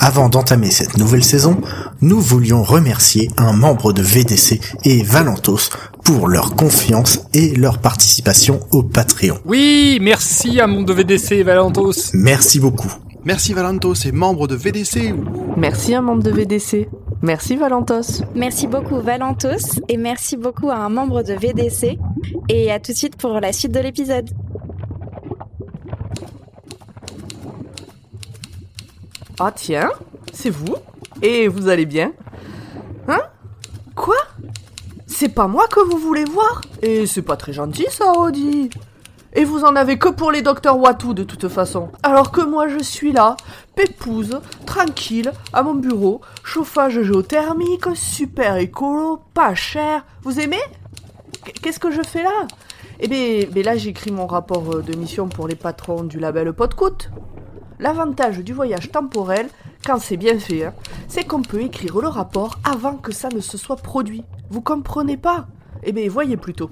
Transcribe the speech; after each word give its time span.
Avant 0.00 0.28
d'entamer 0.28 0.70
cette 0.70 0.96
nouvelle 0.96 1.24
saison, 1.24 1.60
nous 2.00 2.20
voulions 2.20 2.62
remercier 2.62 3.30
un 3.36 3.52
membre 3.52 3.92
de 3.92 4.02
VDC 4.02 4.60
et 4.84 5.02
Valentos 5.02 5.70
pour 6.04 6.28
leur 6.28 6.54
confiance 6.54 7.20
et 7.34 7.54
leur 7.54 7.78
participation 7.78 8.60
au 8.70 8.82
Patreon. 8.82 9.38
Oui, 9.44 9.98
merci 10.00 10.60
à 10.60 10.66
mon 10.66 10.82
de 10.82 10.92
VDC 10.92 11.32
et 11.32 11.42
Valentos. 11.42 12.12
Merci 12.14 12.60
beaucoup. 12.60 12.92
Merci 13.24 13.52
Valentos 13.52 13.94
et 14.06 14.12
membre 14.12 14.46
de 14.46 14.54
VDC. 14.54 15.14
Merci 15.56 15.94
un 15.94 16.02
membre 16.02 16.22
de 16.22 16.30
VDC. 16.30 16.88
Merci 17.20 17.56
Valentos. 17.56 18.22
Merci 18.36 18.68
beaucoup 18.68 19.00
Valentos 19.00 19.80
et 19.88 19.96
merci 19.96 20.36
beaucoup 20.36 20.70
à 20.70 20.76
un 20.76 20.88
membre 20.88 21.22
de 21.22 21.34
VDC. 21.34 21.98
Et 22.48 22.70
à 22.70 22.78
tout 22.78 22.92
de 22.92 22.96
suite 22.96 23.16
pour 23.16 23.40
la 23.40 23.52
suite 23.52 23.72
de 23.72 23.80
l'épisode. 23.80 24.30
Ah 29.40 29.52
tiens, 29.54 29.90
c'est 30.32 30.50
vous. 30.50 30.74
Et 31.22 31.46
vous 31.46 31.68
allez 31.68 31.86
bien. 31.86 32.12
Hein? 33.06 33.20
Quoi? 33.94 34.16
C'est 35.06 35.28
pas 35.28 35.46
moi 35.46 35.68
que 35.68 35.80
vous 35.80 35.98
voulez 35.98 36.24
voir? 36.24 36.60
Et 36.82 37.06
c'est 37.06 37.22
pas 37.22 37.36
très 37.36 37.52
gentil 37.52 37.86
ça, 37.88 38.12
Audi. 38.12 38.68
Et 39.34 39.44
vous 39.44 39.62
en 39.62 39.76
avez 39.76 39.96
que 39.98 40.08
pour 40.08 40.32
les 40.32 40.42
docteurs 40.42 40.78
Watou 40.78 41.14
de 41.14 41.22
toute 41.22 41.48
façon. 41.48 41.90
Alors 42.02 42.32
que 42.32 42.40
moi 42.40 42.66
je 42.66 42.82
suis 42.82 43.12
là, 43.12 43.36
pépouse, 43.76 44.40
tranquille, 44.66 45.32
à 45.52 45.62
mon 45.62 45.74
bureau, 45.74 46.20
chauffage 46.42 47.02
géothermique, 47.02 47.84
super 47.94 48.56
écolo, 48.56 49.20
pas 49.34 49.54
cher. 49.54 50.04
Vous 50.22 50.40
aimez? 50.40 50.60
Qu'est-ce 51.62 51.78
que 51.78 51.92
je 51.92 52.02
fais 52.02 52.24
là? 52.24 52.46
Eh 53.00 53.06
bien, 53.06 53.62
là 53.62 53.76
j'écris 53.76 54.10
mon 54.10 54.26
rapport 54.26 54.64
euh, 54.74 54.82
de 54.82 54.96
mission 54.96 55.28
pour 55.28 55.46
les 55.46 55.54
patrons 55.54 56.02
du 56.02 56.18
label 56.18 56.52
Podcoot. 56.52 57.10
L'avantage 57.80 58.38
du 58.38 58.52
voyage 58.52 58.90
temporel, 58.90 59.48
quand 59.86 59.98
c'est 60.00 60.16
bien 60.16 60.38
fait, 60.38 60.64
hein, 60.64 60.74
c'est 61.06 61.24
qu'on 61.24 61.42
peut 61.42 61.62
écrire 61.62 61.98
le 62.00 62.08
rapport 62.08 62.58
avant 62.64 62.96
que 62.96 63.12
ça 63.12 63.28
ne 63.28 63.40
se 63.40 63.56
soit 63.56 63.76
produit. 63.76 64.24
Vous 64.50 64.60
comprenez 64.60 65.16
pas? 65.16 65.46
Eh 65.84 65.92
bien, 65.92 66.08
voyez 66.08 66.36
plutôt. 66.36 66.70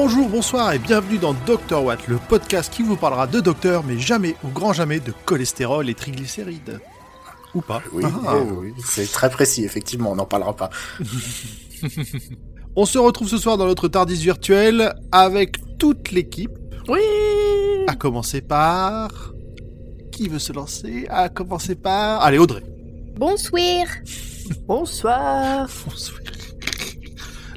Bonjour, 0.00 0.28
bonsoir 0.28 0.72
et 0.72 0.78
bienvenue 0.78 1.18
dans 1.18 1.34
Dr 1.34 1.82
Watt, 1.82 2.06
le 2.06 2.18
podcast 2.18 2.72
qui 2.72 2.84
vous 2.84 2.94
parlera 2.96 3.26
de 3.26 3.40
docteur, 3.40 3.82
mais 3.82 3.98
jamais 3.98 4.36
ou 4.44 4.48
grand 4.48 4.72
jamais 4.72 5.00
de 5.00 5.12
cholestérol 5.24 5.90
et 5.90 5.94
triglycérides. 5.94 6.78
Ou 7.52 7.62
pas. 7.62 7.82
Oui, 7.92 8.04
ah. 8.24 8.36
oui 8.36 8.72
c'est 8.86 9.10
très 9.10 9.28
précis, 9.28 9.64
effectivement, 9.64 10.12
on 10.12 10.14
n'en 10.14 10.24
parlera 10.24 10.54
pas. 10.54 10.70
on 12.76 12.86
se 12.86 12.96
retrouve 12.96 13.28
ce 13.28 13.38
soir 13.38 13.58
dans 13.58 13.66
notre 13.66 13.88
Tardis 13.88 14.22
virtuel 14.22 14.94
avec 15.10 15.56
toute 15.78 16.12
l'équipe. 16.12 16.56
Oui 16.88 17.00
À 17.88 17.96
commencer 17.96 18.40
par... 18.40 19.32
Qui 20.12 20.28
veut 20.28 20.38
se 20.38 20.52
lancer? 20.52 21.06
À 21.10 21.28
commencer 21.28 21.74
par... 21.74 22.22
Allez, 22.22 22.38
Audrey. 22.38 22.62
Bonsoir 23.16 23.84
Bonsoir 24.68 25.66
Bonsoir 25.84 26.20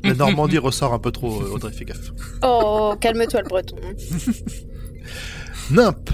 la 0.03 0.13
Normandie 0.13 0.57
ressort 0.57 0.93
un 0.93 0.99
peu 0.99 1.11
trop, 1.11 1.41
Audrey, 1.43 1.71
fais 1.71 1.85
gaffe. 1.85 2.11
Oh, 2.43 2.95
calme-toi 2.99 3.41
le 3.41 3.47
breton. 3.47 3.77
Nimp. 5.71 6.09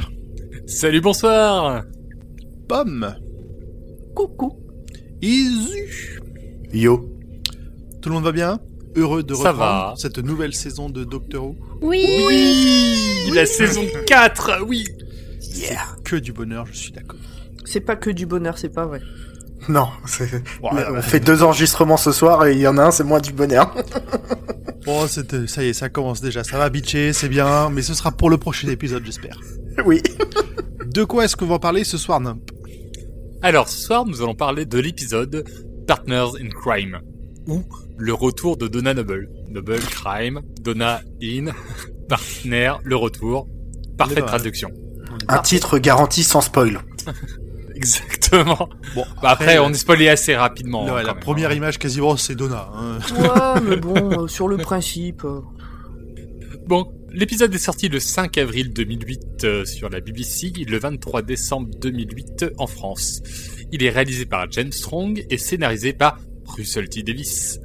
Salut, 0.66 1.02
bonsoir. 1.02 1.83
Pomme. 2.67 3.16
Coucou. 4.16 4.59
Isu. 5.21 6.21
Yo. 6.73 7.09
Tout 8.02 8.09
le 8.09 8.16
monde 8.16 8.25
va 8.25 8.31
bien? 8.31 8.59
Heureux 8.95 9.23
de 9.23 9.33
reprendre 9.33 9.97
cette 9.97 10.17
nouvelle 10.17 10.53
saison 10.53 10.89
de 10.89 11.03
Doctor 11.03 11.45
Who? 11.45 11.55
Oui. 11.81 12.05
Oui 12.27 13.31
La 13.33 13.45
saison 13.45 13.83
4, 14.06 14.63
oui 14.67 14.85
Yeah 15.56 15.85
Que 16.03 16.16
du 16.16 16.33
bonheur, 16.33 16.66
je 16.66 16.78
suis 16.78 16.91
d'accord. 16.91 17.19
C'est 17.66 17.81
pas 17.81 17.95
que 17.95 18.09
du 18.09 18.25
bonheur, 18.25 18.57
c'est 18.57 18.69
pas 18.73 18.85
vrai. 18.85 19.01
Non, 19.69 19.90
on 20.63 21.01
fait 21.01 21.19
deux 21.19 21.44
enregistrements 21.44 21.97
ce 21.97 22.12
soir 22.12 22.45
et 22.45 22.53
il 22.53 22.59
y 22.59 22.68
en 22.68 22.78
a 22.78 22.85
un, 22.85 22.91
c'est 22.91 23.03
moins 23.03 23.19
du 23.19 23.34
bonheur. 23.34 23.73
bon, 24.85 25.07
ça 25.07 25.63
y 25.63 25.69
est, 25.69 25.73
ça 25.73 25.90
commence 25.90 26.22
déjà. 26.22 26.44
Ça 26.44 26.57
va 26.57 26.69
bitcher, 26.69 27.12
c'est 27.12 27.28
bien, 27.28 27.69
mais 27.69 27.81
ce 27.81 27.94
sera 27.94 28.12
pour 28.12 28.29
le 28.29 28.38
prochain 28.38 28.69
épisode, 28.69 29.03
j'espère. 29.06 29.38
Oui. 29.85 30.01
de 30.85 31.03
quoi 31.03 31.25
est-ce 31.25 31.35
qu'on 31.35 31.47
va 31.47 31.59
parler 31.59 31.84
ce 31.84 31.97
soir, 31.97 32.19
Nump 32.19 32.50
Alors, 33.41 33.68
ce 33.68 33.79
soir, 33.79 34.06
nous 34.06 34.22
allons 34.22 34.35
parler 34.35 34.66
de 34.66 34.79
l'épisode 34.79 35.44
Partners 35.85 36.39
in 36.41 36.50
Crime, 36.50 37.00
ou 37.47 37.63
le 37.97 38.13
retour 38.13 38.57
de 38.57 38.68
Donna 38.68 38.94
Noble. 38.94 39.29
Noble, 39.50 39.79
Crime, 39.79 40.41
Donna 40.62 41.01
in, 41.22 41.47
Partner, 42.09 42.74
le 42.84 42.95
retour. 42.95 43.47
Parfaite 43.97 44.25
traduction. 44.25 44.69
Un 45.28 45.39
titre 45.39 45.79
garanti 45.79 46.24
sans 46.24 46.41
spoil. 46.41 46.79
Exactement. 48.27 48.69
Bon, 48.95 49.05
bah, 49.21 49.29
après, 49.29 49.59
on 49.59 49.69
est 49.69 49.75
spoilé 49.75 50.09
assez 50.09 50.35
rapidement. 50.35 50.88
Hein, 50.88 51.03
la 51.03 51.13
première 51.13 51.51
hein. 51.51 51.55
image 51.55 51.77
quasiment, 51.77 52.17
c'est 52.17 52.35
Donna. 52.35 52.69
Hein. 52.75 52.99
Ouais, 53.17 53.61
mais 53.69 53.75
bon, 53.77 54.23
euh, 54.23 54.27
sur 54.27 54.47
le 54.47 54.57
principe. 54.57 55.23
Euh. 55.23 55.41
Bon, 56.65 56.91
l'épisode 57.11 57.53
est 57.53 57.59
sorti 57.59 57.89
le 57.89 57.99
5 57.99 58.38
avril 58.38 58.73
2008 58.73 59.43
euh, 59.43 59.65
sur 59.65 59.89
la 59.89 60.01
BBC, 60.01 60.51
le 60.67 60.77
23 60.77 61.21
décembre 61.21 61.69
2008 61.79 62.45
en 62.57 62.67
France. 62.67 63.21
Il 63.71 63.83
est 63.83 63.89
réalisé 63.89 64.25
par 64.25 64.49
James 64.51 64.71
Strong 64.71 65.25
et 65.29 65.38
scénarisé 65.38 65.94
par 65.94 66.19
Russell 66.45 66.89
T. 66.89 67.03
Davis. 67.03 67.59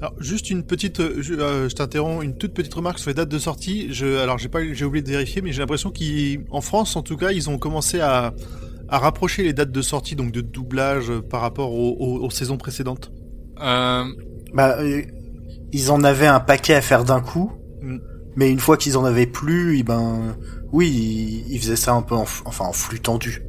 Alors 0.00 0.14
juste 0.20 0.50
une 0.50 0.62
petite, 0.62 1.02
je, 1.20 1.74
t'interromps, 1.74 2.24
une 2.24 2.36
toute 2.36 2.54
petite 2.54 2.72
remarque 2.72 3.00
sur 3.00 3.10
les 3.10 3.14
dates 3.14 3.28
de 3.28 3.38
sortie. 3.38 3.92
Je, 3.92 4.18
alors 4.18 4.38
j'ai 4.38 4.48
pas, 4.48 4.60
j'ai 4.72 4.84
oublié 4.84 5.02
de 5.02 5.10
vérifier, 5.10 5.42
mais 5.42 5.52
j'ai 5.52 5.58
l'impression 5.58 5.92
qu'en 5.92 6.60
France, 6.60 6.94
en 6.94 7.02
tout 7.02 7.16
cas, 7.16 7.32
ils 7.32 7.50
ont 7.50 7.58
commencé 7.58 7.98
à, 7.98 8.32
à 8.88 8.98
rapprocher 8.98 9.42
les 9.42 9.52
dates 9.52 9.70
de 9.70 9.82
sortie, 9.82 10.16
donc 10.16 10.32
de 10.32 10.40
doublage, 10.40 11.10
euh, 11.10 11.20
par 11.20 11.40
rapport 11.40 11.72
aux, 11.72 12.30
saisons 12.30 12.56
précédentes 12.56 13.12
euh... 13.60 14.04
Bah, 14.54 14.78
euh, 14.78 15.02
ils 15.72 15.90
en 15.90 16.02
avaient 16.02 16.26
un 16.26 16.40
paquet 16.40 16.74
à 16.74 16.80
faire 16.80 17.04
d'un 17.04 17.20
coup, 17.20 17.52
mm. 17.82 17.98
mais 18.36 18.50
une 18.50 18.60
fois 18.60 18.78
qu'ils 18.78 18.96
en 18.96 19.04
avaient 19.04 19.26
plus, 19.26 19.78
eh 19.78 19.82
ben, 19.82 20.36
oui, 20.72 21.44
ils, 21.48 21.60
faisaient 21.60 21.76
ça 21.76 21.92
un 21.92 22.00
peu 22.00 22.14
en, 22.14 22.24
enfin, 22.46 22.64
en 22.64 22.72
flux 22.72 23.00
tendu. 23.00 23.42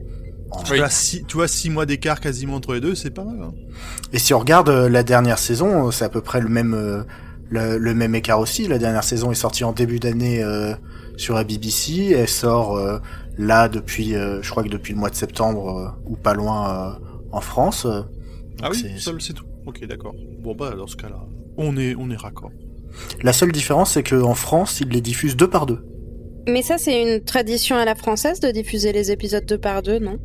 Tu, 0.66 0.76
vois, 0.76 0.90
six, 0.90 1.24
tu 1.26 1.38
vois, 1.38 1.48
six 1.48 1.70
mois 1.70 1.86
d'écart 1.86 2.20
quasiment 2.20 2.56
entre 2.56 2.74
les 2.74 2.82
deux, 2.82 2.96
c'est 2.96 3.12
pas 3.12 3.24
mal. 3.24 3.40
Hein. 3.42 3.54
Et 4.12 4.20
si 4.20 4.34
on 4.34 4.40
regarde 4.40 4.68
euh, 4.68 4.90
la 4.90 5.04
dernière 5.04 5.40
saison, 5.40 5.92
c'est 5.92 6.04
à 6.04 6.10
peu 6.10 6.22
près 6.22 6.42
le 6.42 6.50
même, 6.50 7.06
le, 7.50 7.94
même 7.94 8.16
écart 8.16 8.40
aussi. 8.42 8.68
La 8.68 8.80
dernière 8.80 9.04
saison 9.06 9.32
est 9.32 9.36
sortie 9.36 9.64
en 9.64 9.72
début 9.72 10.00
d'année 10.00 10.44
sur 11.16 11.36
la 11.36 11.44
BBC, 11.46 12.14
elle 12.18 12.28
sort 12.28 12.78
là 13.40 13.70
depuis, 13.70 14.16
euh, 14.16 14.42
je 14.44 14.52
crois 14.52 14.64
que 14.64 14.70
depuis 14.70 14.94
le 14.94 15.00
mois 15.00 15.10
de 15.10 15.16
septembre 15.16 15.78
euh, 15.78 16.10
ou 16.10 16.16
pas 16.16 16.36
loin 16.36 16.70
euh, 16.70 17.06
en 17.32 17.42
France. 17.42 17.88
ah 18.62 18.70
oui, 18.70 18.86
seul 18.98 19.20
c'est 19.22 19.34
tout. 19.34 19.46
Ok, 19.66 19.84
d'accord. 19.86 20.14
Bon 20.40 20.54
bah 20.54 20.76
dans 20.76 20.88
ce 20.88 20.98
cas-là, 20.98 21.26
on 21.58 21.78
est 21.78 21.96
on 21.98 22.12
est 22.12 22.18
raccord. 22.18 22.52
La 23.24 23.34
seule 23.34 23.52
différence, 23.52 23.94
c'est 23.94 24.04
qu'en 24.04 24.34
France, 24.34 24.82
ils 24.82 24.90
les 24.90 25.02
diffusent 25.02 25.38
deux 25.38 25.50
par 25.50 25.66
deux. 25.66 25.86
Mais 26.48 26.64
ça, 26.64 26.78
c'est 26.78 27.02
une 27.02 27.24
tradition 27.24 27.76
à 27.76 27.86
la 27.86 27.96
française 27.96 28.40
de 28.40 28.50
diffuser 28.50 28.92
les 28.92 29.12
épisodes 29.12 29.46
deux 29.46 29.58
par 29.58 29.84
deux, 29.84 30.00
non? 30.00 30.18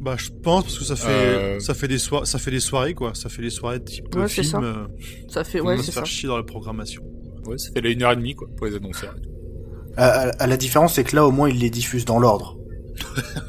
Bah, 0.00 0.16
je 0.18 0.30
pense 0.30 0.64
parce 0.64 0.78
que 0.78 0.84
ça 0.84 0.96
fait 0.96 1.60
ça 1.60 1.74
fait 1.74 1.88
des 1.88 1.98
soirées, 1.98 2.26
ça 2.26 2.38
fait 2.38 2.50
des 2.50 2.60
soirées 2.60 2.94
quoi. 2.94 3.12
Ça 3.14 3.28
fait 3.28 3.42
des 3.42 3.50
soirées 3.50 3.82
type 3.82 4.14
ouais, 4.14 4.28
film. 4.28 4.46
Ça. 4.46 4.86
ça. 5.28 5.44
fait 5.44 5.60
ouais, 5.60 5.78
c'est 5.78 5.92
ça. 5.92 6.04
chier 6.04 6.28
dans 6.28 6.36
la 6.36 6.44
programmation. 6.44 7.02
Ouais, 7.46 7.58
ça 7.58 7.70
fait 7.72 7.80
la 7.80 7.90
une 7.90 8.02
heure 8.02 8.12
et 8.12 8.16
demie 8.16 8.34
quoi 8.34 8.48
pour 8.56 8.66
les 8.66 8.76
annonceurs. 8.76 9.16
À, 9.98 10.46
la 10.46 10.56
différence, 10.56 10.94
c'est 10.94 11.04
que 11.04 11.16
là, 11.16 11.26
au 11.26 11.30
moins, 11.30 11.48
ils 11.48 11.58
les 11.58 11.70
diffusent 11.70 12.04
dans 12.04 12.18
l'ordre. 12.18 12.56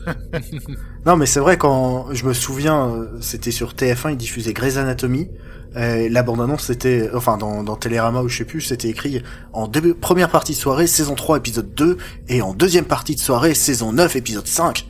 non, 1.06 1.16
mais 1.16 1.26
c'est 1.26 1.40
vrai, 1.40 1.58
quand 1.58 2.08
je 2.12 2.26
me 2.26 2.34
souviens, 2.34 2.90
euh, 2.90 3.18
c'était 3.22 3.52
sur 3.52 3.74
TF1, 3.74 4.12
ils 4.12 4.18
diffusaient 4.18 4.54
Grey's 4.54 4.78
Anatomy. 4.78 5.30
la 5.76 6.24
bande-annonce, 6.24 6.64
c'était, 6.64 7.10
enfin, 7.14 7.38
dans, 7.38 7.64
dans 7.64 7.76
Télérama 7.76 8.22
ou 8.22 8.30
je 8.30 8.38
sais 8.38 8.46
plus, 8.46 8.62
c'était 8.62 8.90
écrit 8.90 9.22
en 9.54 9.68
début, 9.68 9.94
première 9.94 10.30
partie 10.30 10.54
de 10.54 10.58
soirée, 10.58 10.88
saison 10.88 11.16
3, 11.16 11.38
épisode 11.38 11.74
2, 11.76 11.98
et 12.30 12.42
en 12.42 12.54
deuxième 12.54 12.86
partie 12.86 13.16
de 13.16 13.20
soirée, 13.20 13.54
saison 13.54 13.94
9, 13.94 14.16
épisode 14.16 14.48
5. 14.48 14.88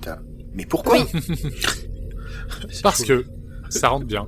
Mais 0.53 0.65
pourquoi 0.65 0.97
Parce 2.83 3.03
que 3.03 3.25
ça 3.69 3.89
rentre 3.89 4.05
bien. 4.05 4.27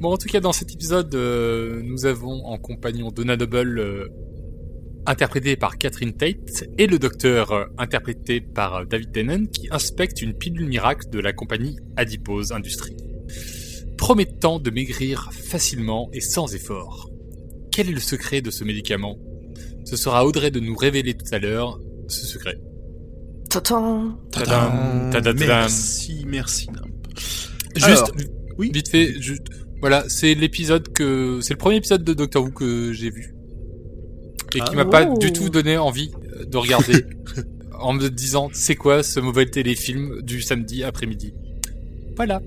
Bon, 0.00 0.12
en 0.12 0.16
tout 0.16 0.28
cas, 0.28 0.40
dans 0.40 0.52
cet 0.52 0.72
épisode, 0.72 1.14
euh, 1.14 1.80
nous 1.84 2.06
avons 2.06 2.44
en 2.44 2.58
compagnon 2.58 3.10
Donna 3.10 3.36
Double 3.36 3.78
euh, 3.78 4.08
interprété 5.06 5.56
par 5.56 5.78
Catherine 5.78 6.12
Tate, 6.12 6.64
et 6.78 6.86
le 6.86 6.98
docteur, 6.98 7.52
euh, 7.52 7.64
interprété 7.78 8.40
par 8.40 8.74
euh, 8.74 8.84
David 8.84 9.12
Tennant, 9.12 9.46
qui 9.46 9.68
inspecte 9.70 10.22
une 10.22 10.34
pilule 10.34 10.66
miracle 10.66 11.08
de 11.10 11.18
la 11.18 11.32
compagnie 11.32 11.76
Adipose 11.96 12.52
Industries, 12.52 12.96
promettant 13.96 14.58
de 14.58 14.70
maigrir 14.70 15.30
facilement 15.32 16.08
et 16.12 16.20
sans 16.20 16.54
effort. 16.54 17.10
Quel 17.70 17.88
est 17.88 17.92
le 17.92 18.00
secret 18.00 18.40
de 18.42 18.50
ce 18.50 18.64
médicament? 18.64 19.18
Ce 19.84 19.96
sera 19.96 20.24
Audrey 20.24 20.50
de 20.50 20.60
nous 20.60 20.76
révéler 20.76 21.14
tout 21.14 21.26
à 21.32 21.38
l'heure 21.38 21.80
ce 22.08 22.26
secret. 22.26 22.58
Tadam 23.50 24.18
Tadam 24.30 25.36
Merci, 25.38 26.24
merci. 26.26 26.68
Juste, 27.74 27.88
Alors, 27.88 28.12
oui. 28.58 28.70
vite 28.72 28.88
fait, 28.88 29.20
juste, 29.20 29.46
voilà, 29.80 30.04
c'est 30.08 30.34
l'épisode 30.34 30.92
que, 30.92 31.40
c'est 31.42 31.54
le 31.54 31.58
premier 31.58 31.76
épisode 31.76 32.04
de 32.04 32.14
Doctor 32.14 32.44
Who 32.44 32.50
que 32.52 32.92
j'ai 32.92 33.10
vu. 33.10 33.31
Et 34.54 34.60
qui 34.60 34.72
Ah. 34.72 34.74
m'a 34.74 34.84
pas 34.84 35.04
du 35.04 35.32
tout 35.32 35.48
donné 35.48 35.76
envie 35.78 36.10
euh, 36.40 36.44
de 36.44 36.56
regarder. 36.56 37.04
en 37.80 37.92
me 37.94 38.08
disant, 38.08 38.48
c'est 38.52 38.76
quoi 38.76 39.02
ce 39.02 39.18
mauvais 39.20 39.46
téléfilm 39.46 40.22
du 40.22 40.40
samedi 40.42 40.84
après-midi? 40.84 41.34
Voilà. 42.16 42.40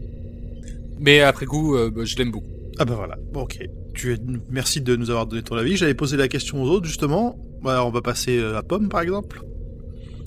Mais 0.99 1.21
après 1.21 1.45
coup, 1.45 1.75
euh, 1.75 1.91
bah, 1.91 2.03
je 2.05 2.15
l'aime 2.15 2.31
beaucoup. 2.31 2.47
Ah 2.77 2.85
bah 2.85 2.95
voilà, 2.95 3.17
bon, 3.31 3.41
ok. 3.41 3.59
Tu 3.93 4.13
es... 4.13 4.17
Merci 4.49 4.81
de 4.81 4.95
nous 4.95 5.09
avoir 5.09 5.25
donné 5.27 5.41
ton 5.43 5.55
avis. 5.55 5.77
J'avais 5.77 5.93
posé 5.93 6.17
la 6.17 6.27
question 6.27 6.61
aux 6.61 6.67
autres, 6.69 6.85
justement. 6.85 7.37
Bah, 7.63 7.83
on 7.85 7.89
va 7.89 8.01
passer 8.01 8.37
euh, 8.37 8.57
à 8.57 8.63
Pomme, 8.63 8.89
par 8.89 9.01
exemple. 9.01 9.41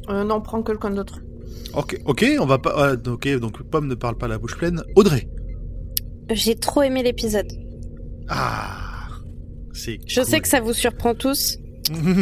Euh, 0.09 0.25
non, 0.25 0.41
prends 0.41 0.63
quelqu'un 0.63 0.91
d'autre. 0.91 1.21
Ok, 1.75 2.01
ok, 2.07 2.25
on 2.41 2.47
va 2.47 2.59
pas... 2.59 2.95
ok, 2.95 3.29
donc 3.39 3.63
Pomme 3.65 3.87
ne 3.89 3.95
parle 3.95 4.17
pas 4.17 4.29
la 4.29 4.39
bouche 4.39 4.57
pleine. 4.57 4.83
Audrey. 4.97 5.29
J'ai 6.31 6.55
trop 6.57 6.83
aimé 6.83 7.03
l'épisode. 7.03 7.51
Ah 8.29 9.09
C'est 9.73 9.99
Je 10.07 10.23
sais 10.23 10.41
que 10.41 10.49
ça 10.49 10.61
vous 10.61 10.73
surprend 10.75 11.15
tous, 11.15 11.59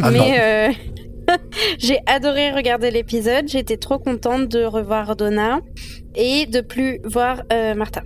Ah 0.03 0.11
mais 0.11 0.39
euh, 0.39 1.33
j'ai 1.79 1.99
adoré 2.05 2.51
regarder 2.51 2.91
l'épisode. 2.91 3.47
J'étais 3.47 3.77
trop 3.77 3.99
contente 3.99 4.47
de 4.49 4.63
revoir 4.63 5.15
Donna 5.15 5.59
et 6.15 6.45
de 6.45 6.61
plus 6.61 6.99
voir 7.03 7.41
euh, 7.51 7.75
Martha. 7.75 8.01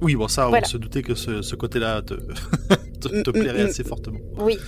Oui, 0.00 0.14
bon, 0.16 0.28
ça, 0.28 0.46
Voilà. 0.48 0.66
on 0.66 0.70
se 0.70 0.76
doutait 0.76 1.02
que 1.02 1.14
ce, 1.14 1.40
ce 1.42 1.54
côté-là 1.56 2.02
te, 2.02 2.14
te, 3.00 3.22
te 3.22 3.30
Mm, 3.30 3.32
plairait 3.32 3.64
mm, 3.64 3.68
assez 3.68 3.84
fortement. 3.84 4.18
Oui. 4.38 4.58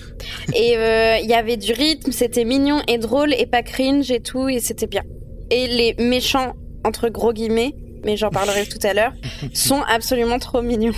Et 0.55 0.77
euh, 0.77 1.17
il 1.23 1.29
y 1.29 1.35
avait 1.35 1.57
du 1.57 1.73
rythme, 1.73 2.11
c'était 2.13 2.45
mignon 2.45 2.81
et 2.89 2.99
drôle 2.99 3.35
et 3.35 3.47
pas 3.47 3.63
cringe 3.63 4.11
et 4.11 4.21
tout, 4.21 4.49
et 4.49 4.61
c'était 4.61 4.87
bien. 4.87 5.03
Et 5.51 5.67
les 5.67 5.95
méchants, 6.03 6.55
entre 6.85 7.09
gros 7.09 7.33
guillemets, 7.33 7.75
mais 8.05 8.17
j'en 8.17 8.31
parlerai 8.31 8.67
tout 8.69 8.85
à 8.87 8.95
l'heure, 8.95 9.13
sont 9.53 9.83
absolument 9.89 10.39
trop 10.39 10.63
mignons. 10.63 10.93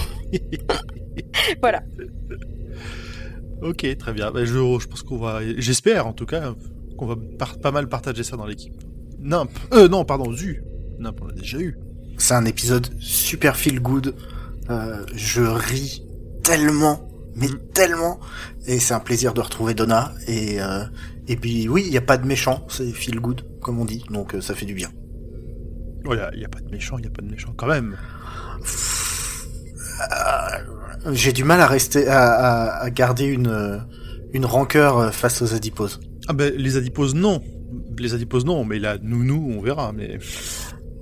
voilà. 1.62 1.82
Ok, 3.66 3.86
très 3.98 4.12
bien. 4.12 4.30
Bah, 4.30 4.44
je, 4.44 4.52
je 4.52 4.86
pense 4.86 5.02
qu'on 5.02 5.18
va... 5.18 5.40
J'espère, 5.58 6.06
en 6.06 6.12
tout 6.12 6.26
cas, 6.26 6.54
qu'on 6.96 7.06
va 7.06 7.16
par- 7.38 7.58
pas 7.58 7.70
mal 7.72 7.88
partager 7.88 8.22
ça 8.22 8.36
dans 8.36 8.46
l'équipe. 8.46 8.74
Nimp. 9.18 9.50
Euh, 9.72 9.88
non, 9.88 10.04
pardon, 10.04 10.32
Zu. 10.32 10.62
Nimp, 10.98 11.20
on 11.22 11.26
l'a 11.26 11.34
déjà 11.34 11.58
eu. 11.58 11.76
C'est 12.18 12.34
un 12.34 12.44
épisode 12.44 12.88
super 13.00 13.56
feel 13.56 13.80
good. 13.80 14.14
Euh, 14.70 15.04
je 15.14 15.42
ris 15.42 16.02
tellement, 16.42 17.08
mais 17.34 17.48
Mm. 17.48 17.58
tellement. 17.74 18.20
Et 18.66 18.78
c'est 18.78 18.94
un 18.94 19.00
plaisir 19.00 19.34
de 19.34 19.40
retrouver 19.40 19.74
Donna. 19.74 20.12
Et, 20.26 20.60
euh, 20.62 20.84
et 21.28 21.36
puis 21.36 21.68
oui, 21.68 21.82
il 21.86 21.90
n'y 21.90 21.98
a 21.98 22.02
pas 22.02 22.16
de 22.18 22.26
méchant, 22.26 22.64
c'est 22.68 22.90
feel 22.92 23.20
good, 23.20 23.42
comme 23.60 23.78
on 23.80 23.84
dit. 23.84 24.04
Donc 24.10 24.34
euh, 24.34 24.40
ça 24.40 24.54
fait 24.54 24.66
du 24.66 24.74
bien. 24.74 24.88
Oh, 26.08 26.14
il 26.32 26.38
n'y 26.38 26.44
a, 26.44 26.48
pas 26.48 26.60
de 26.60 26.70
méchant, 26.70 26.98
il 26.98 27.02
n'y 27.02 27.08
a 27.08 27.10
pas 27.10 27.22
de 27.22 27.28
méchant 27.30 27.52
quand 27.56 27.66
même. 27.66 27.96
Euh, 30.00 31.12
J'ai 31.12 31.32
du 31.32 31.44
mal 31.44 31.60
à 31.60 31.66
rester, 31.66 32.06
à, 32.08 32.26
à- 32.32 32.82
à 32.84 32.90
garder 32.90 33.24
une, 33.26 33.46
euh, 33.48 33.78
une 34.32 34.44
rancœur 34.44 34.98
euh, 34.98 35.10
face 35.10 35.40
aux 35.42 35.54
adiposes. 35.54 36.00
Ah 36.28 36.32
ben, 36.32 36.52
les 36.56 36.76
adiposes, 36.76 37.14
non. 37.14 37.40
Les 37.98 38.14
adiposes, 38.14 38.44
non, 38.44 38.64
mais 38.64 38.78
là, 38.78 38.96
nous, 39.02 39.24
nous, 39.24 39.54
on 39.56 39.60
verra, 39.60 39.92
mais 39.92 40.18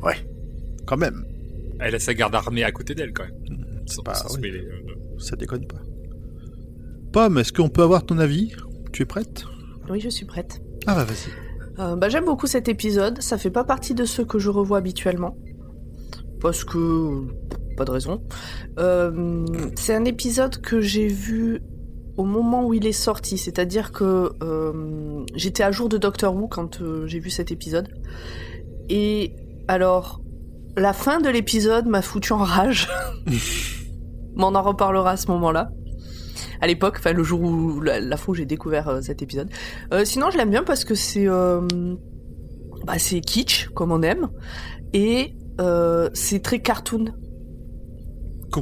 Ouais. 0.02 0.16
quand 0.86 0.96
même, 0.96 1.24
Elle 1.80 1.94
a 1.96 1.98
sa 1.98 2.14
garde 2.14 2.34
armée 2.34 2.62
à 2.64 2.70
côté 2.72 2.94
d'elle, 2.94 3.12
quand 3.12 3.24
même. 3.24 3.64
Sans- 3.86 4.02
Bah, 4.02 4.14
sans 4.14 4.28
se 4.28 4.34
oui. 4.36 4.42
mêler, 4.42 4.60
euh, 4.60 5.18
ça 5.18 5.36
déconne 5.36 5.66
pas. 5.66 5.80
Pomme, 7.12 7.38
est-ce 7.38 7.52
qu'on 7.52 7.68
peut 7.68 7.82
avoir 7.82 8.04
ton 8.06 8.18
avis? 8.18 8.52
Tu 8.92 9.02
es 9.02 9.04
prête? 9.06 9.44
Oui, 9.90 10.00
je 10.00 10.08
suis 10.08 10.24
prête. 10.24 10.60
Ah 10.86 10.94
bah 10.94 11.04
vas-y. 11.04 11.80
Euh, 11.82 11.96
bah, 11.96 12.08
j'aime 12.08 12.24
beaucoup 12.24 12.46
cet 12.46 12.68
épisode. 12.68 13.20
Ça 13.22 13.38
fait 13.38 13.50
pas 13.50 13.64
partie 13.64 13.94
de 13.94 14.04
ceux 14.04 14.24
que 14.24 14.38
je 14.38 14.50
revois 14.50 14.78
habituellement. 14.78 15.36
Parce 16.40 16.62
que. 16.64 17.22
Pas 17.76 17.84
de 17.84 17.90
raison. 17.90 18.22
Euh, 18.78 19.44
c'est 19.76 19.94
un 19.94 20.04
épisode 20.04 20.60
que 20.60 20.80
j'ai 20.80 21.08
vu 21.08 21.60
au 22.16 22.24
moment 22.24 22.66
où 22.66 22.74
il 22.74 22.86
est 22.86 22.92
sorti. 22.92 23.38
C'est-à-dire 23.38 23.92
que 23.92 24.32
euh, 24.42 25.24
j'étais 25.34 25.62
à 25.62 25.72
jour 25.72 25.88
de 25.88 25.98
Doctor 25.98 26.34
Who 26.34 26.46
quand 26.48 26.80
euh, 26.80 27.06
j'ai 27.06 27.18
vu 27.18 27.30
cet 27.30 27.50
épisode. 27.50 27.88
Et 28.88 29.34
alors, 29.66 30.20
la 30.76 30.92
fin 30.92 31.20
de 31.20 31.28
l'épisode 31.28 31.86
m'a 31.86 32.02
foutu 32.02 32.32
en 32.32 32.38
rage. 32.38 32.88
Mais 33.26 33.36
on 34.36 34.54
en 34.54 34.62
reparlera 34.62 35.12
à 35.12 35.16
ce 35.16 35.28
moment-là. 35.28 35.70
À 36.60 36.66
l'époque, 36.66 36.96
enfin 36.98 37.12
le 37.12 37.24
jour 37.24 37.40
où 37.40 37.80
la, 37.80 38.00
j'ai 38.32 38.46
découvert 38.46 39.00
cet 39.02 39.20
épisode. 39.22 39.50
Sinon, 40.04 40.30
je 40.30 40.38
l'aime 40.38 40.50
bien 40.50 40.62
parce 40.62 40.84
que 40.84 40.94
c'est 40.94 41.26
bah, 41.26 42.96
kitsch 42.96 43.68
comme 43.74 43.92
on 43.92 44.02
aime 44.02 44.28
et 44.92 45.34
c'est 46.14 46.42
très 46.42 46.60
cartoon. 46.60 47.12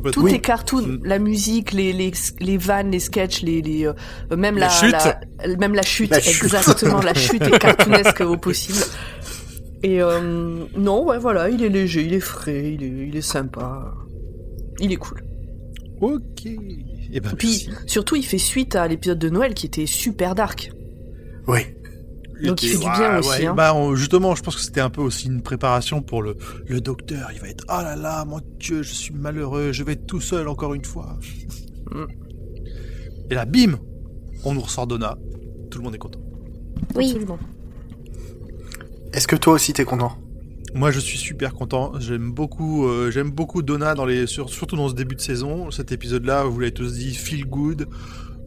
Tout 0.00 0.22
Oui. 0.22 0.34
est 0.34 0.40
cartoon. 0.40 0.82
Mm. 0.82 1.00
La 1.04 1.18
musique, 1.18 1.72
les, 1.72 1.92
les, 1.92 2.12
les 2.40 2.56
vannes, 2.56 2.90
les 2.90 3.00
sketchs, 3.00 3.42
les, 3.42 3.62
les 3.62 3.86
euh, 3.86 3.92
même 4.36 4.56
La 4.56 4.66
la, 4.66 4.68
chute. 4.70 4.92
la- 4.92 5.56
même 5.56 5.74
la 5.74 5.82
chute, 5.82 6.10
La 6.10 6.20
chute. 6.20 6.44
exactement. 6.44 7.00
la 7.00 7.14
chute 7.24 7.42
est 7.42 7.58
cartoonesque 7.58 8.20
au 8.20 8.36
possible. 8.36 8.78
Et 9.82 10.00
euh, 10.00 10.64
non, 10.76 11.04
ouais, 11.06 11.18
voilà, 11.18 11.48
il 11.50 11.62
est 11.64 11.68
léger, 11.68 12.02
il 12.04 12.14
est 12.14 12.20
frais, 12.20 12.72
il 12.74 12.82
est, 12.84 13.08
il 13.08 13.16
est 13.16 13.20
sympa, 13.20 13.92
il 14.78 14.92
est 14.92 14.96
cool. 14.96 15.22
Ok. 16.00 16.46
Et 16.46 17.20
ben, 17.20 17.32
Puis 17.36 17.68
surtout, 17.86 18.16
il 18.16 18.24
fait 18.24 18.38
suite 18.38 18.74
à 18.76 18.86
l'épisode 18.88 19.18
de 19.18 19.28
Noël 19.28 19.54
qui 19.54 19.66
était 19.66 19.86
super 19.86 20.34
dark. 20.34 20.72
Oui. 21.48 21.60
Donc 22.48 22.62
il 22.62 22.68
fait 22.70 22.78
du 22.78 22.84
Ouais, 22.86 22.98
bien 22.98 23.18
aussi, 23.18 23.28
ouais. 23.30 23.46
hein. 23.46 23.54
Bah, 23.54 23.74
on- 23.74 23.94
justement, 23.94 24.34
je 24.34 24.42
pense 24.42 24.56
que 24.56 24.62
c'était 24.62 24.80
un 24.80 24.90
peu 24.90 25.00
aussi 25.00 25.26
une 25.26 25.42
préparation 25.42 26.02
pour 26.02 26.22
le, 26.22 26.36
le 26.66 26.80
docteur. 26.80 27.30
Il 27.34 27.40
va 27.40 27.48
être, 27.48 27.64
oh 27.68 27.82
là 27.82 27.96
là, 27.96 28.24
mon 28.24 28.40
Dieu, 28.58 28.82
je 28.82 28.92
suis 28.92 29.14
malheureux, 29.14 29.72
je 29.72 29.82
vais 29.84 29.92
être 29.92 30.06
tout 30.06 30.20
seul 30.20 30.48
encore 30.48 30.74
une 30.74 30.84
fois. 30.84 31.18
Mm. 31.90 32.04
Et 33.30 33.34
là, 33.34 33.44
bim, 33.44 33.78
on 34.44 34.54
nous 34.54 34.60
ressort 34.60 34.86
Donna. 34.86 35.16
Tout 35.70 35.78
le 35.78 35.84
monde 35.84 35.94
est 35.94 35.98
content. 35.98 36.20
Oui. 36.94 37.06
Absolument. 37.06 37.38
Est-ce 39.12 39.26
que 39.28 39.36
toi 39.36 39.54
aussi 39.54 39.72
t'es 39.72 39.84
content? 39.84 40.12
Moi, 40.74 40.90
je 40.90 41.00
suis 41.00 41.18
super 41.18 41.52
content. 41.52 41.92
J'aime 41.98 42.32
beaucoup, 42.32 42.86
euh, 42.88 43.10
j'aime 43.10 43.30
beaucoup 43.30 43.60
Donna 43.62 43.94
dans 43.94 44.06
les, 44.06 44.26
sur- 44.26 44.48
surtout 44.48 44.74
dans 44.76 44.88
ce 44.88 44.94
début 44.94 45.14
de 45.16 45.20
saison. 45.20 45.70
Cet 45.70 45.92
épisode-là, 45.92 46.44
vous 46.44 46.58
l'avez 46.60 46.72
tous 46.72 46.94
dit, 46.94 47.14
feel 47.14 47.44
good, 47.46 47.86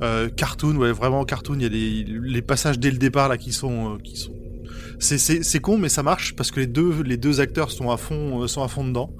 euh, 0.02 0.30
cartoon, 0.30 0.76
ouais, 0.76 0.92
vraiment 0.92 1.24
cartoon. 1.26 1.58
Il 1.60 1.64
y 1.64 1.66
a 1.66 2.20
les 2.22 2.42
passages 2.42 2.80
dès 2.80 2.92
le 2.92 2.98
départ 2.98 3.30
là 3.30 3.38
qui 3.38 3.54
sont, 3.54 3.96
euh, 3.96 3.98
qui 3.98 4.18
sont. 4.18 4.34
C'est, 5.00 5.18
c'est, 5.18 5.44
c'est 5.44 5.60
con, 5.60 5.78
mais 5.78 5.90
ça 5.90 6.04
marche 6.04 6.36
parce 6.36 6.52
que 6.52 6.60
les 6.60 6.68
deux, 6.68 7.02
les 7.04 7.18
deux 7.18 7.42
acteurs 7.42 7.72
sont 7.72 7.92
à 7.92 7.98
fond, 7.98 8.44
euh, 8.44 8.48
sont 8.48 8.64
à 8.64 8.68
fond 8.68 8.86
dedans. 8.86 9.12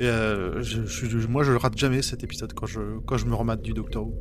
Et 0.00 0.06
je, 0.06 1.26
moi, 1.28 1.44
je 1.44 1.52
le 1.52 1.56
rate 1.56 1.78
jamais 1.78 2.02
cet 2.02 2.24
épisode 2.24 2.52
quand 2.52 2.66
je, 2.66 2.80
quand 3.06 3.16
je 3.16 3.26
me 3.26 3.34
remate 3.34 3.62
du 3.62 3.72
Doctor 3.72 4.04
Who. 4.04 4.12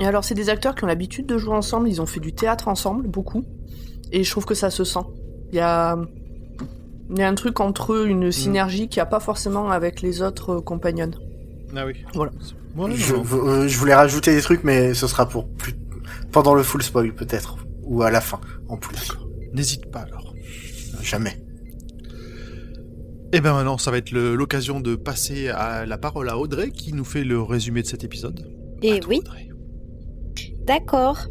Et 0.00 0.06
alors, 0.06 0.24
c'est 0.24 0.34
des 0.34 0.50
acteurs 0.50 0.74
qui 0.74 0.82
ont 0.82 0.88
l'habitude 0.88 1.26
de 1.26 1.38
jouer 1.38 1.54
ensemble, 1.54 1.88
ils 1.88 2.02
ont 2.02 2.06
fait 2.06 2.18
du 2.18 2.32
théâtre 2.32 2.66
ensemble, 2.66 3.06
beaucoup. 3.06 3.44
Et 4.10 4.24
je 4.24 4.30
trouve 4.30 4.44
que 4.44 4.54
ça 4.54 4.70
se 4.70 4.82
sent. 4.82 5.06
Il 5.52 5.56
y 5.56 5.60
a, 5.60 5.96
il 7.10 7.18
y 7.18 7.22
a 7.22 7.28
un 7.28 7.34
truc 7.36 7.60
entre 7.60 7.92
eux, 7.92 8.08
une 8.08 8.32
synergie 8.32 8.88
qu'il 8.88 8.98
n'y 8.98 9.02
a 9.02 9.06
pas 9.06 9.20
forcément 9.20 9.70
avec 9.70 10.02
les 10.02 10.20
autres 10.20 10.58
compagnons. 10.58 11.12
Ah 11.76 11.86
oui. 11.86 12.04
Voilà. 12.14 12.32
Je, 12.94 13.14
non, 13.14 13.24
euh, 13.48 13.68
je 13.68 13.78
voulais 13.78 13.94
rajouter 13.94 14.34
des 14.34 14.42
trucs, 14.42 14.64
mais 14.64 14.94
ce 14.94 15.06
sera 15.06 15.28
pour 15.28 15.48
plus 15.48 15.74
pendant 16.32 16.54
le 16.54 16.64
full 16.64 16.82
spoil 16.82 17.14
peut-être, 17.14 17.56
ou 17.84 18.02
à 18.02 18.10
la 18.10 18.20
fin 18.20 18.40
en 18.68 18.76
plus. 18.76 19.12
N'hésite 19.52 19.90
pas 19.90 20.00
alors. 20.00 20.34
Jamais. 21.00 21.40
Et 23.32 23.40
ben 23.40 23.52
maintenant, 23.52 23.78
ça 23.78 23.90
va 23.90 23.98
être 23.98 24.12
l'occasion 24.12 24.80
de 24.80 24.96
passer 24.96 25.48
à 25.48 25.86
la 25.86 25.98
parole 25.98 26.28
à 26.28 26.38
Audrey 26.38 26.70
qui 26.70 26.92
nous 26.92 27.04
fait 27.04 27.24
le 27.24 27.40
résumé 27.40 27.82
de 27.82 27.86
cet 27.86 28.04
épisode. 28.04 28.48
Et 28.82 29.00
toi, 29.00 29.10
oui, 29.10 29.20
d'accord. 30.66 31.26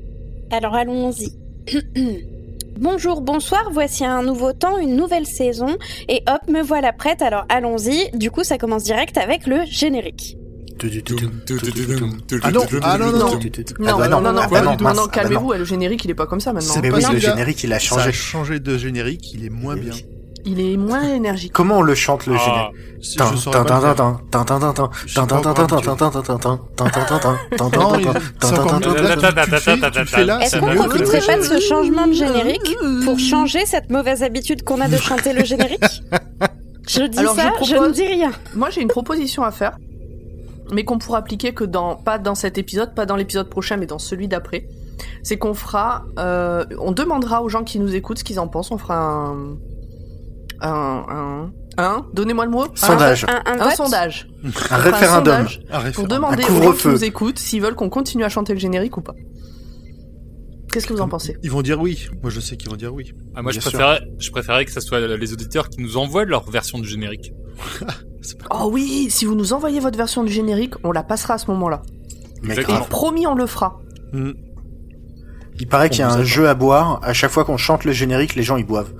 Alors 0.52 0.76
allons-y. 0.76 1.34
Bonjour, 2.80 3.22
bonsoir, 3.22 3.70
voici 3.72 4.04
un 4.04 4.24
nouveau 4.24 4.52
temps, 4.52 4.78
une 4.78 4.96
nouvelle 4.96 5.26
saison, 5.28 5.78
et 6.10 6.24
hop, 6.28 6.50
me 6.50 6.62
voilà 6.62 6.92
prête, 6.92 7.22
alors 7.22 7.46
allons-y. 7.50 8.10
Du 8.18 8.32
coup, 8.32 8.44
ça 8.44 8.58
commence 8.58 8.84
direct 8.84 9.18
avec 9.18 9.46
le 9.48 9.62
générique. 9.70 10.38
Ah 12.42 12.52
non, 12.52 12.62
ah 12.82 12.98
non, 12.98 13.12
non, 13.12 13.18
non. 13.20 13.40
Non, 13.80 13.88
Ah 13.88 13.98
bah 13.98 14.08
non, 14.10 14.22
non, 14.22 14.34
non, 14.34 14.42
ah 14.44 14.48
bah 14.50 14.62
Non, 14.62 14.72
ah 14.72 14.94
bah 14.94 15.08
calmez-vous, 15.12 15.54
le 15.54 15.64
générique, 15.64 16.04
il 16.04 16.12
est 16.12 16.16
pas 16.16 16.26
comme 16.26 16.40
ça 16.40 16.52
maintenant. 16.52 16.74
C'est 16.74 16.92
oui, 16.92 17.04
le 17.14 17.20
générique 17.20 17.64
il 17.64 17.72
a 17.74 17.80
Ça 17.80 17.96
a 17.96 18.00
changé. 18.00 18.12
changé 18.12 18.60
de 18.60 18.78
générique, 18.78 19.34
il 19.34 19.46
est 19.46 19.50
moins 19.50 19.76
bien 19.76 19.94
il 20.46 20.60
est 20.60 20.78
moins 20.78 21.04
énergique. 21.04 21.54
Comment 21.54 21.80
on 21.80 21.82
le 21.82 21.96
chante 21.96 22.26
le 22.26 22.36
générique 22.38 22.76
Est-ce 23.02 23.18
qu'on 23.18 23.64
pas 31.28 31.44
ce 31.44 31.60
changement 31.60 32.08
de 32.08 32.14
générique 32.14 32.76
pour 32.76 32.86
euh, 32.86 33.08
euh, 33.08 33.12
euh. 33.14 33.18
changer 33.18 33.66
cette 33.66 33.90
mauvaise 33.90 34.24
habitude 34.24 34.64
qu'on 34.64 34.82
a 34.82 34.88
de 34.88 34.98
chanter 35.10 35.34
le 35.34 35.44
générique? 35.44 35.84
Je 36.88 37.04
dis 37.04 37.18
ça, 37.18 37.54
je, 37.64 37.76
ne 37.76 37.92
dis 37.92 38.06
rien. 38.06 38.32
Moi, 38.56 38.70
j'ai 38.70 38.82
une 38.82 38.90
proposition 38.90 39.44
à 39.44 39.52
faire, 39.52 39.78
mais 40.72 40.84
qu'on 40.84 40.98
pourra 40.98 41.20
appliquer 41.20 41.54
que 41.54 41.64
dans 41.64 41.96
pas 41.96 42.18
dans 42.18 42.36
cet 42.36 42.58
épisode, 42.58 42.94
pas 42.94 43.06
dans 43.06 43.16
l'épisode 43.16 43.50
prochain, 43.50 43.78
mais 43.78 43.86
dans 43.86 44.00
celui 44.00 44.28
d'après. 44.28 44.68
C'est 45.24 45.38
qu'on 45.38 45.54
fera, 45.54 46.06
euh, 46.20 46.66
on 46.80 46.92
demandera 46.92 47.42
aux 47.42 47.50
gens 47.50 47.64
qui 47.64 47.80
nous 47.80 47.96
écoutent 47.96 48.20
ce 48.20 48.24
qu'ils 48.24 48.40
en 48.40 48.48
pensent. 48.48 48.72
On 48.72 48.78
fera 48.78 48.98
un 48.98 49.56
un, 50.70 51.52
un, 51.78 52.06
Donnez-moi 52.14 52.46
le 52.46 52.52
mot. 52.52 52.66
Sondage. 52.76 53.26
Un, 53.26 53.42
un 53.46 53.60
Un 53.60 53.72
sondage. 53.72 54.28
Un 54.70 54.78
référendum. 54.78 55.48
sondage 55.48 55.94
Pour 55.94 56.08
demander 56.08 56.44
aux 56.46 56.62
gens 56.62 56.74
qui 56.74 56.88
nous 56.88 57.04
écoutent 57.04 57.40
s'ils 57.40 57.62
veulent 57.62 57.76
qu'on 57.76 57.90
continue 57.90 58.24
à 58.24 58.30
chanter 58.30 58.54
le 58.54 58.60
générique 58.60 58.98
ou 58.98 59.02
pas. 59.02 59.14
Qu'est-ce 60.72 60.88
que 60.88 60.94
vous 60.94 61.02
en 61.02 61.10
pensez? 61.10 61.38
Ils 61.44 61.52
vont 61.52 61.62
dire 61.62 61.80
oui. 61.80 62.08
Moi, 62.24 62.32
je 62.32 62.40
sais 62.40 62.58
qu'ils 62.58 62.70
vont 62.70 62.76
dire 62.76 62.94
oui. 62.94 63.14
Ah, 63.36 63.44
moi, 63.44 63.52
je 63.52 63.60
sûr. 63.60 63.70
préférais, 63.70 64.02
je 64.18 64.32
préférais 64.32 64.66
que 64.66 64.72
ce 64.72 64.80
soit 64.80 65.00
les 65.00 65.34
auditeurs 65.34 65.70
qui 65.70 65.82
nous 65.82 65.98
envoient 65.98 66.26
leur 66.26 66.50
version 66.50 66.80
du 66.80 66.88
générique. 66.88 67.32
Oh 68.52 68.70
oui, 68.72 69.08
si 69.10 69.26
vous 69.26 69.36
nous 69.36 69.52
envoyez 69.52 69.82
votre 69.82 69.98
version 69.98 70.24
du 70.24 70.32
générique, 70.32 70.76
on 70.86 70.94
la 70.94 71.04
passera 71.04 71.34
à 71.34 71.38
ce 71.38 71.48
moment-là. 71.52 71.82
Mais 72.42 72.56
grave. 72.56 72.88
Promis, 72.88 73.28
on 73.28 73.36
le 73.36 73.46
fera. 73.46 73.80
Hmm. 74.14 74.32
Il 75.60 75.68
paraît 75.68 75.90
qu'il 75.90 76.00
y 76.00 76.04
a 76.04 76.10
un 76.12 76.24
jeu 76.24 76.48
à 76.48 76.56
boire. 76.56 77.00
À 77.04 77.14
chaque 77.14 77.32
fois 77.32 77.46
qu'on 77.46 77.58
chante 77.58 77.84
le 77.84 77.92
générique, 77.92 78.36
les 78.36 78.44
gens 78.44 78.58
ils 78.58 78.66
boivent. 78.66 78.94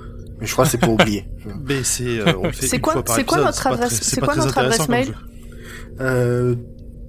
Mais 0.44 0.48
je 0.48 0.54
crois 0.54 0.66
que 0.66 0.72
c'est 0.72 0.78
pour 0.78 0.94
oublier. 0.94 1.26
Mais 1.68 1.84
c'est, 1.84 2.20
euh, 2.20 2.34
on 2.38 2.44
le 2.44 2.52
fait 2.52 2.68
C'est 2.68 2.80
quoi- 2.80 2.94
fois 2.94 3.04
par 3.04 3.16
c'est 3.16 3.24
quoi 3.24 3.38
épisode, 3.40 3.54
notre 3.56 3.68
adresse- 3.68 4.00
c'est 4.04 4.22
quoi 4.22 4.36
notre 4.36 4.58
adresse 4.58 4.88
mail. 4.90 5.16
Euh, 6.02 6.56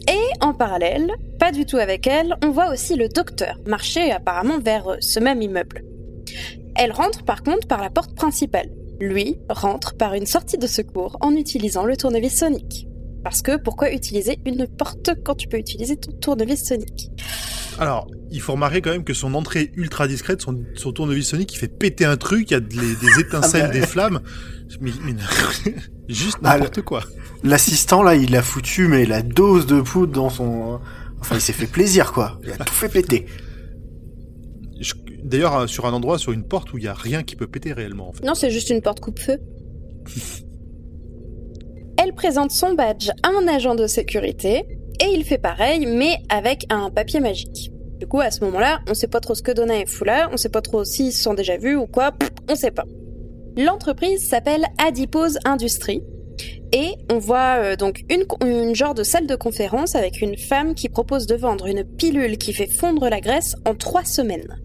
Et 0.08 0.44
en 0.44 0.54
parallèle, 0.54 1.12
pas 1.40 1.52
du 1.52 1.66
tout 1.66 1.78
avec 1.78 2.08
elle, 2.08 2.36
on 2.44 2.52
voit 2.52 2.72
aussi 2.72 2.96
le 2.96 3.08
docteur 3.08 3.58
marcher 3.66 4.12
apparemment 4.12 4.60
vers 4.60 4.88
euh, 4.88 4.98
ce 5.00 5.20
même 5.20 5.42
immeuble. 5.42 5.84
Elle 6.76 6.92
rentre 6.92 7.24
par 7.24 7.44
contre 7.44 7.68
par 7.68 7.82
la 7.82 7.90
porte 7.90 8.16
principale. 8.16 8.70
Lui 9.00 9.38
rentre 9.50 9.96
par 9.96 10.14
une 10.14 10.26
sortie 10.26 10.58
de 10.58 10.68
secours 10.68 11.18
en 11.22 11.36
utilisant 11.36 11.86
le 11.86 11.96
tournevis 11.96 12.38
sonique. 12.38 12.88
Parce 13.24 13.42
que 13.42 13.58
pourquoi 13.58 13.94
utiliser 13.94 14.40
une 14.46 14.68
porte 14.68 15.12
quand 15.24 15.36
tu 15.36 15.48
peux 15.48 15.58
utiliser 15.58 15.96
ton 15.96 16.12
tournevis 16.12 16.66
sonique? 16.66 17.10
Alors, 17.80 18.08
il 18.32 18.40
faut 18.42 18.54
remarquer 18.54 18.82
quand 18.82 18.92
même 18.92 19.04
que 19.04 19.14
son 19.14 19.34
entrée 19.34 19.72
ultra 19.76 20.08
discrète, 20.08 20.42
son, 20.42 20.64
son 20.76 20.92
tournevis 20.92 21.28
sonique, 21.28 21.54
il 21.54 21.58
fait 21.58 21.68
péter 21.68 22.06
un 22.06 22.18
truc, 22.18 22.52
il 22.52 22.54
y 22.54 22.58
a 22.58 22.60
de- 22.60 22.70
les- 22.74 22.96
des 22.96 23.20
étincelles, 23.20 23.64
Ah 23.66 23.68
bah. 23.68 23.74
des 23.74 23.82
flammes. 23.86 24.20
Mais, 24.82 24.92
mais- 25.04 25.14
juste 26.10 26.38
Ah, 26.44 26.56
n'importe 26.58 26.82
quoi. 26.82 27.04
L'assistant 27.44 28.04
là, 28.04 28.16
il 28.16 28.36
a 28.36 28.42
foutu 28.42 28.88
mais 28.88 29.06
la 29.06 29.22
dose 29.22 29.66
de 29.66 29.82
poudre 29.82 30.14
dans 30.14 30.30
son. 30.30 30.80
Enfin, 31.20 31.36
il 31.36 31.42
s'est 31.42 31.54
fait 31.54 31.68
plaisir 31.68 32.12
quoi. 32.12 32.40
Il 32.44 32.52
a 32.52 32.58
tout 32.58 32.74
fait 32.74 32.90
péter. 32.90 33.26
D'ailleurs, 35.24 35.56
euh, 35.58 35.68
sur 35.68 35.86
un 35.86 35.94
endroit, 35.94 36.18
sur 36.18 36.32
une 36.34 36.44
porte 36.44 36.74
où 36.74 36.78
il 36.78 36.84
y 36.84 36.88
a 36.88 36.94
rien 36.94 37.24
qui 37.24 37.36
peut 37.38 37.48
péter 37.48 37.72
réellement, 37.72 38.10
en 38.10 38.14
fait. 38.14 38.26
Non, 38.26 38.36
c'est 38.36 38.52
juste 38.52 38.70
une 38.70 38.82
porte 38.82 39.00
coupe-feu. 39.00 39.38
Elle 41.98 42.14
présente 42.14 42.52
son 42.52 42.74
badge 42.74 43.10
à 43.24 43.30
un 43.30 43.48
agent 43.48 43.76
de 43.76 43.88
sécurité 43.88 44.64
et 45.00 45.14
il 45.14 45.24
fait 45.24 45.38
pareil, 45.38 45.86
mais 45.86 46.18
avec 46.30 46.66
un 46.70 46.90
papier 46.90 47.20
magique. 47.20 47.72
Du 48.00 48.08
coup, 48.08 48.20
à 48.20 48.32
ce 48.32 48.44
moment-là, 48.46 48.82
on 48.90 48.94
sait 48.94 49.08
pas 49.08 49.20
trop 49.20 49.36
ce 49.36 49.42
que 49.42 49.52
Donna 49.52 49.78
et 49.78 49.86
fou 49.86 50.04
là, 50.04 50.30
on 50.32 50.38
sait 50.38 50.50
pas 50.50 50.62
trop 50.62 50.84
s'ils 50.84 51.14
se 51.14 51.24
sont 51.24 51.34
déjà 51.34 51.58
vus 51.58 51.76
ou 51.76 51.88
quoi, 51.88 52.12
on 52.50 52.56
sait 52.56 52.72
pas. 52.72 52.86
L'entreprise 53.56 54.28
s'appelle 54.28 54.66
Adipose 54.78 55.38
Industries 55.46 56.04
et 56.72 56.96
on 57.12 57.20
voit 57.20 57.58
euh, 57.60 57.76
donc 57.76 58.04
une, 58.10 58.26
une 58.46 58.76
genre 58.76 58.96
de 58.96 59.04
salle 59.04 59.28
de 59.28 59.36
conférence 59.36 59.96
avec 59.96 60.22
une 60.22 60.38
femme 60.38 60.74
qui 60.74 60.90
propose 60.90 61.28
de 61.28 61.36
vendre 61.36 61.68
une 61.68 61.84
pilule 61.84 62.38
qui 62.38 62.52
fait 62.52 62.68
fondre 62.68 63.08
la 63.10 63.22
graisse 63.22 63.56
en 63.66 63.76
trois 63.76 64.04
semaines. 64.04 64.60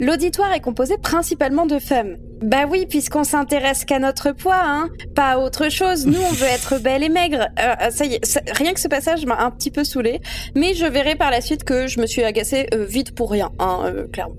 L'auditoire 0.00 0.52
est 0.52 0.60
composé 0.60 0.96
principalement 0.98 1.66
de 1.66 1.78
femmes. 1.78 2.16
Bah 2.42 2.66
oui, 2.68 2.86
puisqu'on 2.86 3.22
s'intéresse 3.24 3.84
qu'à 3.84 3.98
notre 4.00 4.32
poids, 4.32 4.60
hein, 4.60 4.88
pas 5.14 5.32
à 5.34 5.38
autre 5.38 5.70
chose. 5.70 6.04
Nous, 6.06 6.20
on 6.20 6.32
veut 6.32 6.46
être 6.46 6.78
belle 6.82 7.04
et 7.04 7.08
maigre. 7.08 7.46
Euh, 7.60 7.90
ça 7.90 8.04
y 8.04 8.14
est, 8.14 8.24
ça- 8.24 8.40
rien 8.52 8.74
que 8.74 8.80
ce 8.80 8.88
passage 8.88 9.24
m'a 9.24 9.38
un 9.40 9.50
petit 9.52 9.70
peu 9.70 9.84
saoulé, 9.84 10.20
mais 10.56 10.74
je 10.74 10.84
verrai 10.84 11.14
par 11.14 11.30
la 11.30 11.40
suite 11.40 11.62
que 11.64 11.86
je 11.86 12.00
me 12.00 12.06
suis 12.06 12.24
agacée 12.24 12.66
euh, 12.74 12.84
vite 12.84 13.14
pour 13.14 13.30
rien, 13.30 13.50
hein, 13.60 13.82
euh, 13.84 14.06
clairement. 14.08 14.34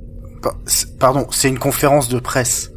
Pardon, 1.00 1.26
c'est 1.32 1.48
une 1.50 1.58
conférence 1.60 2.10
de 2.10 2.20
presse. 2.20 2.72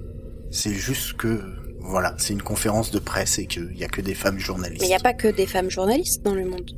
C'est 0.50 0.72
juste 0.72 1.14
que 1.14 1.42
voilà, 1.80 2.14
c'est 2.18 2.32
une 2.32 2.42
conférence 2.42 2.90
de 2.90 2.98
presse 2.98 3.38
et 3.38 3.46
qu'il 3.46 3.76
y 3.76 3.84
a 3.84 3.88
que 3.88 4.00
des 4.00 4.14
femmes 4.14 4.38
journalistes. 4.38 4.80
Mais 4.80 4.86
il 4.86 4.90
n'y 4.90 4.96
a 4.96 5.00
pas 5.00 5.14
que 5.14 5.28
des 5.28 5.46
femmes 5.46 5.70
journalistes 5.70 6.24
dans 6.24 6.34
le 6.34 6.44
monde. 6.44 6.70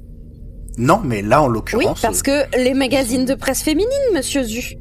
Non, 0.78 1.00
mais 1.04 1.20
là 1.22 1.42
en 1.42 1.48
Oui, 1.48 1.54
l'occurrence. 1.54 2.00
parce 2.00 2.22
que 2.22 2.44
les 2.56 2.74
magazines 2.74 3.24
de 3.26 3.34
presse 3.34 3.62
féminine, 3.62 3.90
monsieur 4.14 4.42
Zu. 4.42 4.76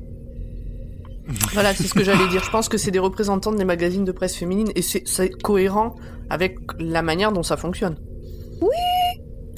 Voilà, 1.54 1.74
c'est 1.74 1.84
ce 1.84 1.94
que 1.94 2.04
j'allais 2.04 2.28
dire. 2.28 2.44
Je 2.44 2.50
pense 2.50 2.70
que 2.70 2.78
c'est 2.78 2.92
des 2.92 3.00
représentants 3.00 3.52
des 3.52 3.66
magazines 3.66 4.06
de 4.06 4.12
presse 4.12 4.36
féminine 4.36 4.72
et 4.76 4.82
c'est 4.82 5.04
c'est 5.06 5.30
cohérent 5.30 5.96
avec 6.30 6.58
la 6.80 7.02
manière 7.02 7.32
dont 7.32 7.44
ça 7.44 7.58
fonctionne. 7.58 7.96
Oui. 8.62 8.68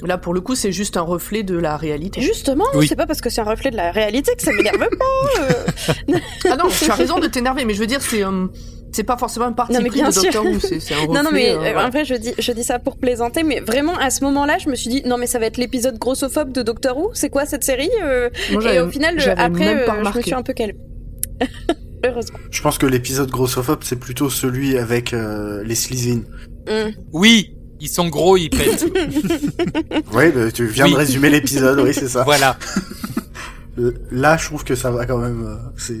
Là, 0.04 0.18
pour 0.18 0.34
le 0.34 0.40
coup, 0.40 0.54
c'est 0.56 0.72
juste 0.72 0.96
un 0.96 1.02
reflet 1.02 1.44
de 1.44 1.56
la 1.56 1.76
réalité. 1.76 2.20
Justement, 2.20 2.64
Oui. 2.74 2.88
c'est 2.88 2.96
pas 2.96 3.06
parce 3.06 3.20
que 3.20 3.30
c'est 3.30 3.40
un 3.40 3.44
reflet 3.44 3.70
de 3.70 3.76
la 3.76 3.92
réalité 3.92 4.32
que 4.36 4.42
ça 4.42 4.52
m'énerve 4.52 4.78
pas. 4.78 5.40
euh. 5.40 6.18
Ah 6.50 6.56
non, 6.56 6.64
tu 6.68 6.90
as 6.90 6.94
raison 6.94 7.18
de 7.20 7.28
t'énerver, 7.28 7.64
mais 7.64 7.74
je 7.74 7.78
veux 7.78 7.86
dire, 7.86 8.02
c'est 8.02 8.24
euh, 8.24 8.48
c'est 8.90 9.04
pas 9.04 9.16
forcément 9.16 9.46
un 9.46 9.52
parti 9.52 9.72
Non, 9.74 9.80
mais 9.80 9.88
pris 9.88 10.00
bien 10.00 10.10
de. 10.10 10.14
Doctor 10.14 10.44
Who, 10.44 10.58
c'est 10.58 10.80
c'est 10.80 10.94
un 10.94 10.98
reflet. 11.06 11.14
Non, 11.14 11.22
non, 11.22 11.30
mais 11.32 11.50
euh, 11.52 11.78
en 11.78 11.88
vrai, 11.90 12.04
je 12.04 12.14
dis, 12.14 12.34
je 12.36 12.52
dis 12.52 12.64
ça 12.64 12.78
pour 12.80 12.96
plaisanter, 12.96 13.42
mais 13.44 13.60
vraiment, 13.60 13.96
à 13.96 14.10
ce 14.10 14.24
moment-là, 14.24 14.58
je 14.58 14.68
me 14.68 14.74
suis 14.74 14.90
dit, 14.90 15.02
non, 15.06 15.18
mais 15.18 15.26
ça 15.28 15.38
va 15.38 15.46
être 15.46 15.56
l'épisode 15.56 15.98
grossophobe 15.98 16.52
de 16.52 16.62
Doctor 16.62 16.98
Who, 16.98 17.10
c'est 17.14 17.30
quoi 17.30 17.46
cette 17.46 17.64
série 17.64 17.90
euh, 18.02 18.28
Moi, 18.52 18.74
Et 18.74 18.80
au 18.80 18.90
final, 18.90 19.16
après, 19.38 19.88
euh, 19.88 20.02
je 20.12 20.18
me 20.18 20.22
suis 20.22 20.34
un 20.34 20.42
peu 20.42 20.52
calmée. 20.52 20.76
Heureusement. 22.04 22.38
Je 22.50 22.60
pense 22.62 22.78
que 22.78 22.86
l'épisode 22.86 23.30
grossophobe 23.30 23.80
c'est 23.84 23.98
plutôt 23.98 24.28
celui 24.30 24.76
avec 24.76 25.12
euh, 25.14 25.62
les 25.64 25.74
Slizine. 25.76 26.24
Hum. 26.68 26.92
Oui, 27.12 27.54
ils 27.80 27.88
sont 27.88 28.08
gros, 28.08 28.36
ils 28.36 28.50
pètent. 28.50 28.86
Oui, 30.12 30.30
bah, 30.34 30.50
tu 30.52 30.66
viens 30.66 30.86
Oui. 30.86 30.92
de 30.92 30.96
résumer 30.96 31.30
l'épisode, 31.30 31.78
oui 31.80 31.92
c'est 31.94 32.08
ça. 32.08 32.24
voilà. 32.24 32.56
Euh, 33.78 33.92
Là, 34.10 34.36
je 34.36 34.44
trouve 34.46 34.64
que 34.64 34.74
ça 34.74 34.90
va 34.90 35.06
quand 35.06 35.18
même. 35.18 35.44
euh, 35.46 35.56
c'est, 35.78 35.96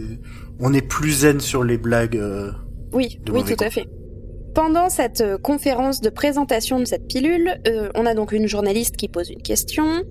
on 0.60 0.72
est 0.74 0.82
plus 0.86 1.12
zen 1.20 1.40
sur 1.40 1.64
les 1.64 1.78
blagues. 1.78 2.16
euh, 2.16 2.50
Oui, 2.92 3.18
De 3.24 3.32
oui, 3.32 3.42
tout 3.44 3.62
à 3.64 3.70
fait. 3.70 3.86
Pendant 4.54 4.90
cette 4.90 5.22
euh, 5.22 5.38
conférence 5.38 6.02
de 6.02 6.10
présentation 6.10 6.78
de 6.78 6.84
cette 6.84 7.06
pilule, 7.08 7.58
euh, 7.66 7.88
on 7.94 8.04
a 8.04 8.12
donc 8.14 8.32
une 8.32 8.46
journaliste 8.46 8.96
qui 8.96 9.08
pose 9.08 9.30
une 9.30 9.40
question 9.40 10.02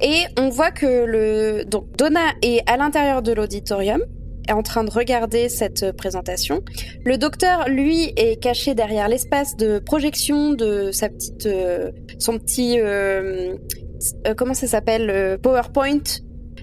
et 0.00 0.14
on 0.38 0.48
voit 0.48 0.70
que 0.70 1.04
le 1.04 1.64
donc 1.66 1.94
Donna 1.98 2.20
est 2.40 2.62
à 2.66 2.78
l'intérieur 2.78 3.20
de 3.20 3.32
l'auditorium 3.32 4.00
est 4.48 4.52
en 4.52 4.62
train 4.62 4.84
de 4.84 4.90
regarder 4.90 5.48
cette 5.48 5.92
présentation. 5.96 6.62
Le 7.04 7.16
docteur, 7.18 7.68
lui, 7.68 8.12
est 8.16 8.40
caché 8.42 8.74
derrière 8.74 9.08
l'espace 9.08 9.56
de 9.56 9.78
projection 9.78 10.52
de 10.52 10.90
sa 10.92 11.08
petite, 11.08 11.46
euh, 11.46 11.90
son 12.18 12.38
petit, 12.38 12.78
euh, 12.80 13.54
euh, 14.26 14.34
comment 14.36 14.54
ça 14.54 14.66
s'appelle, 14.66 15.38
PowerPoint, 15.42 16.00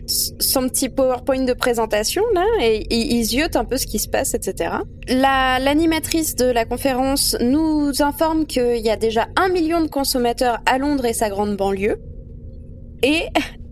son 0.08 0.68
petit 0.68 0.90
PowerPoint 0.90 1.44
de 1.44 1.54
présentation 1.54 2.24
là, 2.34 2.44
et, 2.62 2.78
et 2.78 3.14
il 3.16 3.24
ziote 3.24 3.56
un 3.56 3.64
peu 3.64 3.78
ce 3.78 3.86
qui 3.86 4.00
se 4.00 4.08
passe, 4.10 4.34
etc. 4.34 4.72
La- 5.08 5.60
L'animatrice 5.60 6.36
de 6.36 6.46
la 6.46 6.66
conférence 6.66 7.38
nous 7.42 7.92
informe 8.02 8.46
qu'il 8.48 8.78
y 8.78 8.90
a 8.90 8.96
déjà 8.98 9.28
un 9.36 9.50
million 9.50 9.82
de 9.82 9.88
consommateurs 9.88 10.60
à 10.66 10.80
Londres 10.80 11.06
et 11.06 11.14
sa 11.14 11.30
grande 11.30 11.56
banlieue. 11.58 11.98
Et 13.04 13.22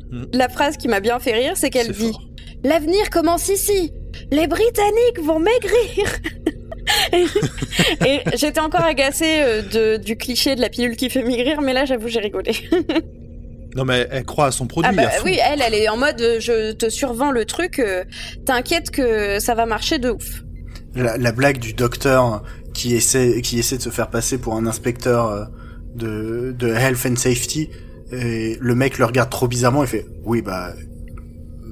Hmm. 0.10 0.24
la 0.32 0.48
phrase 0.48 0.78
qui 0.78 0.88
m'a 0.88 1.02
bien 1.02 1.20
fait 1.20 1.34
rire, 1.34 1.54
c'est 1.56 1.70
qu'elle 1.70 1.92
dit. 1.92 2.14
L'avenir 2.64 3.10
commence 3.10 3.50
ici. 3.50 3.92
Les 4.32 4.48
Britanniques 4.48 5.20
vont 5.24 5.40
maigrir. 5.40 6.08
et 7.14 7.26
et 8.06 8.22
j'étais 8.36 8.60
encore 8.60 8.84
agacée 8.84 9.42
euh, 9.42 9.62
de, 9.62 10.04
du 10.04 10.18
cliché 10.18 10.56
de 10.56 10.62
la 10.62 10.70
pilule 10.70 10.96
qui 10.96 11.10
fait 11.10 11.24
maigrir, 11.24 11.62
mais 11.62 11.74
là, 11.74 11.86
j'avoue, 11.86 12.08
j'ai 12.08 12.20
rigolé. 12.20 12.54
Non, 13.76 13.86
mais 13.86 14.08
elle 14.10 14.24
croit 14.26 14.48
à 14.48 14.52
son 14.52 14.66
produit. 14.66 14.90
Ah 14.92 14.96
bah 14.96 15.12
à 15.20 15.24
oui, 15.24 15.38
elle, 15.44 15.62
elle 15.62 15.76
est 15.76 15.88
en 15.88 15.98
mode 15.98 16.20
euh, 16.20 16.40
je 16.40 16.72
te 16.72 16.90
survends 16.90 17.30
le 17.30 17.46
truc, 17.46 17.78
euh, 17.78 18.06
t'inquiète 18.44 18.90
que 18.90 19.40
ça 19.40 19.54
va 19.54 19.68
marcher 19.68 20.00
de 20.00 20.10
ouf. 20.10 20.42
la, 20.96 21.18
la 21.18 21.32
blague 21.32 21.60
du 21.60 21.74
docteur 21.74 22.42
qui 22.74 22.96
essaie, 22.96 23.42
qui 23.42 23.60
essaie 23.60 23.78
de 23.78 23.84
se 23.84 23.90
faire 23.90 24.10
passer 24.10 24.40
pour 24.40 24.56
un 24.56 24.66
inspecteur 24.66 25.50
de, 25.94 26.56
de 26.58 26.68
health 26.70 27.06
and 27.06 27.18
safety. 27.18 27.70
Et 28.12 28.58
le 28.60 28.74
mec 28.74 28.98
le 28.98 29.06
regarde 29.06 29.30
trop 29.30 29.48
bizarrement 29.48 29.84
et 29.84 29.88
fait 29.88 30.06
oui 30.24 30.42
bah 30.42 30.74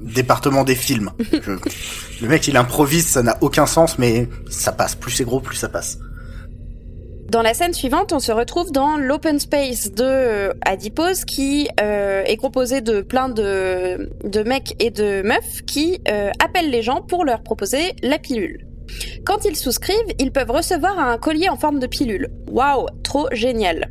département 0.06 0.64
des 0.64 0.74
films. 0.74 1.10
Je- 1.32 2.22
le 2.22 2.28
mec 2.28 2.46
il 2.48 2.56
improvise, 2.56 3.06
ça 3.06 3.22
n'a 3.22 3.36
aucun 3.40 3.66
sens 3.66 3.98
mais 3.98 4.28
ça 4.48 4.72
passe. 4.72 4.94
Plus 4.94 5.10
c'est 5.12 5.24
gros, 5.24 5.40
plus 5.40 5.56
ça 5.56 5.68
passe. 5.68 5.98
Dans 7.28 7.42
la 7.42 7.54
scène 7.54 7.74
suivante, 7.74 8.12
on 8.12 8.20
se 8.20 8.30
retrouve 8.30 8.70
dans 8.70 8.96
l'open 8.96 9.40
space 9.40 9.90
de 9.90 10.04
euh, 10.04 10.52
Adipose 10.64 11.24
qui 11.24 11.68
euh, 11.80 12.22
est 12.24 12.36
composé 12.36 12.80
de 12.82 13.00
plein 13.00 13.28
de, 13.28 14.12
de 14.22 14.42
mecs 14.44 14.76
et 14.78 14.90
de 14.92 15.22
meufs 15.22 15.62
qui 15.66 15.98
euh, 16.08 16.30
appellent 16.42 16.70
les 16.70 16.82
gens 16.82 17.02
pour 17.02 17.24
leur 17.24 17.42
proposer 17.42 17.96
la 18.04 18.18
pilule. 18.18 18.64
Quand 19.24 19.44
ils 19.44 19.56
souscrivent, 19.56 19.96
ils 20.20 20.30
peuvent 20.30 20.52
recevoir 20.52 21.00
un 21.00 21.18
collier 21.18 21.48
en 21.48 21.56
forme 21.56 21.80
de 21.80 21.88
pilule. 21.88 22.28
Waouh, 22.48 22.86
trop 23.02 23.26
génial. 23.32 23.90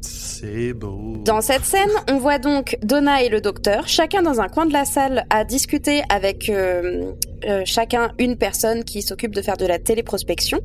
C'est 0.00 0.72
beau. 0.72 1.14
Dans 1.24 1.40
cette 1.42 1.64
scène, 1.64 1.90
on 2.10 2.18
voit 2.18 2.38
donc 2.38 2.78
Donna 2.82 3.22
et 3.22 3.28
le 3.28 3.40
docteur, 3.40 3.86
chacun 3.86 4.22
dans 4.22 4.40
un 4.40 4.48
coin 4.48 4.64
de 4.66 4.72
la 4.72 4.84
salle, 4.86 5.24
à 5.30 5.44
discuter 5.44 6.02
avec 6.08 6.48
euh, 6.48 7.12
euh, 7.46 7.62
chacun 7.66 8.12
une 8.18 8.36
personne 8.36 8.84
qui 8.84 9.02
s'occupe 9.02 9.34
de 9.34 9.42
faire 9.42 9.56
de 9.58 9.66
la 9.66 9.78
téléprospection. 9.78 10.60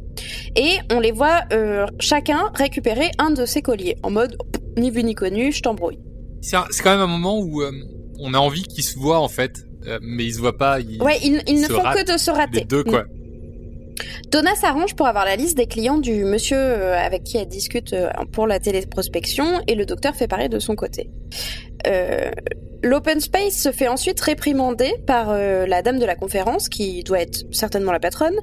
Et 0.56 0.72
on 0.92 1.00
les 1.02 1.12
voit 1.12 1.42
euh, 1.52 1.86
chacun 2.00 2.52
récupérer 2.56 3.12
un 3.18 3.32
de 3.32 3.46
ses 3.46 3.62
colliers, 3.62 3.98
en 4.04 4.12
mode 4.12 4.38
ni 4.78 4.92
vu 4.92 5.04
ni 5.04 5.14
connu, 5.16 5.52
je 5.52 5.62
t'embrouille. 5.62 6.00
C'est 6.42 6.58
quand 6.84 6.92
même 6.92 7.02
un 7.02 7.08
moment 7.08 7.40
où 7.40 7.62
euh, 7.62 7.72
on 8.20 8.34
a 8.34 8.38
envie 8.38 8.64
qu'ils 8.64 8.84
se 8.84 8.98
voient 8.98 9.20
en 9.20 9.28
fait, 9.30 9.66
euh, 9.88 10.00
mais 10.02 10.26
ils 10.26 10.34
se 10.36 10.40
voient 10.40 10.58
pas. 10.58 10.80
Ils, 10.80 11.02
Ouais, 11.02 11.18
ils, 11.24 11.42
ils 11.48 11.60
ne 11.62 11.68
font 11.68 11.82
que 11.82 12.12
de 12.14 12.18
se 12.18 12.32
rater. 12.32 12.60
les 12.60 12.66
deux 12.66 12.84
quoi. 12.84 13.06
Donna 14.30 14.56
s'arrange 14.56 14.96
pour 14.96 15.08
avoir 15.08 15.26
la 15.26 15.36
liste 15.36 15.58
des 15.58 15.68
clients 15.68 15.98
du 15.98 16.26
monsieur 16.26 16.58
euh, 16.58 16.98
avec 16.98 17.24
qui 17.24 17.38
elle 17.38 17.48
discute 17.48 17.94
euh, 17.94 18.10
pour 18.32 18.48
la 18.48 18.60
téléprospection 18.60 19.62
et 19.68 19.76
le 19.76 19.86
docteur 19.86 20.16
fait 20.16 20.28
pareil 20.28 20.50
de 20.50 20.60
son 20.60 20.76
côté. 20.76 21.10
Euh, 21.88 22.32
L'open 22.84 23.20
space 23.20 23.56
se 23.56 23.72
fait 23.72 23.88
ensuite 23.88 24.20
réprimander 24.22 24.94
par 25.08 25.36
la 25.36 25.82
dame 25.82 25.98
de 25.98 26.06
la 26.06 26.14
conférence, 26.14 26.70
qui 26.70 27.02
doit 27.04 27.20
être 27.20 27.44
certainement 27.52 27.92
la 27.92 28.00
patronne, 28.00 28.36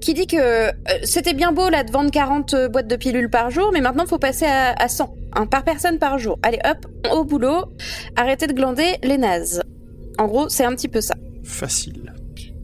qui 0.00 0.14
dit 0.14 0.26
que 0.26 0.70
c'était 1.04 1.34
bien 1.34 1.52
beau 1.52 1.68
là 1.68 1.84
de 1.84 1.92
vendre 1.92 2.10
40 2.10 2.54
euh, 2.54 2.68
boîtes 2.68 2.86
de 2.86 2.96
pilules 2.96 3.28
par 3.28 3.50
jour, 3.50 3.70
mais 3.74 3.82
maintenant 3.82 4.06
faut 4.06 4.18
passer 4.18 4.46
à, 4.46 4.72
à 4.72 4.88
100, 4.88 5.14
hein, 5.34 5.44
par 5.44 5.64
personne 5.64 5.98
par 5.98 6.18
jour. 6.18 6.38
Allez 6.42 6.60
hop, 6.64 6.86
au 7.12 7.24
boulot, 7.24 7.66
arrêtez 8.16 8.46
de 8.46 8.54
glander 8.54 8.96
les 9.02 9.18
nazes. 9.18 9.62
En 10.16 10.26
gros, 10.26 10.48
c'est 10.48 10.64
un 10.64 10.74
petit 10.74 10.88
peu 10.88 11.02
ça. 11.02 11.14
Facile. 11.44 12.14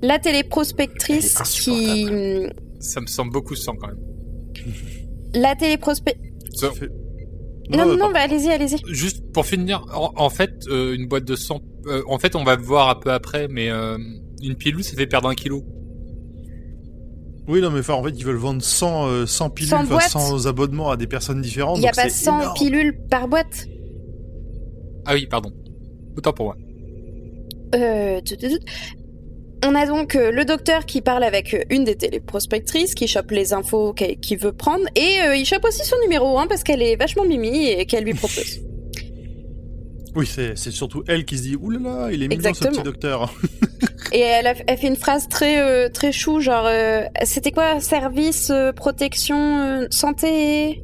La 0.02 0.18
téléprospectrice 0.18 1.34
qui... 1.42 2.06
Ça 2.80 3.00
me 3.00 3.06
semble 3.06 3.32
beaucoup 3.32 3.54
sang 3.56 3.74
quand 3.80 3.88
même. 3.88 3.98
La 5.34 5.54
téléprospect... 5.56 6.18
Ça- 6.54 6.70
fait- 6.70 6.90
Non, 7.70 7.84
non, 7.86 7.96
non, 7.96 8.12
bah, 8.12 8.20
allez-y, 8.20 8.48
allez-y. 8.50 8.76
Juste 8.92 9.24
pour 9.32 9.44
finir, 9.46 9.84
en, 9.94 10.12
en 10.16 10.30
fait, 10.30 10.52
euh, 10.68 10.94
une 10.94 11.06
boîte 11.08 11.24
de 11.24 11.34
sang. 11.36 11.60
euh, 11.86 12.02
en 12.08 12.18
fait, 12.18 12.36
on 12.36 12.44
va 12.44 12.56
voir 12.56 12.88
un 12.90 12.94
peu 12.94 13.10
après, 13.12 13.48
mais 13.48 13.68
euh, 13.70 13.98
une 14.42 14.54
pilule, 14.54 14.84
ça 14.84 14.94
fait 14.96 15.06
perdre 15.06 15.28
un 15.28 15.34
kilo. 15.34 15.64
Oui, 17.48 17.60
non, 17.60 17.70
mais 17.70 17.80
enfin, 17.80 17.94
en 17.94 18.02
fait, 18.02 18.10
ils 18.10 18.24
veulent 18.24 18.36
vendre 18.36 18.62
100, 18.62 19.06
euh, 19.08 19.26
100 19.26 19.50
pilules, 19.50 19.70
100 19.70 19.76
enfin, 19.78 19.86
boîtes. 19.88 20.08
100 20.10 20.46
abonnements 20.46 20.90
à 20.90 20.96
des 20.96 21.06
personnes 21.06 21.40
différentes. 21.40 21.78
Il 21.78 21.82
n'y 21.82 21.86
a 21.88 21.92
donc 21.92 21.96
pas 22.04 22.08
c'est 22.08 22.24
100 22.24 22.40
énorme. 22.40 22.54
pilules 22.58 22.98
par 23.10 23.28
boîte. 23.28 23.66
Ah 25.04 25.14
oui, 25.14 25.26
pardon. 25.26 25.52
Autant 26.16 26.32
pour 26.32 26.46
moi. 26.46 26.56
Euh. 27.74 28.20
On 29.64 29.75
a 29.75 29.86
donc 29.86 30.14
euh, 30.16 30.30
le 30.30 30.44
docteur 30.44 30.84
qui 30.86 31.00
parle 31.00 31.25
avec 31.25 31.54
euh, 31.54 31.62
une 31.70 31.84
des 31.84 31.96
téléprospectrices, 31.96 32.94
qui 32.94 33.08
chope 33.08 33.30
les 33.30 33.52
infos 33.52 33.94
qu'il 33.94 34.38
veut 34.38 34.52
prendre, 34.52 34.84
et 34.94 35.20
euh, 35.22 35.34
il 35.36 35.46
chope 35.46 35.64
aussi 35.64 35.84
son 35.84 35.96
numéro, 36.02 36.38
hein, 36.38 36.46
parce 36.48 36.62
qu'elle 36.62 36.82
est 36.82 36.96
vachement 36.96 37.25
mimi 37.25 37.66
et 37.68 37.86
qu'elle 37.86 38.04
lui 38.04 38.14
propose. 38.14 38.60
Oui, 40.14 40.26
c'est 40.26 40.56
c'est 40.56 40.70
surtout 40.70 41.04
elle 41.08 41.25
qui 41.26 41.36
se 41.36 41.42
dit 41.42 41.56
là, 41.80 42.08
il 42.10 42.22
est 42.22 42.28
mignon 42.28 42.32
Exactement. 42.48 42.72
ce 42.72 42.76
petit 42.78 42.84
docteur. 42.84 43.34
et 44.12 44.20
elle, 44.20 44.46
a- 44.46 44.54
elle 44.66 44.78
fait 44.78 44.86
une 44.88 44.96
phrase 44.96 45.28
très 45.28 45.60
euh, 45.60 45.88
très 45.90 46.10
chou, 46.12 46.40
genre 46.40 46.64
euh, 46.66 47.02
c'était 47.25 47.50
quoi 47.50 47.80
Service, 47.80 48.48
euh, 48.50 48.72
protection, 48.72 49.58
euh, 49.82 49.86
santé. 49.90 50.82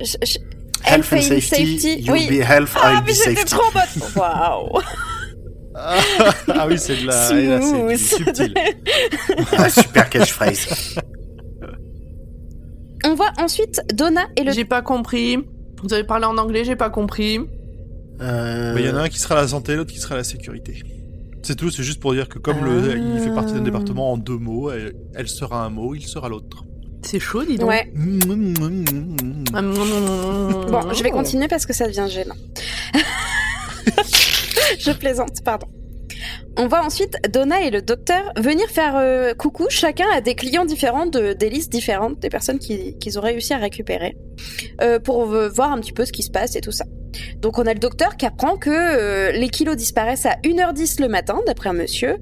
Je- 0.00 0.16
je- 0.24 0.38
Health 0.84 1.12
and 1.12 1.20
safety, 1.22 1.40
safety, 1.42 2.00
you'll 2.02 2.12
oui. 2.12 2.26
be 2.28 2.40
health, 2.40 2.70
Ah, 2.76 2.92
I'll 2.94 3.00
be 3.02 3.06
mais 3.08 3.14
j'étais 3.14 3.34
safety. 3.34 3.50
trop 3.56 3.72
bonne. 3.72 4.12
Waouh. 4.16 4.80
Ah 5.80 6.66
oui, 6.68 6.78
c'est 6.78 6.96
de 7.02 7.06
la. 7.06 7.12
là, 7.12 7.60
c'est 7.62 7.86
du 7.86 7.96
subtil. 7.98 8.54
Ah, 9.56 9.68
super 9.70 10.10
catchphrase. 10.10 10.96
On 13.04 13.14
voit 13.14 13.30
ensuite 13.38 13.80
Donna 13.94 14.26
et 14.36 14.42
le 14.44 14.52
J'ai 14.52 14.64
pas 14.64 14.82
compris. 14.82 15.38
Vous 15.82 15.92
avez 15.94 16.04
parlé 16.04 16.26
en 16.26 16.36
anglais, 16.38 16.64
j'ai 16.64 16.74
pas 16.76 16.90
compris. 16.90 17.38
Euh, 18.20 18.74
Mais 18.74 18.82
il 18.82 18.86
y 18.88 18.90
en 18.90 18.96
a 18.96 19.02
un 19.02 19.08
qui 19.08 19.20
sera 19.20 19.38
à 19.38 19.42
la 19.42 19.48
santé, 19.48 19.76
l'autre 19.76 19.92
qui 19.92 20.00
sera 20.00 20.14
à 20.16 20.18
la 20.18 20.24
sécurité. 20.24 20.82
C'est 21.42 21.54
tout, 21.54 21.70
c'est 21.70 21.84
juste 21.84 22.00
pour 22.00 22.12
dire 22.14 22.28
que 22.28 22.40
comme 22.40 22.64
le, 22.64 22.90
Ah. 22.90 22.96
il 22.96 23.20
fait 23.20 23.32
partie 23.32 23.52
d'un 23.52 23.60
département 23.60 24.12
en 24.12 24.16
deux 24.16 24.36
mots, 24.36 24.72
elle, 24.72 24.94
elle 25.14 25.28
sera 25.28 25.64
un 25.64 25.70
mot, 25.70 25.94
il 25.94 26.02
sera 26.06 26.28
l'autre. 26.28 26.64
C'est 27.02 27.20
chaud, 27.20 27.44
dis 27.44 27.56
donc. 27.56 27.68
Ouais. 27.70 27.88
Bon, 27.94 28.02
je 30.92 31.02
vais 31.02 31.10
continuer 31.10 31.46
parce 31.46 31.64
que 31.64 31.72
ça 31.72 31.86
devient 31.86 32.08
gênant. 32.10 32.34
je 34.78 34.90
plaisante, 34.90 35.42
pardon. 35.44 35.68
On 36.56 36.66
voit 36.66 36.84
ensuite 36.84 37.16
Donna 37.32 37.60
et 37.62 37.70
le 37.70 37.82
docteur 37.82 38.32
venir 38.36 38.66
faire 38.68 38.96
euh, 38.96 39.34
coucou 39.34 39.66
chacun 39.68 40.06
à 40.14 40.20
des 40.20 40.34
clients 40.34 40.64
différents 40.64 41.06
de, 41.06 41.32
des 41.32 41.50
listes 41.50 41.70
différentes 41.72 42.18
des 42.20 42.28
personnes 42.30 42.58
qui- 42.58 42.96
qu'ils 42.98 43.18
ont 43.18 43.22
réussi 43.22 43.52
à 43.54 43.58
récupérer 43.58 44.16
euh, 44.82 44.98
pour 44.98 45.24
voir 45.26 45.72
un 45.72 45.78
petit 45.80 45.92
peu 45.92 46.04
ce 46.04 46.12
qui 46.12 46.22
se 46.22 46.30
passe 46.30 46.56
et 46.56 46.60
tout 46.60 46.72
ça. 46.72 46.84
Donc 47.40 47.58
on 47.58 47.66
a 47.66 47.72
le 47.74 47.78
docteur 47.80 48.16
qui 48.16 48.26
apprend 48.26 48.56
que 48.56 48.70
euh, 48.70 49.32
les 49.32 49.48
kilos 49.48 49.76
disparaissent 49.76 50.26
à 50.26 50.36
1h10 50.44 51.00
le 51.00 51.08
matin 51.08 51.38
d'après 51.46 51.70
un 51.70 51.74
monsieur 51.74 52.16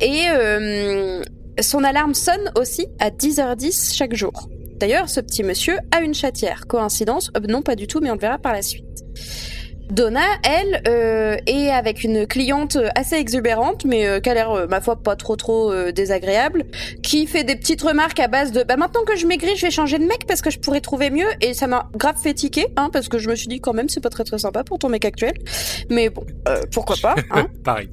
et 0.00 0.24
son 1.60 1.84
alarme 1.84 2.14
sonne 2.14 2.50
aussi 2.56 2.86
à 2.98 3.10
10h10 3.10 3.94
chaque 3.94 4.14
jour. 4.14 4.48
D'ailleurs, 4.76 5.08
ce 5.08 5.20
petit 5.20 5.44
monsieur 5.44 5.76
a 5.96 6.00
une 6.00 6.14
chatière. 6.14 6.66
Coïncidence? 6.66 7.30
Non, 7.48 7.62
pas 7.62 7.76
du 7.76 7.86
tout, 7.86 8.00
mais 8.00 8.10
on 8.10 8.14
le 8.14 8.20
verra 8.20 8.38
par 8.38 8.52
la 8.52 8.62
suite. 8.62 9.04
Donna, 9.92 10.24
elle, 10.42 10.82
euh, 10.88 11.36
est 11.46 11.68
avec 11.68 12.02
une 12.02 12.26
cliente 12.26 12.78
assez 12.94 13.16
exubérante, 13.16 13.84
mais 13.84 14.06
euh, 14.06 14.20
qui 14.20 14.30
a 14.30 14.34
l'air, 14.34 14.50
euh, 14.50 14.66
ma 14.66 14.80
foi, 14.80 14.96
pas 14.96 15.16
trop 15.16 15.36
trop 15.36 15.70
euh, 15.70 15.92
désagréable, 15.92 16.64
qui 17.02 17.26
fait 17.26 17.44
des 17.44 17.56
petites 17.56 17.82
remarques 17.82 18.18
à 18.18 18.26
base 18.26 18.52
de 18.52 18.62
«Bah 18.64 18.78
maintenant 18.78 19.04
que 19.04 19.16
je 19.16 19.26
maigris, 19.26 19.54
je 19.54 19.66
vais 19.66 19.70
changer 19.70 19.98
de 19.98 20.04
mec 20.04 20.24
parce 20.26 20.40
que 20.40 20.48
je 20.48 20.58
pourrais 20.58 20.80
trouver 20.80 21.10
mieux», 21.10 21.26
et 21.42 21.52
ça 21.52 21.66
m'a 21.66 21.90
grave 21.94 22.16
fait 22.16 22.32
tiquer, 22.32 22.68
hein, 22.76 22.88
parce 22.90 23.08
que 23.08 23.18
je 23.18 23.28
me 23.28 23.34
suis 23.34 23.48
dit 23.48 23.60
quand 23.60 23.74
même, 23.74 23.90
c'est 23.90 24.00
pas 24.00 24.08
très 24.08 24.24
très 24.24 24.38
sympa 24.38 24.64
pour 24.64 24.78
ton 24.78 24.88
mec 24.88 25.04
actuel. 25.04 25.34
Mais 25.90 26.08
bon, 26.08 26.24
pourquoi 26.72 26.96
pas, 27.02 27.14
hein. 27.30 27.48
Pareil. 27.62 27.90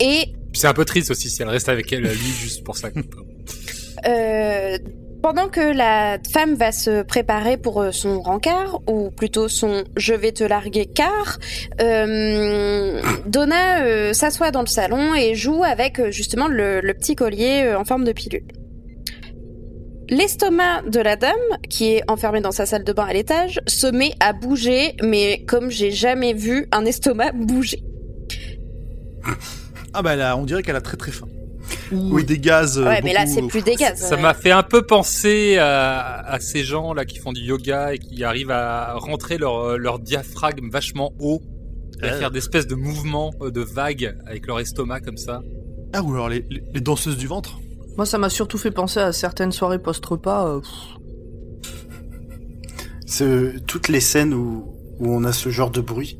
Et 0.00 0.32
C'est 0.52 0.66
un 0.66 0.74
peu 0.74 0.84
triste 0.84 1.12
aussi 1.12 1.30
si 1.30 1.40
elle 1.40 1.48
reste 1.50 1.68
avec 1.68 1.92
elle, 1.92 2.02
lui, 2.02 2.10
juste 2.12 2.64
pour 2.64 2.76
ça. 2.76 2.88
Euh, 4.06 4.78
pendant 5.26 5.48
que 5.48 5.76
la 5.76 6.18
femme 6.32 6.54
va 6.54 6.70
se 6.70 7.02
préparer 7.02 7.56
pour 7.56 7.82
euh, 7.82 7.90
son 7.90 8.20
rencard, 8.22 8.80
ou 8.86 9.10
plutôt 9.10 9.48
son 9.48 9.82
je 9.96 10.14
vais 10.14 10.30
te 10.30 10.44
larguer 10.44 10.86
car, 10.86 11.38
euh, 11.80 13.02
Donna 13.26 13.82
euh, 13.82 14.12
s'assoit 14.12 14.52
dans 14.52 14.60
le 14.60 14.68
salon 14.68 15.16
et 15.16 15.34
joue 15.34 15.64
avec 15.64 16.00
justement 16.12 16.46
le, 16.46 16.80
petit 16.92 17.16
collier 17.16 17.74
en 17.76 17.84
forme 17.84 18.04
de 18.04 18.12
pilule. 18.12 18.44
L'estomac 20.10 20.82
de 20.82 21.00
la 21.00 21.16
dame, 21.16 21.34
qui 21.68 21.94
est 21.94 22.08
enfermée 22.08 22.40
dans 22.40 22.52
sa 22.52 22.64
salle 22.64 22.84
de 22.84 22.92
bain 22.92 23.06
à 23.06 23.12
l'étage, 23.12 23.58
se 23.66 23.88
met 23.88 24.12
à 24.20 24.32
bouger, 24.32 24.94
mais 25.02 25.44
comme 25.44 25.70
j'ai 25.70 25.90
jamais 25.90 26.34
vu 26.34 26.68
un 26.70 26.84
estomac 26.84 27.32
bouger. 27.32 27.82
Ah 29.92 30.02
bah 30.02 30.14
là, 30.14 30.36
on 30.36 30.44
dirait 30.44 30.62
qu'elle 30.62 30.76
a 30.76 30.80
très 30.80 30.96
très 30.96 31.10
faim. 31.10 31.26
Ou 31.92 32.14
Oui. 32.16 32.24
des 32.24 32.38
gaz. 32.38 32.78
euh, 32.78 32.84
Ouais, 32.84 33.00
mais 33.02 33.12
là 33.12 33.26
c'est 33.26 33.42
plus 33.46 33.62
des 33.62 33.74
gaz. 33.76 33.98
Ça 33.98 34.16
ouais. 34.16 34.22
m'a 34.22 34.34
fait 34.34 34.50
un 34.50 34.62
peu 34.62 34.82
penser 34.82 35.56
à, 35.58 36.18
à 36.20 36.40
ces 36.40 36.62
gens 36.64 36.92
là 36.94 37.04
qui 37.04 37.18
font 37.18 37.32
du 37.32 37.40
yoga 37.42 37.94
et 37.94 37.98
qui 37.98 38.24
arrivent 38.24 38.50
à 38.50 38.94
rentrer 38.94 39.38
leur, 39.38 39.78
leur 39.78 39.98
diaphragme 39.98 40.70
vachement 40.70 41.12
haut 41.20 41.42
et 42.02 42.06
à 42.08 42.12
Euh. 42.14 42.18
faire 42.18 42.30
des 42.30 42.38
espèces 42.38 42.66
de 42.66 42.74
mouvements 42.74 43.32
euh, 43.40 43.50
de 43.50 43.60
vagues 43.60 44.16
avec 44.26 44.46
leur 44.46 44.60
estomac 44.60 45.00
comme 45.00 45.16
ça. 45.16 45.42
Ah, 45.92 46.02
ou 46.02 46.12
alors 46.14 46.28
les, 46.28 46.44
les- 46.50 46.62
les 46.74 46.80
danseuses 46.80 47.16
du 47.16 47.26
ventre. 47.26 47.58
Moi, 47.96 48.04
ça 48.04 48.18
m'a 48.18 48.28
surtout 48.28 48.58
fait 48.58 48.70
penser 48.70 49.00
à 49.00 49.12
certaines 49.12 49.52
soirées 49.52 49.78
post-repas. 49.78 50.60
euh, 53.20 53.52
toutes 53.66 53.88
les 53.88 54.00
scènes 54.00 54.34
où, 54.34 54.64
où 54.98 55.10
on 55.14 55.24
a 55.24 55.32
ce 55.32 55.48
genre 55.48 55.70
de 55.70 55.80
bruit 55.80 56.18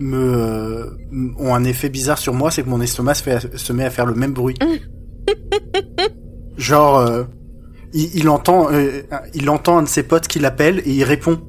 me 0.00 0.18
euh, 0.18 1.34
ont 1.38 1.54
un 1.54 1.64
effet 1.64 1.88
bizarre 1.88 2.18
sur 2.18 2.34
moi, 2.34 2.50
c'est 2.50 2.62
que 2.62 2.68
mon 2.68 2.80
estomac 2.80 3.14
se, 3.14 3.22
fait, 3.22 3.56
se 3.56 3.72
met 3.72 3.84
à 3.84 3.90
faire 3.90 4.06
le 4.06 4.14
même 4.14 4.32
bruit. 4.32 4.56
Genre, 6.56 6.98
euh, 6.98 7.24
il, 7.92 8.14
il 8.16 8.28
entend, 8.28 8.72
euh, 8.72 9.02
il 9.34 9.48
entend 9.50 9.78
un 9.78 9.82
de 9.82 9.88
ses 9.88 10.02
potes 10.02 10.26
qui 10.26 10.38
l'appelle 10.38 10.80
et 10.84 10.92
il 10.92 11.04
répond. 11.04 11.40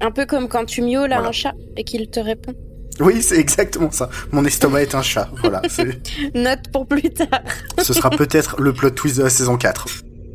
Un 0.00 0.10
peu 0.10 0.26
comme 0.26 0.48
quand 0.48 0.64
tu 0.64 0.82
miaules 0.82 1.12
à 1.12 1.20
un 1.20 1.32
chat 1.32 1.54
et 1.76 1.84
qu'il 1.84 2.08
te 2.10 2.20
répond. 2.20 2.54
Oui, 3.00 3.22
c'est 3.22 3.38
exactement 3.38 3.90
ça. 3.90 4.10
Mon 4.32 4.44
estomac 4.44 4.82
est 4.82 4.94
un 4.94 5.02
chat. 5.02 5.30
Voilà, 5.40 5.62
Note 6.34 6.70
pour 6.72 6.86
plus 6.86 7.10
tard. 7.10 7.42
ce 7.78 7.92
sera 7.92 8.10
peut-être 8.10 8.60
le 8.60 8.72
plot 8.72 8.90
twist 8.90 9.18
de 9.18 9.22
la 9.22 9.30
saison 9.30 9.56
4. 9.56 9.86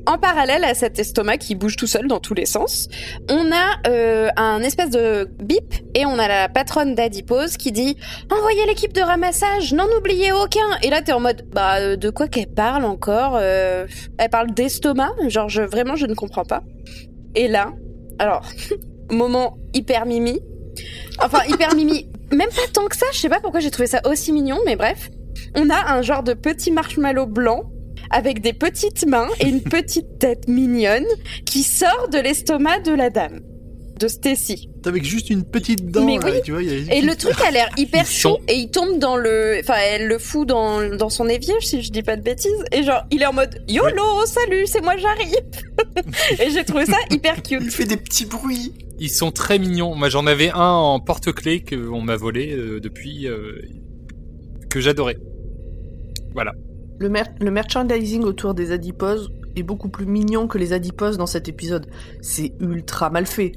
En 0.07 0.17
parallèle 0.17 0.63
à 0.63 0.73
cet 0.73 0.99
estomac 0.99 1.37
qui 1.37 1.53
bouge 1.53 1.75
tout 1.75 1.85
seul 1.85 2.07
dans 2.07 2.21
tous 2.21 2.33
les 2.33 2.45
sens, 2.45 2.87
on 3.29 3.51
a 3.51 3.89
euh, 3.89 4.29
un 4.37 4.61
espèce 4.61 4.89
de 4.89 5.29
bip 5.43 5.75
et 5.95 6.05
on 6.05 6.17
a 6.17 6.29
la 6.29 6.47
patronne 6.47 6.95
d'Adipose 6.95 7.57
qui 7.57 7.73
dit 7.73 7.97
envoyez 8.31 8.65
l'équipe 8.67 8.93
de 8.93 9.01
ramassage, 9.01 9.73
n'en 9.73 9.85
oubliez 9.97 10.31
aucun. 10.31 10.65
Et 10.81 10.89
là 10.89 11.01
t'es 11.01 11.11
en 11.11 11.19
mode 11.19 11.45
bah 11.51 11.79
euh, 11.81 11.97
de 11.97 12.09
quoi 12.09 12.29
qu'elle 12.29 12.47
parle 12.47 12.85
encore 12.85 13.35
Euh, 13.35 13.85
Elle 14.17 14.29
parle 14.29 14.53
d'estomac, 14.53 15.11
genre 15.27 15.49
je, 15.49 15.61
vraiment 15.61 15.97
je 15.97 16.05
ne 16.05 16.13
comprends 16.13 16.45
pas. 16.45 16.63
Et 17.35 17.49
là, 17.49 17.73
alors 18.17 18.43
moment 19.11 19.57
hyper 19.73 20.05
mimi, 20.05 20.39
enfin 21.21 21.39
hyper 21.49 21.75
mimi, 21.75 22.09
même 22.31 22.49
pas 22.49 22.67
tant 22.73 22.85
que 22.85 22.95
ça. 22.95 23.07
Je 23.11 23.19
sais 23.19 23.29
pas 23.29 23.41
pourquoi 23.41 23.59
j'ai 23.59 23.71
trouvé 23.71 23.87
ça 23.87 23.99
aussi 24.09 24.31
mignon, 24.31 24.59
mais 24.65 24.77
bref, 24.77 25.09
on 25.53 25.69
a 25.69 25.91
un 25.91 26.01
genre 26.01 26.23
de 26.23 26.33
petit 26.33 26.71
marshmallow 26.71 27.25
blanc 27.25 27.69
avec 28.09 28.41
des 28.41 28.53
petites 28.53 29.05
mains 29.07 29.27
et 29.39 29.47
une 29.47 29.61
petite 29.61 30.19
tête 30.19 30.47
mignonne 30.47 31.05
qui 31.45 31.63
sort 31.63 32.07
de 32.11 32.19
l'estomac 32.19 32.79
de 32.79 32.91
la 32.93 33.09
dame, 33.09 33.41
de 33.99 34.07
Stacy. 34.07 34.69
Avec 34.85 35.03
juste 35.03 35.29
une 35.29 35.43
petite 35.43 35.85
dent, 35.91 36.05
Mais 36.05 36.17
là, 36.17 36.31
oui. 36.31 36.41
tu 36.45 36.51
vois. 36.51 36.63
il 36.63 36.69
y 36.69 36.73
a 36.73 36.77
une 36.77 36.91
Et 36.91 37.01
le 37.01 37.15
truc 37.15 37.35
a 37.45 37.51
l'air 37.51 37.69
hyper 37.77 38.05
chaud 38.05 38.39
et 38.47 38.53
il 38.53 38.69
tombe 38.69 38.99
dans 38.99 39.17
le, 39.17 39.57
enfin 39.61 39.73
elle 39.83 40.07
le 40.07 40.17
fout 40.17 40.47
dans 40.47 40.95
dans 40.95 41.09
son 41.09 41.27
évier 41.27 41.55
si 41.59 41.81
je 41.81 41.91
dis 41.91 42.03
pas 42.03 42.15
de 42.15 42.21
bêtises 42.21 42.63
et 42.71 42.83
genre 42.83 43.03
il 43.11 43.21
est 43.21 43.25
en 43.25 43.33
mode 43.33 43.61
YOLO 43.67 44.25
salut 44.25 44.65
c'est 44.65 44.81
moi 44.81 44.95
j'arrive 44.95 46.39
et 46.39 46.51
j'ai 46.51 46.63
trouvé 46.63 46.85
ça 46.85 46.97
hyper 47.11 47.35
Il 47.49 47.59
cute. 47.59 47.71
fait 47.71 47.85
des 47.85 47.97
petits 47.97 48.25
bruits. 48.25 48.73
Ils 48.99 49.09
sont 49.11 49.29
très 49.31 49.59
mignons. 49.59 49.93
Moi, 49.93 50.09
j'en 50.09 50.25
avais 50.25 50.49
un 50.49 50.57
en 50.71 50.99
porte-clés 50.99 51.63
qu'on 51.63 52.01
m'a 52.01 52.15
volé 52.15 52.51
euh, 52.53 52.79
depuis, 52.79 53.27
euh, 53.27 53.61
que 54.71 54.79
j'adorais. 54.79 55.17
Voilà. 56.33 56.53
Le, 56.99 57.09
mer- 57.09 57.33
le 57.39 57.51
merchandising 57.51 58.23
autour 58.23 58.53
des 58.53 58.71
adiposes 58.71 59.29
est 59.55 59.63
beaucoup 59.63 59.89
plus 59.89 60.05
mignon 60.05 60.47
que 60.47 60.57
les 60.57 60.73
adiposes 60.73 61.17
dans 61.17 61.25
cet 61.27 61.47
épisode. 61.47 61.87
C'est 62.21 62.53
ultra 62.59 63.09
mal 63.09 63.25
fait. 63.27 63.51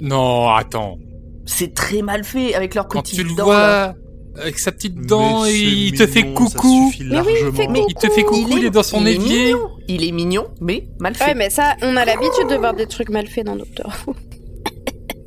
Non, 0.00 0.48
attends. 0.50 0.98
C'est 1.44 1.74
très 1.74 2.02
mal 2.02 2.24
fait 2.24 2.54
avec 2.54 2.74
leurs 2.74 2.88
Quand 2.88 3.02
petites 3.02 3.18
tu 3.20 3.24
le 3.24 3.34
dents. 3.34 3.48
là. 3.50 3.94
vois 4.34 4.42
avec 4.42 4.58
sa 4.58 4.70
petite 4.70 5.06
dent 5.06 5.44
Mais 5.44 5.54
et 5.54 5.62
il 5.62 5.92
te 5.98 6.06
fait 6.06 6.34
coucou. 6.34 6.92
Mais 7.00 7.20
oui, 7.20 7.36
il 7.40 7.52
fait 7.52 7.66
largement. 7.66 7.86
Il 7.88 7.94
te 7.94 8.10
fait 8.10 8.22
coucou, 8.24 8.48
il 8.58 8.64
est, 8.66 8.70
dans 8.70 8.82
son 8.82 9.00
il 9.00 9.08
est 9.08 9.14
évier. 9.14 9.44
mignon. 9.46 9.68
Il 9.88 10.04
est 10.04 10.12
mignon, 10.12 10.46
mais 10.60 10.88
mal 11.00 11.14
fait. 11.14 11.24
Ouais 11.28 11.34
mais 11.34 11.48
ça 11.48 11.74
on 11.82 11.96
a 11.96 12.04
l'habitude 12.04 12.46
de 12.50 12.56
voir 12.56 12.74
des 12.74 12.86
trucs 12.86 13.08
mal 13.08 13.26
faits 13.28 13.46
dans 13.46 13.56
Doctor 13.56 13.90
Who. 14.06 14.14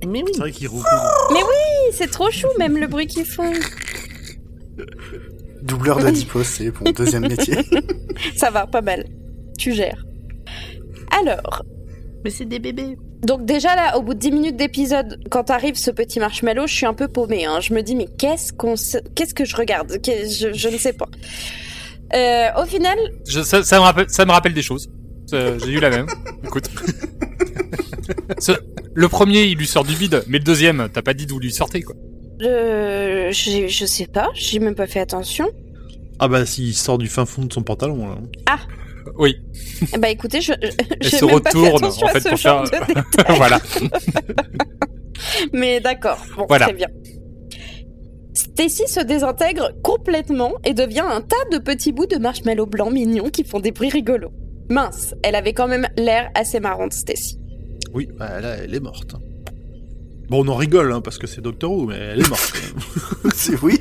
Mais 0.08 0.22
oui. 0.24 0.30
C'est 0.34 0.40
vrai 0.42 0.52
qu'il 0.52 0.68
recouvre. 0.68 0.86
C'est 1.94 2.12
trop 2.12 2.30
chou 2.30 2.48
même 2.60 2.78
le 2.78 2.86
bruit 2.88 3.08
qu'ils 3.08 3.26
font. 3.26 3.52
Doubleur 5.62 6.00
d'adipose, 6.00 6.46
c'est 6.46 6.72
mon 6.82 6.92
deuxième 6.92 7.28
métier. 7.28 7.58
Ça 8.36 8.50
va 8.50 8.66
pas 8.68 8.82
mal. 8.82 9.06
Tu 9.58 9.74
gères. 9.74 10.06
Alors 11.22 11.64
Mais 12.24 12.30
c'est 12.30 12.46
des 12.46 12.60
bébés. 12.60 12.98
Donc 13.24 13.46
déjà 13.46 13.76
là, 13.76 13.98
au 13.98 14.02
bout 14.02 14.14
de 14.14 14.20
10 14.20 14.32
minutes 14.32 14.56
d'épisode, 14.58 15.20
quand 15.30 15.50
arrive 15.50 15.76
ce 15.76 15.92
petit 15.92 16.20
marshmallow, 16.20 16.68
je 16.68 16.74
suis 16.74 16.86
un 16.86 16.94
peu 16.94 17.08
paumée. 17.10 17.46
Hein. 17.46 17.60
Je 17.60 17.74
me 17.74 17.82
dis 17.82 17.96
mais 17.96 18.08
qu'est-ce 18.18 18.54
qu'on, 18.54 18.76
se- 18.78 18.98
qu'est-ce 19.16 19.34
que 19.34 19.44
je 19.46 19.56
regarde? 19.58 20.02
Que- 20.02 20.28
je, 20.30 20.54
je 20.54 20.70
ne 20.70 20.78
sais 20.78 20.94
pas. 20.94 21.08
Euh, 22.16 22.48
au 22.62 22.66
final, 22.66 22.98
Je- 23.28 23.42
ça, 23.42 23.64
ça 23.64 23.78
me 23.78 23.82
rappelle, 23.84 24.10
ça 24.10 24.26
me 24.26 24.32
rappelle 24.32 24.54
des 24.54 24.62
choses. 24.62 24.90
J'ai 25.32 25.72
eu 25.72 25.80
la 25.80 25.90
même. 25.90 26.08
Écoute. 26.44 26.70
Ce- 28.40 28.54
le 28.94 29.08
premier, 29.10 29.44
il 29.44 29.58
lui 29.58 29.68
sort 29.68 29.84
du 29.84 29.94
vide, 29.96 30.24
mais 30.28 30.38
le 30.40 30.44
deuxième, 30.44 30.88
t'as 30.92 31.02
pas 31.02 31.14
dit 31.14 31.26
d'où 31.26 31.40
lui 31.40 31.52
sortait, 31.52 31.82
quoi. 31.82 31.96
Euh, 32.42 33.32
je, 33.32 33.68
je 33.68 33.86
sais 33.86 34.08
pas, 34.08 34.30
j'ai 34.34 34.60
même 34.60 34.76
pas 34.76 34.88
fait 34.88 35.00
attention. 35.00 35.50
Ah 36.20 36.28
bah 36.28 36.46
s'il 36.46 36.74
sort 36.76 36.98
du 36.98 37.08
fin 37.08 37.26
fond 37.26 37.46
de 37.46 37.54
son 37.54 37.64
pantalon 37.64 38.08
là. 38.10 38.58
Oui, 39.18 39.36
Eh 39.94 39.98
Bah 39.98 40.10
écoutez, 40.10 40.40
je, 40.42 40.54
je- 40.62 40.70
elle 41.02 41.10
se 41.10 41.26
même 41.26 41.40
pas 41.42 41.50
fait 41.52 41.58
retourne, 41.60 41.84
attention 41.84 42.06
en 42.06 42.10
à 42.10 42.14
fait, 42.14 42.20
ce 42.22 42.30
pour 42.30 42.38
genre 42.38 42.68
faire... 42.68 42.86
voilà. 43.36 43.60
Mais 45.54 45.80
d'accord, 45.80 46.20
bon, 46.38 46.46
Voilà. 46.48 46.66
très 46.68 46.76
bien. 46.76 46.88
Stacy 48.34 48.88
se 48.88 49.02
désintègre 49.02 49.72
complètement 49.84 50.54
et 50.64 50.74
devient 50.74 51.04
un 51.06 51.22
tas 51.22 51.36
de 51.52 51.58
petits 51.58 51.92
bouts 51.92 52.06
de 52.06 52.18
marshmallow 52.18 52.66
blanc 52.66 52.90
mignons 52.92 53.30
qui 53.30 53.44
font 53.44 53.60
des 53.60 53.72
bruits 53.72 53.90
rigolos. 53.90 54.32
Mince, 54.70 55.16
elle 55.24 55.36
avait 55.36 55.54
quand 55.54 55.68
même 55.68 55.88
l'air 55.98 56.30
assez 56.36 56.60
marrante, 56.60 56.94
Stacy. 56.94 57.38
Oui, 57.94 58.08
bah 58.18 58.40
là 58.40 58.56
elle 58.64 58.74
est 58.76 58.80
morte. 58.80 59.16
Bon 60.30 60.46
on 60.46 60.48
en 60.48 60.56
rigole 60.56 60.92
hein, 60.94 61.02
parce 61.02 61.18
que 61.18 61.28
c'est 61.28 61.42
Doctor 61.42 61.72
Who 61.72 61.86
mais 61.88 61.96
elle 61.98 62.22
est 62.22 62.30
morte. 62.30 62.54
c'est 63.34 63.60
oui. 63.64 63.80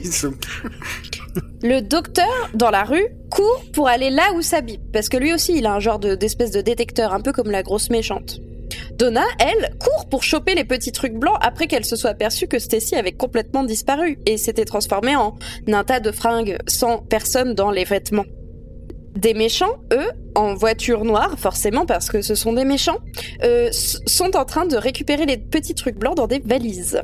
Le 1.63 1.81
docteur, 1.81 2.27
dans 2.55 2.71
la 2.71 2.85
rue, 2.85 3.07
court 3.31 3.63
pour 3.73 3.89
aller 3.89 4.11
là 4.11 4.33
où 4.35 4.43
ça 4.43 4.61
bip, 4.61 4.81
parce 4.93 5.09
que 5.09 5.17
lui 5.17 5.35
aussi, 5.35 5.57
il 5.59 5.67
a 5.67 5.75
un 5.75 5.81
genre 5.81 5.99
de- 5.99 6.15
d'espèce 6.15 6.51
de 6.53 6.61
détecteur, 6.61 7.13
un 7.13 7.21
peu 7.21 7.33
comme 7.33 7.51
la 7.51 7.63
grosse 7.63 7.91
méchante. 7.91 8.39
Donna, 8.93 9.25
elle, 9.39 9.77
court 9.79 10.09
pour 10.09 10.23
choper 10.23 10.55
les 10.55 10.65
petits 10.65 10.93
trucs 10.93 11.15
blancs 11.15 11.37
après 11.41 11.67
qu'elle 11.67 11.85
se 11.85 11.97
soit 11.97 12.11
aperçue 12.11 12.49
que 12.49 12.59
Stacy 12.59 12.95
avait 12.97 13.13
complètement 13.13 13.63
disparu 13.65 14.19
et 14.27 14.37
s'était 14.39 14.65
transformée 14.65 15.17
en 15.17 15.37
un 15.69 15.85
tas 15.85 16.01
de 16.01 16.11
fringues 16.13 16.59
sans 16.67 16.99
personne 16.99 17.55
dans 17.55 17.71
les 17.71 17.85
vêtements. 17.85 18.25
Des 19.18 19.35
méchants, 19.35 19.78
eux, 19.92 20.07
en 20.37 20.54
voiture 20.54 21.04
noire, 21.04 21.37
forcément 21.38 21.87
parce 21.87 22.09
que 22.09 22.22
ce 22.22 22.37
sont 22.37 22.52
des 22.52 22.64
méchants, 22.64 22.98
euh, 23.42 23.68
sont 23.72 24.37
en 24.37 24.44
train 24.44 24.64
de 24.64 24.76
récupérer 24.76 25.26
les 25.26 25.37
petits 25.37 25.74
trucs 25.74 25.96
blancs 25.98 26.16
dans 26.16 26.28
des 26.28 26.38
valises. 26.38 27.00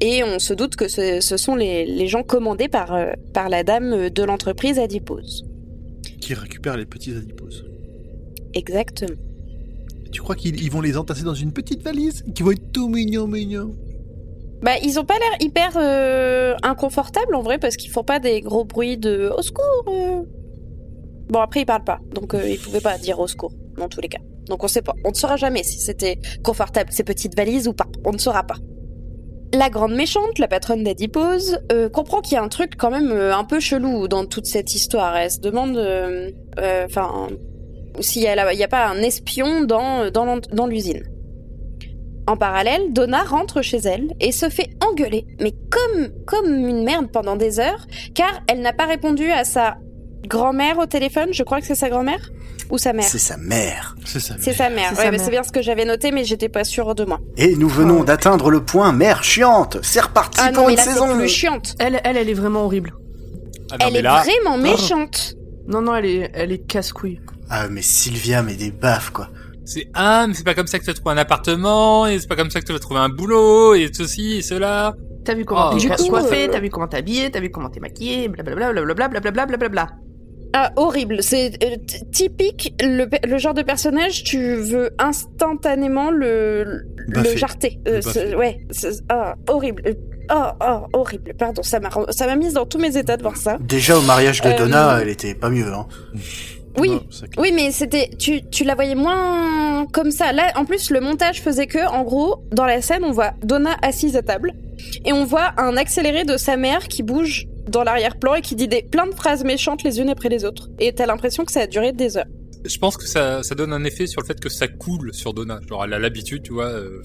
Et 0.00 0.24
on 0.24 0.38
se 0.38 0.54
doute 0.54 0.76
que 0.76 0.88
ce, 0.88 1.20
ce 1.20 1.36
sont 1.36 1.56
les, 1.56 1.84
les 1.84 2.06
gens 2.06 2.22
commandés 2.22 2.68
par, 2.68 2.94
euh, 2.94 3.12
par 3.34 3.50
la 3.50 3.64
dame 3.64 4.08
de 4.08 4.22
l'entreprise 4.22 4.78
Adipose. 4.78 5.44
Qui 6.22 6.32
récupère 6.32 6.78
les 6.78 6.86
petits 6.86 7.14
adiposes. 7.14 7.66
Exactement. 8.54 9.18
Tu 10.10 10.22
crois 10.22 10.36
qu'ils 10.36 10.62
ils 10.62 10.70
vont 10.70 10.80
les 10.80 10.96
entasser 10.96 11.22
dans 11.22 11.34
une 11.34 11.52
petite 11.52 11.82
valise 11.82 12.24
Qui 12.34 12.42
vont 12.44 12.52
être 12.52 12.72
tout 12.72 12.88
mignons 12.88 13.26
mignons 13.26 13.74
Bah, 14.62 14.78
ils 14.82 14.98
ont 14.98 15.04
pas 15.04 15.18
l'air 15.18 15.36
hyper 15.46 15.72
euh, 15.76 16.54
inconfortables 16.62 17.34
en 17.34 17.42
vrai 17.42 17.58
parce 17.58 17.76
qu'ils 17.76 17.90
font 17.90 18.04
pas 18.04 18.20
des 18.20 18.40
gros 18.40 18.64
bruits 18.64 18.96
de 18.96 19.30
au 19.36 19.42
secours. 19.42 19.84
euh. 19.88 20.22
Bon, 21.28 21.40
après, 21.40 21.60
ils 21.60 21.66
parlent 21.66 21.84
pas, 21.84 22.00
donc 22.14 22.34
euh, 22.34 22.48
ils 22.48 22.58
pouvaient 22.58 22.80
pas 22.80 22.96
dire 22.98 23.18
au 23.20 23.26
secours 23.26 23.52
dans 23.76 23.88
tous 23.88 24.00
les 24.00 24.08
cas. 24.08 24.20
Donc 24.48 24.64
on 24.64 24.68
sait 24.68 24.82
pas. 24.82 24.94
On 25.04 25.10
ne 25.10 25.14
saura 25.14 25.36
jamais 25.36 25.62
si 25.62 25.78
c'était 25.78 26.18
confortable 26.42 26.90
ces 26.92 27.04
petites 27.04 27.36
valises 27.36 27.68
ou 27.68 27.74
pas. 27.74 27.86
On 28.04 28.12
ne 28.12 28.18
saura 28.18 28.44
pas. 28.44 28.56
La 29.54 29.70
grande 29.70 29.94
méchante, 29.94 30.38
la 30.38 30.48
patronne 30.48 30.84
d'Adipose, 30.84 31.58
euh, 31.72 31.88
comprend 31.88 32.20
qu'il 32.20 32.34
y 32.34 32.36
a 32.36 32.42
un 32.42 32.48
truc 32.48 32.76
quand 32.76 32.90
même 32.90 33.10
euh, 33.12 33.34
un 33.34 33.44
peu 33.44 33.60
chelou 33.60 34.06
dans 34.06 34.26
toute 34.26 34.46
cette 34.46 34.74
histoire. 34.74 35.16
Elle 35.16 35.30
se 35.30 35.40
demande, 35.40 35.76
euh, 35.78 36.30
enfin, 36.84 37.28
s'il 38.00 38.22
y, 38.22 38.26
a 38.26 38.52
il 38.52 38.58
y 38.58 38.64
a 38.64 38.68
pas 38.68 38.86
un 38.86 38.98
espion 38.98 39.62
dans, 39.62 40.10
dans 40.10 40.66
l'usine. 40.66 41.02
En 42.26 42.36
parallèle, 42.36 42.92
Donna 42.92 43.22
rentre 43.22 43.62
chez 43.62 43.78
elle 43.78 44.12
et 44.20 44.32
se 44.32 44.50
fait 44.50 44.68
engueuler, 44.86 45.26
mais 45.40 45.54
comme, 45.70 46.08
comme 46.26 46.68
une 46.68 46.84
merde 46.84 47.10
pendant 47.10 47.36
des 47.36 47.58
heures, 47.58 47.86
car 48.14 48.42
elle 48.48 48.60
n'a 48.60 48.74
pas 48.74 48.84
répondu 48.84 49.30
à 49.30 49.44
sa 49.44 49.78
grand-mère 50.26 50.78
au 50.78 50.86
téléphone, 50.86 51.28
je 51.32 51.42
crois 51.42 51.60
que 51.60 51.66
c'est 51.66 51.74
sa 51.74 51.88
grand-mère 51.88 52.30
Ou 52.70 52.78
sa 52.78 52.92
mère? 52.92 53.04
C'est 53.04 53.18
sa 53.18 53.36
mère. 53.36 53.96
C'est 54.04 54.20
sa 54.20 54.34
mère, 54.36 54.42
C'est 54.44 54.54
ouais, 54.58 54.70
sa 54.96 55.04
mais 55.04 55.10
mère. 55.12 55.20
c'est 55.24 55.30
bien 55.30 55.42
ce 55.42 55.52
que 55.52 55.62
j'avais 55.62 55.84
noté, 55.84 56.10
mais 56.12 56.24
j'étais 56.24 56.48
pas 56.48 56.64
sûre 56.64 56.94
de 56.94 57.04
moi. 57.04 57.20
Et 57.36 57.56
nous 57.56 57.68
venons 57.68 58.00
Ah 58.02 58.04
d'atteindre 58.06 58.50
le 58.50 58.62
point 58.64 58.92
mère 58.92 59.24
chiante. 59.24 59.78
C'est 59.82 60.00
reparti 60.00 60.38
Ah 60.42 60.50
pour 60.52 60.62
non, 60.62 60.66
mais 60.68 60.72
une 60.74 60.78
là 60.78 60.84
saison. 60.84 61.16
plus 61.16 61.28
chiante. 61.28 61.74
Elle, 61.78 62.00
elle, 62.04 62.16
elle 62.16 62.28
est 62.28 62.34
vraiment 62.34 62.64
horrible. 62.64 62.92
Ah 63.70 63.76
non, 63.78 63.86
Elle 63.86 63.92
mais 63.94 63.98
est 64.00 64.02
là, 64.02 64.22
vraiment 64.24 64.56
méchante. 64.58 65.34
Non, 65.66 65.82
non, 65.82 65.94
elle 65.96 66.06
est, 66.06 66.30
elle 66.34 66.52
est 66.52 66.66
casse-couille. 66.66 67.20
Ah 67.50 67.68
mais 67.68 67.82
Sylvia 67.82 68.42
met 68.42 68.54
des 68.56 68.70
baffes 68.70 69.10
quoi. 69.10 69.28
c'est 69.64 69.86
ah, 69.94 70.26
mais 70.28 70.34
c'est 70.34 70.44
pas 70.44 70.54
comme 70.54 70.66
ça 70.66 70.78
que 70.78 70.84
tu 70.84 70.90
vas 70.90 70.94
trouver 70.94 71.14
un 71.14 71.18
appartement, 71.18 72.06
et 72.06 72.18
c'est 72.18 72.26
pas 72.28 72.36
comme 72.36 72.50
ça 72.50 72.60
que 72.60 72.66
tu 72.66 72.72
vas 72.72 72.78
trouver 72.78 73.00
un 73.00 73.08
boulot, 73.08 73.74
et 73.74 73.90
ceci 73.92 74.36
et 74.38 74.42
cela. 74.42 74.94
T'as 75.24 75.34
vu 75.34 75.44
comment 75.46 75.70
Oh. 75.72 75.78
t'es 75.78 76.08
coiffée, 76.08 76.48
euh, 76.48 76.52
t'as 76.52 76.60
vu 76.60 76.68
comment 76.70 76.88
t'es 76.88 76.96
habillée, 76.98 77.30
t'as 77.30 77.40
vu 77.40 77.50
comment 77.50 77.68
t'es 77.70 77.80
maquillée, 77.80 78.28
blablabla, 78.28 78.72
blablabla, 78.72 79.08
blablabla, 79.20 79.46
blablabla. 79.46 79.86
Ah, 80.54 80.72
horrible. 80.76 81.22
C'est 81.22 81.52
euh, 81.62 81.76
typique 82.10 82.74
le, 82.80 83.06
le 83.26 83.38
genre 83.38 83.54
de 83.54 83.62
personnage, 83.62 84.24
tu 84.24 84.54
veux 84.54 84.90
instantanément 84.98 86.10
le, 86.10 86.84
le 87.06 87.36
jarter. 87.36 87.78
Euh, 87.86 88.00
ouais, 88.36 88.58
ah, 89.10 89.34
horrible. 89.48 89.82
Oh, 90.30 90.44
oh, 90.60 90.86
horrible. 90.92 91.34
Pardon, 91.38 91.62
ça 91.62 91.80
m'a 91.80 91.90
ça 92.10 92.26
m'a 92.26 92.36
mise 92.36 92.54
dans 92.54 92.66
tous 92.66 92.78
mes 92.78 92.96
états 92.96 93.16
de 93.16 93.22
voir 93.22 93.36
ça. 93.36 93.58
Déjà 93.60 93.96
au 93.98 94.02
mariage 94.02 94.40
de 94.42 94.48
Euh, 94.48 94.56
Donna, 94.58 94.98
elle 95.00 95.08
était 95.08 95.34
pas 95.34 95.50
mieux 95.50 95.72
hein. 95.72 95.86
Oui, 96.76 96.90
Non. 96.90 97.00
Oui, 97.38 97.50
mais 97.54 97.72
c'était 97.72 98.10
tu, 98.18 98.42
tu 98.50 98.62
la 98.64 98.74
voyais 98.74 98.94
moins 98.94 99.86
comme 99.92 100.10
ça. 100.10 100.32
Là, 100.32 100.52
en 100.54 100.64
plus, 100.64 100.90
le 100.90 101.00
montage 101.00 101.40
faisait 101.42 101.66
que, 101.66 101.84
en 101.88 102.04
gros, 102.04 102.44
dans 102.52 102.66
la 102.66 102.82
scène, 102.82 103.04
on 103.04 103.10
voit 103.10 103.32
Donna 103.42 103.76
assise 103.82 104.16
à 104.16 104.22
table 104.22 104.52
et 105.04 105.12
on 105.12 105.24
voit 105.24 105.52
un 105.56 105.76
accéléré 105.76 106.24
de 106.24 106.36
sa 106.36 106.56
mère 106.56 106.86
qui 106.88 107.02
bouge 107.02 107.46
dans 107.68 107.84
l'arrière-plan 107.84 108.34
et 108.34 108.40
qui 108.42 108.54
dit 108.54 108.68
des 108.68 108.82
plein 108.82 109.06
de 109.06 109.14
phrases 109.14 109.44
méchantes 109.44 109.82
les 109.82 110.00
unes 110.00 110.08
après 110.08 110.28
les 110.28 110.44
autres. 110.44 110.68
Et 110.78 110.92
t'as 110.92 111.06
l'impression 111.06 111.44
que 111.44 111.52
ça 111.52 111.60
a 111.60 111.66
duré 111.66 111.92
des 111.92 112.16
heures. 112.16 112.26
Je 112.64 112.78
pense 112.78 112.96
que 112.96 113.06
ça, 113.06 113.42
ça 113.42 113.54
donne 113.54 113.72
un 113.72 113.84
effet 113.84 114.06
sur 114.06 114.20
le 114.20 114.26
fait 114.26 114.40
que 114.40 114.48
ça 114.48 114.66
coule 114.68 115.14
sur 115.14 115.32
Donna. 115.32 115.60
Genre, 115.68 115.84
elle 115.84 115.92
a 115.94 115.98
l'habitude, 115.98 116.42
tu 116.42 116.52
vois. 116.52 116.66
euh, 116.66 117.02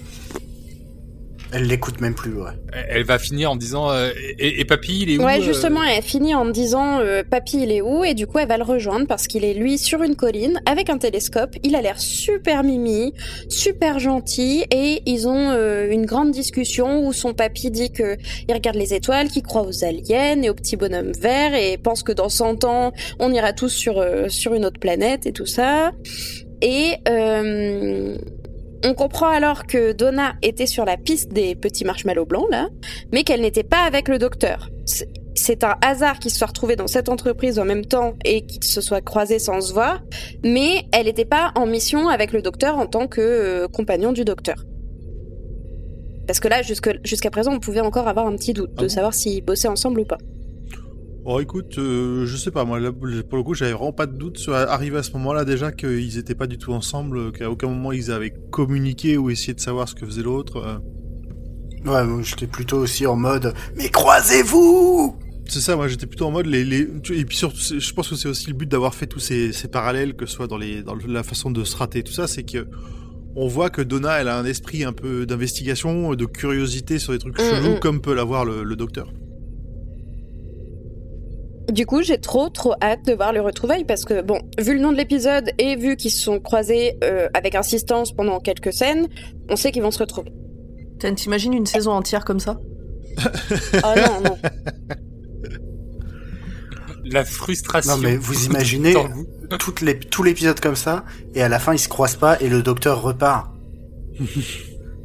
Elle 1.54 1.68
l'écoute 1.68 2.02
même 2.02 2.16
plus 2.16 2.34
ouais. 2.34 2.52
elle 2.90 3.04
va 3.04 3.20
finir 3.20 3.52
en 3.52 3.56
disant 3.56 3.92
euh, 3.92 4.10
et, 4.40 4.60
et 4.60 4.66
papy, 4.66 5.02
il 5.04 5.12
est 5.12 5.18
où 5.18 5.24
ouais, 5.24 5.40
euh 5.40 5.44
justement, 5.44 5.84
elle 5.84 6.02
finit 6.02 6.34
en 6.34 6.46
disant 6.46 7.00
euh, 7.00 7.24
papy 7.24 7.64
il 7.64 7.72
est 7.72 7.82
où 7.82 8.04
et 8.04 8.14
du 8.14 8.28
coup 8.28 8.40
elle 8.40 8.48
va 8.48 8.58
le 8.58 8.64
rejoindre 8.64 9.08
parce 9.08 9.28
qu'il 9.28 9.44
est 9.46 9.54
lui 9.54 9.78
sur 9.78 10.02
une 10.02 10.16
colline 10.16 10.60
avec 10.66 10.90
un 10.90 10.98
télescope. 10.98 11.56
Il 11.64 11.76
a 11.76 11.82
l'air 11.82 12.00
super 12.00 12.64
mimi, 12.64 13.14
super 13.50 14.00
gentil 14.00 14.66
et 14.72 15.02
ils 15.06 15.28
ont 15.28 15.52
euh, 15.52 15.90
une 15.90 16.06
grande 16.06 16.32
discussion 16.32 17.06
où 17.06 17.14
son 17.14 17.34
papy 17.34 17.70
dit 17.70 17.92
que 17.92 18.18
il 18.48 18.54
regarde 18.54 18.76
les 18.76 18.94
étoiles, 18.94 19.30
qu'il 19.30 19.44
croit 19.44 19.64
aux 19.64 19.84
aliens 19.84 20.42
et 20.42 20.50
aux 20.50 20.56
petits 20.56 20.78
bonhommes 20.78 21.12
verts 21.12 21.54
et 21.54 21.78
pense 21.78 22.04
que 22.04 22.12
dans 22.12 22.30
100 22.30 22.64
ans 22.64 22.94
on 23.20 23.32
ira 23.32 23.54
tous 23.54 23.70
sur 23.70 24.00
euh, 24.00 24.28
sur 24.30 24.54
une 24.54 24.66
autre 24.66 24.80
planète 24.80 25.28
et 25.28 25.34
tout 25.34 25.46
ça. 25.46 25.92
Et 26.62 26.96
euh, 27.10 28.16
on 28.84 28.94
comprend 28.94 29.28
alors 29.28 29.66
que 29.66 29.92
Donna 29.94 30.34
était 30.42 30.66
sur 30.66 30.86
la 30.86 30.98
piste 30.98 31.32
des 31.32 31.56
petits 31.56 31.86
marshmallows 31.86 32.26
blancs 32.26 32.48
là, 32.52 32.70
mais 33.12 33.24
qu'elle 33.24 33.42
n'était 33.42 33.64
pas 33.64 33.82
avec 33.86 34.08
le 34.08 34.18
docteur. 34.18 34.70
C'est- 34.86 35.64
un 35.64 35.76
hasard 35.82 36.20
qu'ils 36.20 36.32
se 36.32 36.38
soient 36.38 36.48
retrouvés 36.48 36.76
dans 36.76 36.88
cette 36.88 37.10
entreprise 37.10 37.60
en 37.60 37.66
même 37.66 37.86
temps 37.86 38.14
et 38.24 38.46
qu'ils 38.46 38.64
se 38.64 38.82
soient 38.82 39.02
croisés 39.02 39.40
sans 39.40 39.60
se 39.62 39.74
voir, 39.74 40.02
mais 40.44 40.84
elle 40.94 41.06
n'était 41.08 41.26
pas 41.26 41.52
en 41.56 41.66
mission 41.66 42.08
avec 42.08 42.32
le 42.34 42.42
docteur 42.42 42.78
en 42.78 42.86
tant 42.86 43.08
que 43.08 43.20
euh, 43.22 43.68
compagnon 43.68 44.14
du 44.14 44.24
docteur. 44.26 44.56
Parce 46.28 46.40
que 46.40 46.48
là, 46.48 46.62
jusqu'à 46.62 47.30
présent, 47.32 47.52
on 47.54 47.60
pouvait 47.60 47.82
encore 47.82 48.08
avoir 48.08 48.28
un 48.28 48.36
petit 48.36 48.54
doute 48.54 48.70
Ah 48.78 48.82
de 48.84 48.88
bon? 48.88 48.94
savoir 48.94 49.14
s'ils 49.14 49.44
bossaient 49.44 49.68
ensemble 49.68 50.00
ou 50.02 50.06
pas. 50.06 50.18
Oh, 51.26 51.40
écoute, 51.40 51.78
euh, 51.78 52.26
je 52.26 52.36
sais 52.36 52.52
pas, 52.52 52.66
moi, 52.66 52.80
là, 52.82 52.92
pour 52.92 53.06
le 53.08 53.44
coup, 53.44 53.54
j'avais 53.54 53.72
vraiment 53.72 53.94
pas 53.94 54.08
de 54.08 54.18
doute 54.18 54.38
sur 54.38 54.54
arrivé 54.54 54.98
à 54.98 55.04
ce 55.04 55.12
moment-là 55.14 55.46
déjà 55.46 55.72
qu'ils 55.72 56.18
étaient 56.18 56.36
pas 56.36 56.48
du 56.48 56.58
tout 56.58 56.74
ensemble, 56.74 57.32
qu'à 57.32 57.50
aucun 57.50 57.68
moment 57.70 57.94
ils 57.94 58.12
avaient 58.12 58.34
communiqué 58.52 59.18
ou 59.18 59.30
essayé 59.30 59.54
de 59.54 59.62
savoir 59.62 59.88
ce 59.88 59.96
que 59.96 60.06
faisait 60.06 60.24
l'autre. 60.24 60.58
euh. 60.58 60.78
Ouais, 61.90 62.04
moi, 62.06 62.22
j'étais 62.24 62.48
plutôt 62.48 62.78
aussi 62.78 63.06
en 63.08 63.16
mode, 63.16 63.54
mais 63.78 63.90
croisez-vous 63.90 65.16
C'est 65.48 65.60
ça, 65.62 65.76
moi 65.76 65.88
j'étais 65.90 66.08
plutôt 66.08 66.26
en 66.26 66.32
mode 66.32 66.46
les, 66.46 66.64
les 66.64 66.88
et 67.12 67.26
puis 67.26 67.36
surtout 67.38 67.60
je 67.60 67.94
pense 67.94 68.10
que 68.10 68.16
c'est 68.16 68.30
aussi 68.30 68.48
le 68.48 68.54
but 68.54 68.70
d'avoir 68.70 68.96
fait 68.96 69.08
tous 69.08 69.20
ces, 69.20 69.52
ces 69.52 69.68
parallèles 69.68 70.16
que 70.16 70.26
ce 70.26 70.34
soit 70.34 70.48
dans 70.48 70.58
les 70.58 70.82
dans 70.84 70.96
la 70.96 71.24
façon 71.24 71.52
de 71.52 71.64
se 71.66 71.76
rater 71.76 72.02
tout 72.04 72.14
ça, 72.14 72.28
c'est 72.28 72.44
que 72.44 72.68
on 73.36 73.48
voit 73.48 73.70
que 73.70 73.82
Donna 73.82 74.22
elle 74.22 74.30
a 74.30 74.38
un 74.38 74.46
esprit 74.46 74.86
un 74.86 74.94
peu 74.94 75.26
d'investigation, 75.26 76.16
de 76.16 76.26
curiosité 76.26 77.00
sur 77.00 77.12
des 77.14 77.20
trucs 77.20 77.38
Mm, 77.38 77.42
chelous 77.42 77.76
mm. 77.76 77.80
comme 77.80 78.00
peut 78.02 78.14
l'avoir 78.14 78.46
le, 78.46 78.64
le 78.64 78.76
docteur. 78.78 79.08
Du 81.70 81.86
coup, 81.86 82.02
j'ai 82.02 82.18
trop 82.18 82.50
trop 82.50 82.74
hâte 82.82 83.06
de 83.06 83.14
voir 83.14 83.32
le 83.32 83.42
retrouvailles 83.42 83.86
parce 83.86 84.04
que 84.06 84.22
bon, 84.22 84.40
vu 84.60 84.74
le 84.74 84.80
nom 84.82 84.92
de 84.92 84.98
l'épisode 84.98 85.52
et 85.58 85.76
vu 85.76 85.96
qu'ils 85.96 86.12
se 86.12 86.22
sont 86.22 86.40
croisés 86.40 86.98
euh, 87.04 87.30
avec 87.34 87.56
insistance 87.56 88.12
pendant 88.12 88.40
quelques 88.40 88.74
scènes, 88.74 89.08
on 89.50 89.56
sait 89.56 89.72
qu'ils 89.72 89.82
vont 89.82 89.92
se 89.92 90.00
retrouver. 90.00 90.34
Tiens, 91.00 91.14
T'imagines 91.14 91.54
une 91.54 91.66
saison 91.66 91.92
entière 91.92 92.26
comme 92.26 92.40
ça? 92.40 92.60
Oh 93.76 93.94
non 93.96 94.22
non. 94.24 94.38
La 97.06 97.26
frustration. 97.26 97.96
Non, 97.96 98.02
mais 98.02 98.16
vous 98.16 98.46
imaginez 98.46 98.96
toutes 99.60 99.82
les, 99.82 100.00
tout 100.00 100.24
l'épisode 100.24 100.60
comme 100.60 100.76
ça, 100.76 101.04
et 101.36 101.44
à 101.44 101.50
la 101.50 101.60
fin, 101.60 101.74
ils 101.74 101.80
se 101.80 101.90
croisent 101.90 102.16
pas, 102.16 102.40
et 102.40 102.50
le 102.50 102.64
docteur 102.64 103.02
repart. 103.02 103.52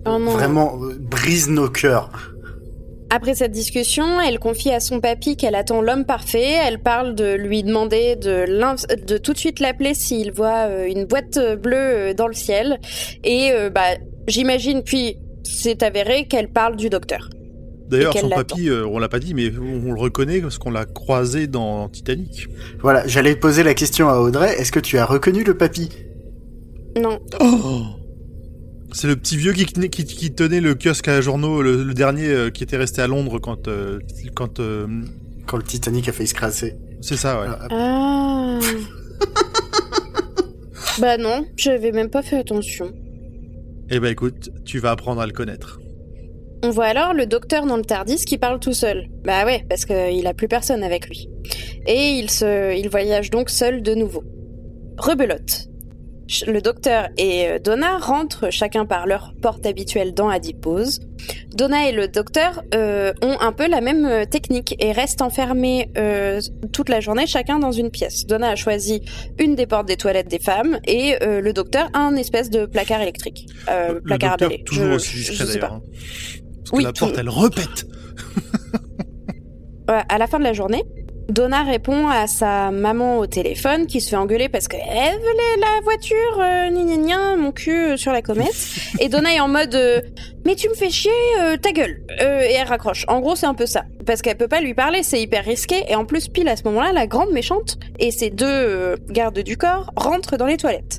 Oh 0.06 0.18
non. 0.18 0.30
Vraiment, 0.30 0.78
euh, 0.82 0.96
brise 0.98 1.48
nos 1.48 1.68
cœurs. 1.68 2.10
Après 3.10 3.34
cette 3.34 3.52
discussion, 3.52 4.20
elle 4.20 4.38
confie 4.38 4.70
à 4.70 4.80
son 4.80 5.00
papy 5.00 5.36
qu'elle 5.36 5.54
attend 5.54 5.80
l'homme 5.80 6.04
parfait. 6.04 6.56
Elle 6.66 6.78
parle 6.78 7.14
de 7.14 7.34
lui 7.34 7.62
demander 7.62 8.16
de, 8.16 9.18
tout 9.18 9.32
de 9.32 9.38
suite 9.38 9.60
l'appeler 9.60 9.94
s'il 9.94 10.30
voit 10.30 10.68
euh, 10.68 10.86
une 10.86 11.06
boîte 11.06 11.38
bleue 11.60 11.76
euh, 11.76 12.14
dans 12.14 12.26
le 12.26 12.34
ciel. 12.34 12.78
Et 13.24 13.50
euh, 13.52 13.70
bah, 13.70 13.96
j'imagine, 14.26 14.82
puis 14.82 15.16
c'est 15.42 15.82
avéré 15.82 16.26
qu'elle 16.26 16.48
parle 16.48 16.76
du 16.76 16.90
docteur. 16.90 17.30
D'ailleurs, 17.88 18.16
son 18.16 18.28
papy, 18.28 18.68
euh, 18.68 18.86
on 18.86 18.98
l'a 18.98 19.08
pas 19.08 19.18
dit, 19.18 19.32
mais 19.32 19.50
on, 19.58 19.88
on 19.88 19.92
le 19.92 20.00
reconnaît 20.00 20.40
parce 20.40 20.58
qu'on 20.58 20.70
l'a 20.70 20.84
croisé 20.84 21.46
dans 21.46 21.88
Titanic. 21.88 22.48
Voilà, 22.80 23.06
j'allais 23.06 23.34
poser 23.34 23.62
la 23.62 23.72
question 23.72 24.10
à 24.10 24.18
Audrey, 24.18 24.54
est-ce 24.58 24.70
que 24.70 24.80
tu 24.80 24.98
as 24.98 25.06
reconnu 25.06 25.44
le 25.44 25.56
papy? 25.56 25.88
Non. 27.00 27.18
C'est 28.92 29.07
le 29.07 29.16
petit 29.16 29.37
vieux 29.37 29.53
qui, 29.53 29.66
qui, 29.66 29.88
qui- 29.90 30.05
qui 30.05 30.35
tenait 30.35 30.61
le 30.61 30.74
kiosque 30.74 31.09
à 31.09 31.20
journaux, 31.20 31.61
le, 31.62 31.85
le 31.85 31.94
dernier 31.94 32.29
euh, 32.29 32.51
qui 32.51 32.62
était 32.64 32.77
resté 32.79 33.03
à 33.03 33.07
Londres 33.07 33.38
quand 33.38 33.68
euh, 33.68 33.98
quand 34.35 34.61
euh, 34.61 34.87
Quand 35.46 35.57
le 35.59 35.62
Titanic 35.62 36.09
a 36.09 36.12
failli 36.12 36.27
se 36.29 36.35
crasser. 36.35 36.74
c'est 37.01 37.16
ça, 37.16 37.40
ouais. 37.40 37.46
Euh, 37.48 37.68
Ah. 37.70 38.59
bah 41.01 41.16
non, 41.16 41.44
j'avais 41.57 41.92
même 41.92 42.11
pas 42.11 42.22
fait 42.22 42.37
attention. 42.37 42.92
Eh 43.90 44.01
ben 44.01 44.11
écoute, 44.11 44.51
tu 44.64 44.79
vas 44.81 44.90
apprendre 44.90 45.20
à 45.20 45.27
le 45.27 45.33
connaître. 45.33 45.81
On 46.64 46.70
voit 46.70 46.87
alors 46.87 47.14
le 47.14 47.27
docteur 47.27 47.66
dans 47.66 47.77
le 47.77 47.85
Tardis 47.85 48.24
qui 48.24 48.37
parle 48.37 48.59
tout 48.59 48.72
seul. 48.72 49.07
Bah 49.24 49.44
ouais, 49.44 49.64
parce 49.68 49.85
qu'il 49.85 50.27
a 50.27 50.35
plus 50.35 50.48
personne 50.48 50.83
avec 50.83 51.09
lui. 51.09 51.29
Et 51.87 52.18
il 52.18 52.31
se, 52.31 52.77
il 52.77 52.88
voyage 52.88 53.31
donc 53.31 53.48
seul 53.48 53.81
de 53.83 53.94
nouveau. 53.94 54.24
Rebelote. 54.98 55.67
Le 56.46 56.60
docteur 56.60 57.08
et 57.16 57.48
euh, 57.48 57.58
Donna 57.58 57.96
rentrent 57.98 58.50
chacun 58.50 58.84
par 58.84 59.06
leur 59.06 59.32
porte 59.40 59.64
habituelle 59.64 60.12
dans 60.12 60.28
Adipose. 60.28 61.00
Donna 61.54 61.88
et 61.88 61.92
le 61.92 62.06
docteur 62.06 62.62
euh, 62.74 63.12
ont 63.22 63.38
un 63.40 63.50
peu 63.52 63.66
la 63.66 63.80
même 63.80 64.04
euh, 64.04 64.24
technique 64.26 64.76
et 64.78 64.92
restent 64.92 65.22
enfermés 65.22 65.90
euh, 65.96 66.40
toute 66.72 66.90
la 66.90 67.00
journée 67.00 67.26
chacun 67.26 67.58
dans 67.58 67.72
une 67.72 67.90
pièce. 67.90 68.26
Donna 68.26 68.50
a 68.50 68.56
choisi 68.56 69.00
une 69.38 69.54
des 69.54 69.66
portes 69.66 69.88
des 69.88 69.96
toilettes 69.96 70.28
des 70.28 70.38
femmes 70.38 70.78
et 70.86 71.14
euh, 71.22 71.40
le 71.40 71.52
docteur 71.54 71.88
a 71.94 72.00
un 72.00 72.14
espèce 72.16 72.50
de 72.50 72.66
placard 72.66 73.00
électrique. 73.00 73.46
Le 73.66 74.00
placard 74.00 74.36
docteur 74.36 74.58
toujours 74.66 74.84
Je- 74.86 74.92
aussi 74.96 75.16
discret 75.16 75.46
d'ailleurs. 75.46 75.72
hein. 75.72 75.82
Parce 75.82 76.70
que 76.70 76.76
Oui, 76.76 76.82
la 76.84 76.92
porte, 76.92 77.14
elle 77.16 77.30
repète. 77.30 77.86
À 79.88 80.18
la 80.18 80.26
fin 80.26 80.38
de 80.38 80.44
la 80.44 80.52
journée, 80.52 80.82
Donna 81.28 81.62
répond 81.62 82.08
à 82.08 82.26
sa 82.26 82.70
maman 82.70 83.18
au 83.18 83.26
téléphone 83.26 83.86
qui 83.86 84.00
se 84.00 84.08
fait 84.08 84.16
engueuler 84.16 84.48
parce 84.48 84.66
qu'elle 84.66 84.80
voulait 84.80 85.60
la 85.60 85.82
voiture, 85.84 86.40
euh, 86.40 86.70
gna 86.70 86.84
gna 86.84 86.96
gna, 86.96 87.36
mon 87.36 87.52
cul 87.52 87.84
euh, 87.84 87.96
sur 87.98 88.12
la 88.12 88.22
comète. 88.22 88.56
et 89.00 89.10
Donna 89.10 89.34
est 89.34 89.40
en 89.40 89.48
mode 89.48 89.74
euh, 89.74 90.00
Mais 90.46 90.54
tu 90.54 90.70
me 90.70 90.74
fais 90.74 90.88
chier, 90.88 91.10
euh, 91.40 91.58
ta 91.58 91.72
gueule 91.72 92.00
Et 92.18 92.54
elle 92.54 92.66
raccroche. 92.66 93.04
En 93.08 93.20
gros, 93.20 93.36
c'est 93.36 93.44
un 93.44 93.52
peu 93.52 93.66
ça. 93.66 93.84
Parce 94.06 94.22
qu'elle 94.22 94.38
peut 94.38 94.48
pas 94.48 94.62
lui 94.62 94.72
parler, 94.72 95.02
c'est 95.02 95.20
hyper 95.20 95.44
risqué. 95.44 95.84
Et 95.88 95.96
en 95.96 96.06
plus, 96.06 96.28
pile 96.28 96.48
à 96.48 96.56
ce 96.56 96.62
moment-là, 96.64 96.92
la 96.94 97.06
grande 97.06 97.30
méchante 97.32 97.78
et 97.98 98.10
ses 98.10 98.30
deux 98.30 98.94
gardes 99.10 99.40
du 99.40 99.58
corps 99.58 99.92
rentrent 99.96 100.38
dans 100.38 100.46
les 100.46 100.56
toilettes. 100.56 100.98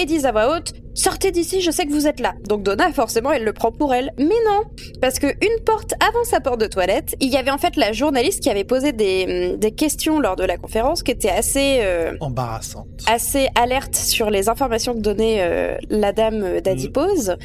Et 0.00 0.06
disent 0.06 0.24
à 0.26 0.32
voix 0.32 0.56
haute 0.56 0.72
Sortez 0.94 1.30
d'ici, 1.30 1.62
je 1.62 1.70
sais 1.70 1.86
que 1.86 1.90
vous 1.92 2.06
êtes 2.06 2.20
là. 2.20 2.34
Donc 2.48 2.62
Donna, 2.64 2.92
forcément, 2.92 3.32
elle 3.32 3.44
le 3.44 3.52
prend 3.54 3.72
pour 3.72 3.94
elle. 3.94 4.10
Mais 4.18 4.24
non 4.24 4.62
parce 5.00 5.18
que 5.18 5.26
une 5.26 5.64
porte 5.64 5.94
avant 6.06 6.22
sa 6.24 6.40
porte 6.40 6.60
de 6.60 6.66
toilette, 6.66 7.14
il 7.20 7.28
y 7.30 7.36
avait 7.36 7.50
en 7.50 7.56
fait 7.58 7.76
la 7.76 7.92
journaliste 7.92 8.40
qui 8.42 8.50
avait 8.50 8.64
posé 8.64 8.92
des, 8.92 9.50
hum, 9.52 9.58
des 9.58 9.72
questions 9.72 10.20
lors 10.20 10.36
de 10.36 10.44
la 10.44 10.56
conférence 10.58 11.02
qui 11.02 11.10
étaient 11.12 11.30
assez 11.30 11.78
euh, 11.80 12.12
Embarrassante. 12.20 12.86
assez 13.06 13.48
alerte 13.54 13.94
sur 13.94 14.28
les 14.30 14.48
informations 14.50 14.94
que 14.94 15.00
donnait 15.00 15.38
euh, 15.40 15.76
la 15.88 16.12
dame 16.12 16.60
d'Adipose 16.60 17.36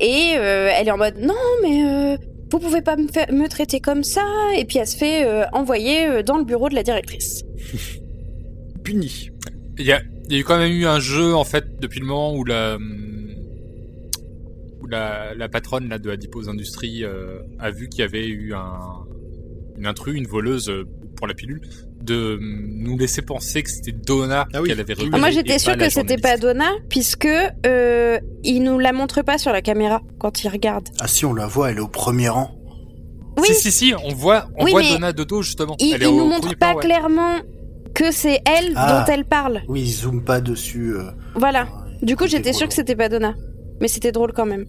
et 0.00 0.32
euh, 0.36 0.70
elle 0.76 0.88
est 0.88 0.90
en 0.90 0.98
mode 0.98 1.18
non 1.18 1.34
mais 1.62 1.84
euh, 1.84 2.16
vous 2.50 2.58
pouvez 2.58 2.82
pas 2.82 2.96
me, 2.96 3.06
faire- 3.08 3.32
me 3.32 3.46
traiter 3.48 3.78
comme 3.80 4.02
ça 4.04 4.22
et 4.56 4.64
puis 4.64 4.78
elle 4.78 4.86
se 4.86 4.96
fait 4.96 5.24
euh, 5.26 5.44
envoyer 5.52 6.06
euh, 6.08 6.22
dans 6.22 6.38
le 6.38 6.44
bureau 6.44 6.68
de 6.68 6.74
la 6.74 6.82
directrice. 6.82 7.42
Puni. 8.84 9.30
Il 9.78 9.86
y 9.86 9.92
a, 9.92 10.00
il 10.28 10.34
y 10.34 10.36
a 10.36 10.40
eu 10.40 10.44
quand 10.44 10.58
même 10.58 10.72
eu 10.72 10.86
un 10.86 11.00
jeu 11.00 11.34
en 11.34 11.44
fait 11.44 11.78
depuis 11.80 12.00
le 12.00 12.06
moment 12.06 12.34
où 12.34 12.44
la 12.44 12.78
où 14.80 14.86
la, 14.86 15.34
la 15.34 15.48
patronne 15.48 15.88
là 15.88 15.98
de 15.98 16.10
Adipose 16.10 16.48
Industries 16.48 17.04
euh, 17.04 17.38
a 17.58 17.70
vu 17.70 17.88
qu'il 17.88 18.00
y 18.00 18.04
avait 18.04 18.26
eu 18.26 18.54
un 18.54 18.78
une 19.78 19.86
intrus, 19.86 20.16
une 20.16 20.26
voleuse 20.26 20.70
euh, 20.70 20.84
pour 21.16 21.26
la 21.26 21.34
pilule, 21.34 21.60
de 22.00 22.38
nous 22.40 22.96
laisser 22.96 23.20
penser 23.20 23.62
que 23.62 23.70
c'était 23.70 23.92
Donna 23.92 24.46
Ah 24.54 24.62
oui. 24.62 24.68
qu'elle 24.68 24.80
avait 24.80 24.94
Ah, 24.96 25.02
repéré. 25.02 25.10
Ah, 25.14 25.18
moi 25.18 25.30
j'étais 25.30 25.56
la 25.66 25.76
que 25.76 25.90
c'était 25.90 26.16
pas. 26.16 26.36
Donna 26.38 26.70
puisque 26.88 27.28
euh, 27.66 28.18
il 28.42 28.62
nous 28.62 28.78
la 28.78 28.92
montre 28.92 29.22
pas 29.22 29.36
sur 29.38 29.52
la 29.52 29.60
caméra 29.60 30.00
quand 30.18 30.42
il 30.44 30.48
regarde. 30.48 30.88
Ah 30.98 31.08
si, 31.08 31.24
on 31.26 31.34
la 31.34 31.46
voit, 31.46 31.70
elle 31.70 31.76
est 31.78 31.80
au 31.80 31.88
premier 31.88 32.28
rang. 32.30 32.50
Oui. 33.38 33.48
Si 33.48 33.54
si 33.54 33.70
si, 33.72 33.94
on 34.02 34.14
voit 34.14 34.48
on 34.56 34.64
Oui, 34.64 34.70
voit 34.70 34.82
Donna 34.82 35.12
de 35.12 35.24
dos 35.24 35.42
justement. 35.42 35.76
Il, 35.78 35.92
Elle 35.94 36.02
est 36.02 36.06
il 36.06 36.08
au 36.08 36.16
nous 36.24 36.28
montre 36.30 36.48
plan, 36.56 36.58
pas 36.58 36.74
ouais. 36.74 36.82
clairement 36.82 37.36
que 37.96 38.12
c'est 38.12 38.40
elle 38.46 38.72
Ah. 38.76 39.04
dont 39.06 39.12
elle 39.12 39.24
parle. 39.24 39.62
Oui, 39.68 39.80
ils 39.80 39.90
zooment 39.92 40.22
pas 40.22 40.40
dessus. 40.42 40.94
euh, 40.94 41.10
Voilà. 41.34 41.66
Du 42.02 42.14
coup, 42.14 42.26
j'étais 42.26 42.52
sûre 42.52 42.68
que 42.68 42.74
c'était 42.74 42.94
pas 42.94 43.08
Donna. 43.08 43.34
Mais 43.80 43.88
c'était 43.88 44.12
drôle 44.12 44.32
quand 44.34 44.44
même. 44.46 44.66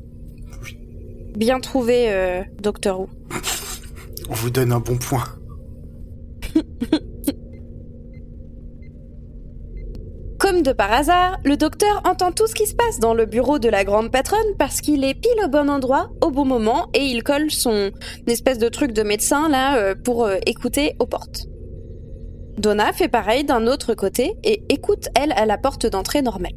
Bien 1.35 1.59
trouvé, 1.59 2.05
euh, 2.09 2.41
Doctor 2.61 3.01
Who. 3.01 3.09
On 4.29 4.33
vous 4.33 4.49
donne 4.49 4.71
un 4.71 4.79
bon 4.79 4.97
point. 4.97 5.23
Comme 10.39 10.61
de 10.61 10.71
par 10.71 10.91
hasard, 10.93 11.37
le 11.43 11.57
docteur 11.57 12.01
entend 12.07 12.31
tout 12.31 12.45
ce 12.47 12.53
qui 12.53 12.67
se 12.67 12.75
passe 12.75 12.99
dans 12.99 13.13
le 13.15 13.25
bureau 13.25 13.57
de 13.57 13.69
la 13.69 13.83
grande 13.83 14.11
patronne 14.11 14.55
parce 14.59 14.81
qu'il 14.81 15.03
est 15.03 15.15
pile 15.15 15.31
au 15.43 15.47
bon 15.49 15.67
endroit, 15.69 16.09
au 16.23 16.29
bon 16.29 16.45
moment, 16.45 16.87
et 16.93 17.03
il 17.05 17.23
colle 17.23 17.49
son 17.49 17.89
espèce 18.27 18.59
de 18.59 18.69
truc 18.69 18.93
de 18.93 19.01
médecin 19.01 19.49
là 19.49 19.77
euh, 19.77 19.95
pour 19.95 20.25
euh, 20.25 20.35
écouter 20.45 20.95
aux 20.99 21.07
portes. 21.07 21.47
Donna 22.57 22.91
fait 22.91 23.07
pareil 23.07 23.43
d'un 23.43 23.67
autre 23.67 23.93
côté 23.93 24.33
et 24.43 24.63
écoute 24.69 25.09
elle 25.19 25.31
à 25.33 25.45
la 25.45 25.57
porte 25.57 25.85
d'entrée 25.85 26.21
normale. 26.21 26.55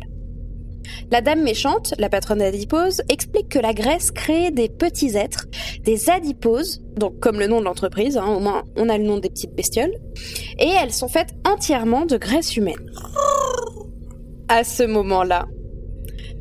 La 1.10 1.20
dame 1.20 1.42
méchante, 1.42 1.94
la 1.98 2.08
patronne 2.08 2.40
adipose, 2.40 3.02
explique 3.08 3.48
que 3.48 3.58
la 3.58 3.74
graisse 3.74 4.10
crée 4.10 4.50
des 4.50 4.68
petits 4.68 5.16
êtres, 5.16 5.46
des 5.84 6.08
adiposes, 6.08 6.82
donc 6.96 7.20
comme 7.20 7.38
le 7.38 7.46
nom 7.46 7.60
de 7.60 7.64
l'entreprise, 7.64 8.16
hein, 8.16 8.26
au 8.26 8.40
moins 8.40 8.64
on 8.76 8.88
a 8.88 8.96
le 8.96 9.04
nom 9.04 9.18
des 9.18 9.28
petites 9.28 9.54
bestioles, 9.54 9.94
et 10.58 10.68
elles 10.68 10.92
sont 10.92 11.08
faites 11.08 11.34
entièrement 11.44 12.06
de 12.06 12.16
graisse 12.16 12.56
humaine. 12.56 12.90
À 14.48 14.64
ce 14.64 14.82
moment-là, 14.82 15.46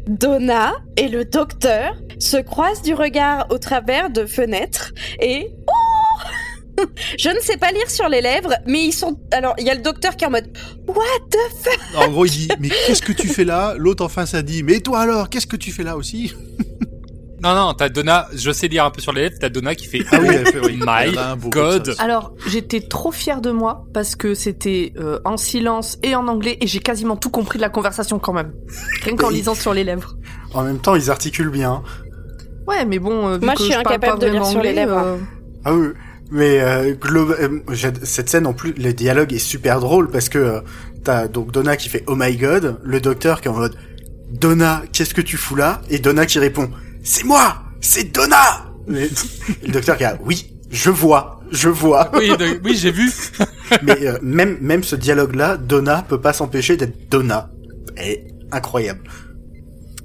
Donna 0.08 0.74
et 0.98 1.08
le 1.08 1.26
docteur 1.26 1.96
se 2.18 2.38
croisent 2.38 2.82
du 2.82 2.94
regard 2.94 3.48
au 3.52 3.58
travers 3.58 4.10
de 4.10 4.26
fenêtres 4.26 4.94
et 5.22 5.52
oh 5.68 5.79
je 7.18 7.30
ne 7.30 7.40
sais 7.40 7.58
pas 7.58 7.72
lire 7.72 7.90
sur 7.90 8.08
les 8.10 8.22
lèvres, 8.22 8.54
mais 8.68 8.86
ils 8.86 8.94
sont. 8.94 9.20
Alors, 9.32 9.56
il 9.58 9.66
y 9.66 9.70
a 9.70 9.76
le 9.76 9.82
docteur 9.82 10.16
qui 10.16 10.24
est 10.24 10.28
en 10.28 10.32
mode 10.32 10.50
What 10.88 11.04
the 11.32 11.38
fuck? 11.64 11.80
En 11.96 12.10
gros, 12.10 12.26
il 12.26 12.32
dit 12.32 12.48
Mais 12.60 12.70
qu'est-ce 12.70 13.02
que 13.02 13.14
tu 13.14 13.28
fais 13.28 13.46
là? 13.46 13.74
L'autre 13.78 14.04
en 14.04 14.10
face 14.10 14.34
a 14.34 14.42
dit 14.42 14.64
Mais 14.64 14.80
toi 14.80 15.00
alors, 15.00 15.30
qu'est-ce 15.30 15.48
que 15.48 15.56
tu 15.58 15.72
fais 15.72 15.84
là 15.84 15.98
aussi? 15.98 16.34
Non, 17.42 17.56
non, 17.56 17.74
t'as 17.74 17.88
Donna, 17.88 18.28
je 18.36 18.52
sais 18.52 18.68
lire 18.68 18.84
un 18.84 18.92
peu 18.92 19.00
sur 19.00 19.14
les 19.14 19.22
lèvres, 19.22 19.36
t'as 19.40 19.48
Donna 19.48 19.74
qui 19.74 19.86
fait 19.88 20.02
Ah 20.12 20.18
oui, 20.20 20.28
elle 20.30 20.46
fait, 20.48 20.60
oui. 20.60 20.78
My 20.86 21.16
God. 21.50 21.96
Alors, 22.00 22.34
j'étais 22.48 22.82
trop 22.82 23.14
fière 23.14 23.40
de 23.40 23.52
moi 23.52 23.86
parce 23.94 24.18
que 24.18 24.34
c'était 24.34 24.92
euh, 24.98 25.20
en 25.24 25.38
silence 25.38 25.98
et 26.04 26.16
en 26.16 26.28
anglais 26.28 26.58
et 26.60 26.68
j'ai 26.68 26.80
quasiment 26.80 27.16
tout 27.16 27.30
compris 27.30 27.58
de 27.58 27.62
la 27.62 27.70
conversation 27.70 28.20
quand 28.20 28.34
même. 28.34 28.52
Rien 29.04 29.16
qu'en 29.16 29.30
lisant 29.30 29.56
sur 29.56 29.74
les 29.74 29.86
lèvres. 29.86 30.18
En 30.54 30.64
même 30.64 30.80
temps, 30.80 30.96
ils 30.96 31.10
articulent 31.10 31.50
bien. 31.50 31.82
Ouais, 32.68 32.84
mais 32.84 33.00
bon, 33.00 33.30
euh, 33.30 33.38
vu 33.38 33.46
Moi, 33.46 33.54
que 33.54 33.60
je 33.62 33.66
suis 33.68 33.74
incapable 33.74 34.20
pas 34.20 34.26
de 34.26 34.32
lire 34.34 34.46
sur 34.46 34.62
les 34.62 34.74
lèvres. 34.74 34.98
euh, 34.98 35.18
Ah 35.64 35.74
oui, 35.74 35.88
mais 36.32 36.60
euh, 36.62 36.94
euh, 37.06 37.60
cette 38.04 38.30
scène 38.30 38.46
en 38.48 38.54
plus, 38.54 38.74
le 38.74 38.94
dialogue 38.94 39.34
est 39.34 39.40
super 39.40 39.80
drôle 39.80 40.10
parce 40.10 40.30
que 40.30 40.38
euh, 40.38 40.60
t'as 41.04 41.28
donc 41.28 41.52
Donna 41.52 41.76
qui 41.78 41.90
fait 41.90 42.04
Oh 42.08 42.16
my 42.16 42.36
God, 42.38 42.80
le 42.84 43.00
docteur 43.02 43.42
qui 43.42 43.48
est 43.48 43.52
en 43.52 43.56
mode 43.58 43.76
Donna, 44.32 44.84
qu'est-ce 44.94 45.14
que 45.14 45.22
tu 45.22 45.38
fous 45.38 45.56
là? 45.56 45.82
Et 45.90 46.00
Donna 46.00 46.26
qui 46.26 46.40
répond 46.40 46.70
C'est 47.04 47.24
moi, 47.26 47.64
c'est 47.82 48.14
Donna. 48.14 48.66
Mais- 48.88 49.06
et 49.06 49.10
le 49.68 49.72
docteur 49.72 49.98
qui 49.98 50.04
a 50.04 50.18
Oui, 50.24 50.54
je 50.70 50.90
vois, 50.92 51.40
je 51.52 51.70
vois. 51.70 52.12
Oui, 52.16 52.30
de- 52.38 52.60
oui, 52.64 52.76
j'ai 52.76 52.92
vu. 52.92 53.10
mais 53.84 54.06
euh, 54.08 54.18
même 54.22 54.58
même 54.62 54.84
ce 54.84 54.96
dialogue-là, 54.96 55.58
Donna 55.58 56.04
peut 56.08 56.22
pas 56.22 56.34
s'empêcher 56.34 56.78
d'être 56.78 57.10
Donna. 57.10 57.50
Elle 57.96 58.10
est 58.12 58.28
incroyable. 58.52 59.02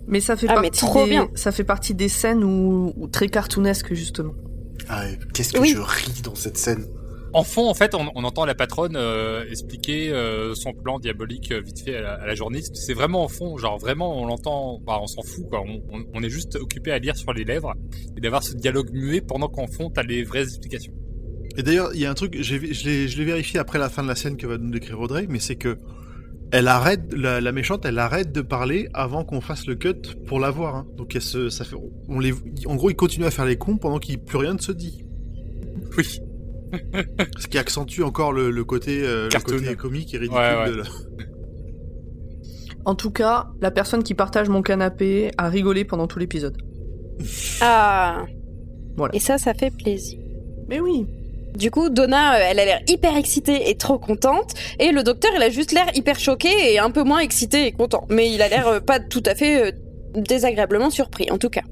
Mais 0.06 0.20
ça 0.20 0.36
fait 0.36 0.46
Ah, 0.50 0.56
mais 0.56 0.68
partie 0.68 0.80
trop 0.80 1.04
des, 1.04 1.10
bien. 1.10 1.28
ça 1.34 1.50
fait 1.52 1.64
partie 1.64 1.94
des 1.94 2.08
scènes 2.08 2.44
où, 2.44 2.92
où 2.96 3.08
très 3.08 3.28
cartoonesques 3.28 3.94
justement. 3.94 4.34
Ah, 4.88 5.04
qu'est-ce 5.34 5.52
que 5.52 5.60
Oui. 5.60 5.70
je 5.70 5.78
ris 5.80 6.22
dans 6.22 6.34
cette 6.34 6.56
scène. 6.58 6.86
En 7.32 7.42
fond, 7.42 7.68
en 7.68 7.74
fait, 7.74 7.96
on, 7.96 8.06
on 8.14 8.22
entend 8.22 8.44
la 8.44 8.54
patronne 8.54 8.94
euh, 8.94 9.44
expliquer 9.50 10.12
euh, 10.12 10.54
son 10.54 10.72
plan 10.72 11.00
diabolique 11.00 11.50
euh, 11.50 11.60
vite 11.60 11.80
fait 11.84 11.96
à 11.96 12.00
la, 12.00 12.12
à 12.14 12.26
la 12.26 12.34
journaliste. 12.36 12.76
C'est 12.76 12.94
vraiment 12.94 13.24
en 13.24 13.28
fond, 13.28 13.56
genre 13.58 13.76
vraiment, 13.78 14.22
on 14.22 14.26
l'entend, 14.26 14.78
bah, 14.86 14.98
on 15.02 15.08
s'en 15.08 15.22
fout, 15.22 15.48
quoi. 15.48 15.62
On, 15.66 15.82
on- 15.92 16.04
on 16.14 16.22
est 16.22 16.30
juste 16.30 16.54
occupé 16.54 16.92
à 16.92 16.98
lire 17.00 17.16
sur 17.16 17.32
les 17.32 17.42
lèvres 17.44 17.74
et 18.16 18.20
d'avoir 18.20 18.44
ce 18.44 18.54
dialogue 18.54 18.90
muet 18.92 19.20
pendant 19.20 19.48
qu'en 19.48 19.66
fond, 19.66 19.90
t'as 19.90 20.04
les 20.04 20.22
vraies 20.22 20.44
explications. 20.44 20.92
Et 21.56 21.64
d'ailleurs, 21.64 21.90
il 21.94 22.00
y 22.00 22.06
a 22.06 22.10
un 22.10 22.14
truc, 22.14 22.36
j'ai- 22.40 22.72
je 22.72 22.84
l'ai 22.84 23.08
je 23.08 23.18
l'ai 23.18 23.24
vérifié 23.24 23.58
après 23.58 23.80
la 23.80 23.88
fin 23.90 24.04
de 24.04 24.08
la 24.08 24.14
scène 24.14 24.36
que 24.36 24.46
va 24.46 24.56
nous 24.56 24.70
décrire 24.70 25.00
Audrey, 25.00 25.26
mais 25.28 25.40
c'est 25.40 25.56
que 25.56 25.78
elle 26.56 26.68
arrête, 26.68 27.12
la, 27.12 27.40
la 27.40 27.52
méchante, 27.52 27.84
elle 27.84 27.98
arrête 27.98 28.30
de 28.32 28.40
parler 28.40 28.88
avant 28.94 29.24
qu'on 29.24 29.40
fasse 29.40 29.66
le 29.66 29.74
cut 29.74 29.94
pour 30.26 30.38
la 30.38 30.50
voir. 30.50 30.76
hein. 30.76 30.86
Donc 30.96 31.14
elle 31.16 31.22
se, 31.22 31.50
ça 31.50 31.64
fait, 31.64 31.76
on 32.08 32.18
les, 32.20 32.32
en 32.66 32.76
gros, 32.76 32.90
ils 32.90 32.96
continuent 32.96 33.26
à 33.26 33.30
faire 33.30 33.44
les 33.44 33.56
cons 33.56 33.76
pendant 33.76 33.98
qu'il 33.98 34.18
plus 34.20 34.38
rien 34.38 34.54
ne 34.54 34.58
se 34.60 34.72
dit. 34.72 35.04
Oui. 35.98 36.20
Ce 37.38 37.46
qui 37.46 37.58
accentue 37.58 38.02
encore 38.02 38.32
le, 38.32 38.50
le 38.50 38.64
côté, 38.64 39.00
euh, 39.02 39.28
le 39.32 39.40
côté 39.40 39.74
comique 39.76 40.14
et 40.14 40.18
ridicule 40.18 40.38
Ouais, 40.38 40.56
ouais. 40.64 40.70
de 40.70 40.76
la... 40.76 40.84
En 42.84 42.94
tout 42.94 43.10
cas, 43.10 43.48
la 43.60 43.70
personne 43.70 44.02
qui 44.02 44.14
partage 44.14 44.48
mon 44.48 44.60
canapé 44.62 45.30
a 45.38 45.48
rigolé 45.48 45.84
pendant 45.84 46.06
tout 46.06 46.18
l'épisode. 46.18 46.56
Ah. 47.60 48.24
Voilà. 48.96 49.14
Et 49.14 49.20
ça, 49.20 49.38
ça 49.38 49.54
fait 49.54 49.70
plaisir. 49.74 50.18
Mais 50.68 50.80
oui. 50.80 51.06
Du 51.54 51.70
coup, 51.70 51.88
Donna, 51.88 52.34
euh, 52.34 52.46
elle 52.50 52.58
a 52.58 52.64
l'air 52.64 52.80
hyper 52.88 53.16
excitée 53.16 53.70
et 53.70 53.76
trop 53.76 53.98
contente, 53.98 54.54
et 54.80 54.90
le 54.90 55.04
docteur, 55.04 55.30
il 55.36 55.42
a 55.42 55.50
juste 55.50 55.70
l'air 55.72 55.86
hyper 55.94 56.18
choqué 56.18 56.48
et 56.72 56.78
un 56.80 56.90
peu 56.90 57.04
moins 57.04 57.20
excité 57.20 57.66
et 57.66 57.72
content. 57.72 58.06
Mais 58.10 58.30
il 58.32 58.42
a 58.42 58.48
l'air 58.48 58.66
euh, 58.66 58.80
pas 58.80 58.98
tout 58.98 59.22
à 59.24 59.36
fait 59.36 59.68
euh, 59.68 59.72
désagréablement 60.14 60.90
surpris, 60.90 61.30
en 61.30 61.38
tout 61.38 61.50
cas. 61.50 61.62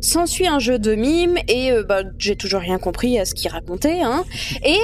S'ensuit 0.00 0.48
un 0.48 0.58
jeu 0.58 0.78
de 0.78 0.94
mime, 0.94 1.38
et 1.48 1.70
bah, 1.88 2.02
j'ai 2.18 2.36
toujours 2.36 2.60
rien 2.60 2.78
compris 2.78 3.18
à 3.18 3.24
ce 3.24 3.34
qu'il 3.34 3.50
racontait, 3.50 4.02
hein. 4.02 4.24
Et 4.64 4.78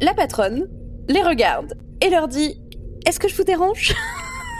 la 0.00 0.14
patronne 0.14 0.68
les 1.08 1.22
regarde 1.22 1.74
et 2.00 2.10
leur 2.10 2.28
dit 2.28 2.60
Est-ce 3.06 3.18
que 3.18 3.28
je 3.28 3.34
vous 3.34 3.44
dérange? 3.44 3.94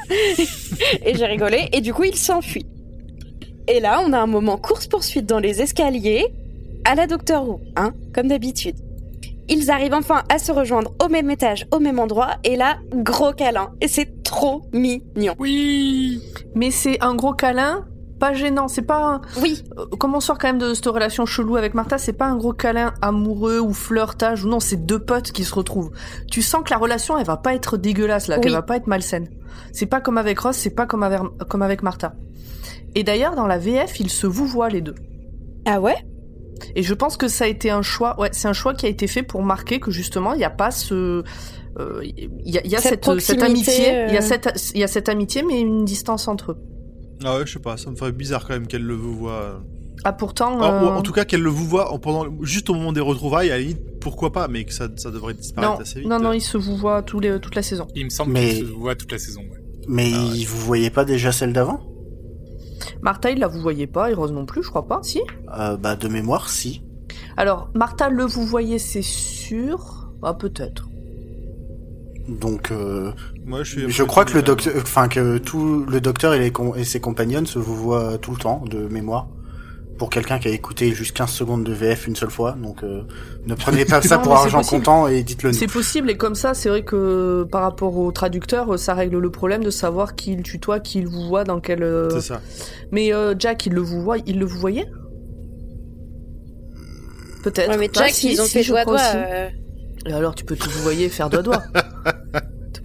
Et 1.05 1.15
j'ai 1.17 1.27
rigolé, 1.27 1.69
et 1.73 1.81
du 1.81 1.93
coup, 1.93 2.05
il 2.05 2.15
s'enfuit. 2.15 2.67
Et 3.67 3.81
là, 3.81 4.01
on 4.07 4.13
a 4.13 4.19
un 4.19 4.27
moment 4.27 4.57
course-poursuite 4.57 5.27
dans 5.27 5.41
les 5.41 5.63
escaliers, 5.63 6.27
à 6.85 6.95
la 6.95 7.09
Docteur 7.09 7.49
Who, 7.49 7.61
hein, 7.75 7.93
comme 8.15 8.29
d'habitude. 8.29 8.77
Ils 9.49 9.71
arrivent 9.71 9.95
enfin 9.95 10.23
à 10.33 10.39
se 10.39 10.51
rejoindre 10.53 10.93
au 11.05 11.09
même 11.09 11.31
étage, 11.31 11.67
au 11.73 11.79
même 11.79 11.99
endroit, 11.99 12.31
et 12.45 12.57
là, 12.57 12.77
gros 12.95 13.33
câlin. 13.33 13.71
Et 13.81 13.89
c'est 13.89 14.23
trop 14.25 14.63
mignon. 14.73 15.35
Oui. 15.39 16.21
Mais 16.55 16.71
c'est 16.71 17.01
un 17.03 17.15
gros 17.15 17.33
câlin, 17.33 17.85
pas 18.19 18.33
gênant. 18.33 18.67
C'est 18.67 18.83
pas. 18.83 18.99
un- 18.99 19.21
Oui, 19.41 19.63
euh, 19.79 19.85
Comme 19.99 20.15
on 20.17 20.21
sort 20.21 20.39
quand 20.39 20.49
même 20.49 20.59
de 20.59 20.75
cette 20.75 20.87
relation 20.87 21.27
chelou 21.27 21.57
avec 21.57 21.75
Martha, 21.75 21.97
c'est 21.99 22.13
pas 22.13 22.27
un 22.27 22.37
gros 22.37 22.53
câlin 22.55 22.93
amoureux 23.03 23.61
ou 23.61 23.73
flirtage 23.73 24.45
ou 24.45 24.49
non, 24.49 24.59
c'est 24.59 24.85
deux 24.85 24.99
potes 24.99 25.31
qui 25.33 25.45
se 25.45 25.55
retrouvent. 25.55 25.91
Tu 26.31 26.43
sens 26.43 26.63
que 26.65 26.71
la 26.71 26.79
relation, 26.79 27.17
elle 27.19 27.27
va 27.27 27.37
pas 27.37 27.55
être 27.55 27.77
dégueulasse 27.77 28.27
là, 28.27 28.37
Oui. 28.37 28.41
qu'elle 28.43 28.53
va 28.53 28.63
pas 28.63 28.77
être 28.77 28.87
malsaine. 28.89 29.29
C'est 29.73 29.87
pas 29.87 30.01
comme 30.01 30.19
avec 30.19 30.39
Ross, 30.41 30.57
c'est 30.57 30.75
pas 30.75 30.87
comme 30.87 31.03
avec, 31.03 31.21
comme 31.49 31.63
avec 31.63 31.83
Martha. 31.83 32.15
Et 32.97 33.05
d'ailleurs, 33.05 33.37
dans 33.37 33.47
la 33.47 33.59
VF, 33.59 34.01
ils 34.01 34.11
se 34.11 34.27
vouvoient 34.27 34.71
les 34.71 34.81
deux. 34.81 34.95
ah 35.67 35.81
ouais? 35.81 35.97
Et 36.75 36.83
je 36.83 36.95
pense 36.95 37.17
que 37.17 37.29
ça 37.29 37.45
a 37.45 37.49
été 37.49 37.71
un 37.71 37.83
choix. 37.83 38.19
Ouais, 38.21 38.29
c'est 38.33 38.49
un 38.49 38.53
choix 38.53 38.75
qui 38.75 38.87
a 38.87 38.89
été 38.89 39.07
fait 39.07 39.23
pour 39.23 39.43
marquer 39.43 39.81
que 39.81 39.91
justement, 39.91 40.33
il 40.35 40.39
n'y 40.39 40.45
a 40.45 40.51
pas 40.51 40.71
ce. 40.71 41.23
euh, 41.79 42.01
Il 42.03 42.31
y 42.45 42.59
a, 42.59 42.63
il 42.65 42.71
y 42.71 42.77
a 42.77 42.81
Cette 42.81 43.05
cette, 43.05 43.21
cette, 43.21 43.39
proximité, 43.39 43.45
amitié, 43.45 44.07
il 44.09 44.15
y 44.15 44.17
a 44.17 44.21
euh. 44.21 44.23
cette, 44.23 44.71
il 44.75 44.81
y 44.81 44.85
a 44.85 44.89
cette 44.89 45.09
amitié, 45.09 45.43
mais 45.43 45.61
une 45.61 45.85
distance 45.85 46.29
entre 46.29 46.53
eux. 46.53 46.59
Ah 47.25 47.39
ouais, 47.39 47.47
je 47.47 47.53
sais 47.55 47.59
pas, 47.59 47.77
ça 47.77 47.91
me 47.91 47.97
ferait 47.97 48.13
bizarre 48.13 48.47
quand 48.47 48.55
même 48.55 48.67
qu'elle 48.67 48.83
le 48.85 48.95
vous 48.95 49.17
voit. 49.17 49.63
Ah 50.05 50.13
pourtant. 50.13 50.61
Alors, 50.61 50.83
ou 50.83 50.87
euh, 50.87 50.99
en 50.99 51.03
tout 51.03 51.13
cas, 51.13 51.25
qu'elle 51.25 51.41
le 51.43 51.49
vous 51.51 51.67
voit 51.67 51.91
en- 51.93 51.99
pendant, 51.99 52.27
juste 52.43 52.69
au 52.71 52.75
moment 52.75 52.93
des 52.93 53.01
retrouvailles, 53.01 53.51
à 53.51 53.55
la 53.57 53.61
limite, 53.63 53.81
pourquoi 54.01 54.31
pas, 54.33 54.47
mais 54.49 54.65
que 54.65 54.73
ça, 54.73 54.89
ça 54.97 55.11
devrait 55.11 55.33
disparaître 55.35 55.75
non, 55.75 55.81
assez 55.81 56.01
vite. 56.01 56.09
non, 56.09 56.19
non, 56.21 56.33
ils 56.33 56.41
se 56.43 56.59
tous 57.03 57.21
les, 57.21 57.41
toute 57.41 57.55
la 57.55 57.63
saison. 57.63 57.87
Il 57.95 58.05
me 58.05 58.11
semble 58.11 58.33
Mais- 58.33 58.55
qu'il 58.57 58.67
se 58.67 58.73
voit 58.73 58.95
toute 58.95 59.11
la 59.13 59.19
saison. 59.19 59.41
ouais. 59.41 59.63
Mais 59.89 60.11
Ah 60.15 60.25
ouais. 60.33 60.45
vous 60.45 60.59
voyez 60.61 60.91
pas 60.91 61.05
déjà 61.05 61.33
celle 61.33 61.53
d'avant? 61.53 61.81
Martha, 63.03 63.31
il 63.31 63.39
la 63.39 63.49
vous 63.49 63.61
voyez 63.61 63.87
pas, 63.87 64.11
et 64.11 64.15
Rose 64.15 64.33
non 64.33 64.47
plus, 64.47 64.63
je 64.63 64.69
crois 64.71 64.87
pas, 64.87 65.01
si. 65.03 65.21
euh, 65.59 65.77
Bah 65.77 65.97
de 65.97 66.09
mémoire, 66.09 66.49
si. 66.49 66.83
Alors, 67.37 67.69
Martha, 67.75 68.09
le 68.09 68.25
vous 68.25 68.45
voyez, 68.45 68.79
c'est 68.79 69.03
sûr? 69.03 70.11
Ah, 70.23 70.35
peut-être. 70.35 70.89
Donc, 72.29 72.71
euh, 72.73 73.13
Moi, 73.45 73.63
je 73.63 73.71
suis. 73.83 73.91
je 73.91 74.03
crois 74.03 74.25
que 74.25 74.35
le 74.35 74.43
docteur, 74.43 74.73
enfin 74.79 75.07
que 75.07 75.39
tout 75.39 75.85
le 75.89 76.01
docteur 76.01 76.35
et, 76.35 76.39
les 76.41 76.51
com- 76.51 76.73
et 76.77 76.83
ses 76.85 76.99
compagnons 77.01 77.45
se 77.47 77.59
vous 77.61 77.77
voient 77.77 78.19
tout 78.19 78.33
le 78.33 78.39
temps 78.39 78.65
de 78.69 78.89
mémoire. 78.89 79.29
Pour 79.99 80.11
quelqu'un 80.11 80.39
qui 80.39 80.49
a 80.49 80.51
écouté 80.51 80.93
juste 80.93 81.17
15 81.17 81.31
secondes 81.31 81.65
de 81.65 81.73
VF 81.73 82.07
une 82.07 82.17
seule 82.17 82.31
fois, 82.31 82.53
donc 82.53 82.83
euh, 82.85 83.03
ne 83.47 83.55
prenez 83.55 83.85
pas 83.87 84.03
ça 84.03 84.17
Non, 84.19 84.23
pour 84.25 84.35
argent 84.37 84.59
possible. 84.59 84.79
comptant 84.85 85.07
et 85.09 85.23
dites-le 85.23 85.51
nous. 85.53 85.57
C'est 85.57 85.67
possible, 85.67 86.11
et 86.11 86.17
comme 86.19 86.35
ça, 86.35 86.53
c'est 86.53 86.69
vrai 86.69 86.83
que 86.85 87.45
par 87.51 87.63
rapport 87.63 87.97
au 87.97 88.13
traducteur, 88.13 88.79
ça 88.79 88.93
règle 88.93 89.19
le 89.19 89.31
problème 89.31 89.65
de 89.65 89.71
savoir 89.71 90.15
qui 90.15 90.33
il 90.33 90.43
tutoie, 90.43 90.81
qui 90.81 90.99
il 90.99 91.07
vous 91.07 91.27
voit, 91.27 91.45
dans 91.45 91.61
quel. 91.61 91.83
euh, 91.83 92.11
C'est 92.11 92.21
ça. 92.21 92.41
Mais 92.93 93.13
euh, 93.15 93.35
Jack, 93.39 93.65
il 93.65 93.73
le 93.73 93.81
vous 93.81 94.03
voit, 94.03 94.19
il 94.27 94.39
le 94.39 94.45
vous 94.45 94.59
voyait? 94.59 94.87
Peut-être. 97.43 97.71
Ouais, 97.71 97.79
mais 97.79 97.89
Ah, 97.97 98.01
Jack, 98.01 98.11
si, 98.11 98.33
ils 98.33 98.41
ont 98.41 98.45
si, 98.45 98.63
fait 98.63 98.69
doigt 98.69 98.85
doigt. 98.85 99.01
euh, 99.15 99.49
alors, 100.07 100.35
tu 100.35 100.45
peux 100.45 100.57
te 100.57 100.69
vous 100.69 100.83
voyer 100.83 101.07
et 101.07 101.09
faire 101.09 101.31
doigt-doigt. 101.31 101.63
T'es 101.73 102.11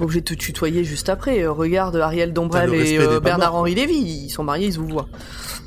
pas 0.02 0.06
obligé 0.06 0.22
de 0.22 0.26
te 0.26 0.34
tutoyer 0.34 0.84
juste 0.84 1.10
après. 1.10 1.44
Euh, 1.44 1.52
Regarde 1.52 1.96
Ariel 1.96 2.34
le 2.34 2.74
et 2.74 2.98
euh, 2.98 3.02
des 3.02 3.14
pas 3.14 3.20
Bernard-Henri 3.20 3.76
Lévy, 3.76 4.26
ils 4.26 4.30
sont 4.32 4.44
mariés, 4.44 4.66
ils 4.68 4.74
se 4.74 4.80
vous 4.80 4.88
voient. 4.88 5.08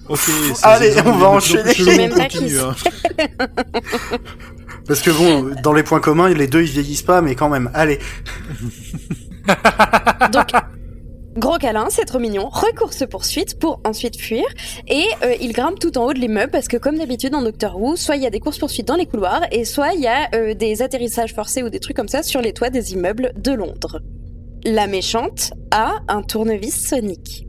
Ok. 0.08 0.20
Allez, 0.64 0.92
on 1.06 1.12
va 1.12 1.28
enchaîner. 1.28 1.72
Je 1.72 1.84
même 1.84 2.10
pas 2.10 2.24
continue, 2.24 2.58
hein. 2.58 2.74
Parce 4.88 5.00
que 5.00 5.10
bon, 5.12 5.54
dans 5.62 5.72
les 5.72 5.84
points 5.84 6.00
communs, 6.00 6.28
les 6.28 6.48
deux 6.48 6.62
ils 6.62 6.70
vieillissent 6.70 7.02
pas, 7.02 7.22
mais 7.22 7.36
quand 7.36 7.48
même. 7.48 7.70
Allez. 7.74 8.00
Donc, 10.32 10.48
gros 11.36 11.56
câlin, 11.58 11.86
c'est 11.88 12.04
trop 12.04 12.18
mignon. 12.18 12.48
Recourse 12.48 13.04
poursuite 13.08 13.58
pour 13.58 13.80
ensuite 13.84 14.20
fuir. 14.20 14.44
Et 14.88 15.06
euh, 15.22 15.34
il 15.40 15.52
grimpe 15.52 15.78
tout 15.78 15.96
en 15.96 16.06
haut 16.06 16.12
de 16.12 16.18
l'immeuble 16.18 16.50
parce 16.50 16.66
que, 16.66 16.76
comme 16.76 16.98
d'habitude 16.98 17.30
dans 17.30 17.42
Doctor 17.42 17.80
Who, 17.80 17.96
soit 17.96 18.16
il 18.16 18.22
y 18.22 18.26
a 18.26 18.30
des 18.30 18.40
courses 18.40 18.58
poursuites 18.58 18.88
dans 18.88 18.96
les 18.96 19.06
couloirs 19.06 19.42
et 19.52 19.64
soit 19.64 19.92
il 19.94 20.00
y 20.00 20.08
a 20.08 20.28
euh, 20.34 20.54
des 20.54 20.82
atterrissages 20.82 21.32
forcés 21.32 21.62
ou 21.62 21.70
des 21.70 21.80
trucs 21.80 21.96
comme 21.96 22.08
ça 22.08 22.24
sur 22.24 22.42
les 22.42 22.52
toits 22.52 22.70
des 22.70 22.94
immeubles 22.94 23.32
de 23.36 23.52
Londres. 23.52 24.00
La 24.64 24.86
méchante 24.86 25.52
a 25.70 25.96
un 26.08 26.22
tournevis 26.22 26.88
sonique. 26.88 27.46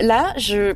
Là, 0.00 0.32
je. 0.36 0.74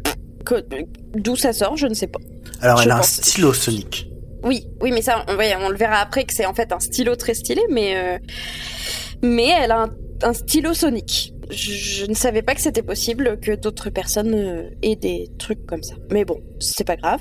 D'où 1.14 1.36
ça 1.36 1.52
sort, 1.52 1.76
je 1.76 1.86
ne 1.86 1.94
sais 1.94 2.06
pas. 2.06 2.20
Alors, 2.60 2.78
Je 2.78 2.84
elle 2.84 2.90
a 2.92 2.98
un 2.98 3.02
stylo 3.02 3.52
sonique. 3.52 4.08
Oui, 4.44 4.66
oui, 4.80 4.92
mais 4.92 5.02
ça, 5.02 5.24
on, 5.28 5.36
ouais, 5.36 5.54
on 5.60 5.68
le 5.68 5.76
verra 5.76 5.96
après 5.96 6.24
que 6.24 6.32
c'est 6.32 6.46
en 6.46 6.54
fait 6.54 6.72
un 6.72 6.78
stylo 6.78 7.16
très 7.16 7.34
stylé, 7.34 7.62
mais 7.70 7.96
euh, 7.96 8.18
mais 9.22 9.48
elle 9.48 9.72
a 9.72 9.82
un, 9.82 9.90
un 10.22 10.32
stylo 10.32 10.72
sonique. 10.72 11.34
Je, 11.50 11.72
je 11.72 12.06
ne 12.06 12.14
savais 12.14 12.42
pas 12.42 12.54
que 12.54 12.60
c'était 12.60 12.82
possible 12.82 13.38
que 13.40 13.52
d'autres 13.54 13.90
personnes 13.90 14.34
euh, 14.34 14.70
aient 14.82 14.96
des 14.96 15.28
trucs 15.38 15.64
comme 15.66 15.82
ça. 15.82 15.94
Mais 16.10 16.24
bon, 16.24 16.40
c'est 16.58 16.84
pas 16.86 16.96
grave. 16.96 17.20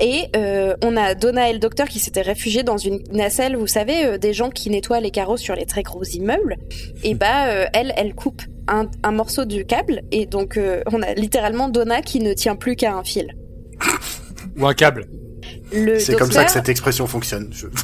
Et 0.00 0.24
euh, 0.36 0.74
on 0.82 0.96
a 0.96 1.14
Donna 1.14 1.50
et 1.50 1.52
le 1.52 1.58
docteur 1.58 1.86
qui 1.88 1.98
s'étaient 1.98 2.22
réfugiés 2.22 2.62
dans 2.62 2.78
une 2.78 3.02
nacelle, 3.12 3.56
vous 3.56 3.66
savez, 3.66 4.04
euh, 4.04 4.18
des 4.18 4.32
gens 4.32 4.48
qui 4.50 4.70
nettoient 4.70 5.00
les 5.00 5.10
carreaux 5.10 5.36
sur 5.36 5.54
les 5.54 5.66
très 5.66 5.82
gros 5.82 6.04
immeubles. 6.04 6.56
Et 7.02 7.14
bah, 7.16 7.48
euh, 7.48 7.66
elle, 7.74 7.92
elle 7.96 8.14
coupe 8.14 8.42
un, 8.68 8.88
un 9.02 9.12
morceau 9.12 9.44
du 9.44 9.64
câble, 9.64 10.02
et 10.12 10.26
donc 10.26 10.56
euh, 10.56 10.82
on 10.92 11.02
a 11.02 11.14
littéralement 11.14 11.68
Donna 11.68 12.00
qui 12.02 12.20
ne 12.20 12.32
tient 12.34 12.54
plus 12.56 12.76
qu'à 12.76 12.94
un 12.94 13.04
fil. 13.04 13.34
Ou 14.58 14.66
un 14.66 14.74
câble. 14.74 15.06
Le 15.72 15.98
C'est 15.98 16.12
comme 16.16 16.30
ça 16.32 16.40
que 16.40 16.46
docteur- 16.46 16.50
cette 16.50 16.68
expression 16.68 17.06
fonctionne. 17.06 17.50
Je- 17.52 17.66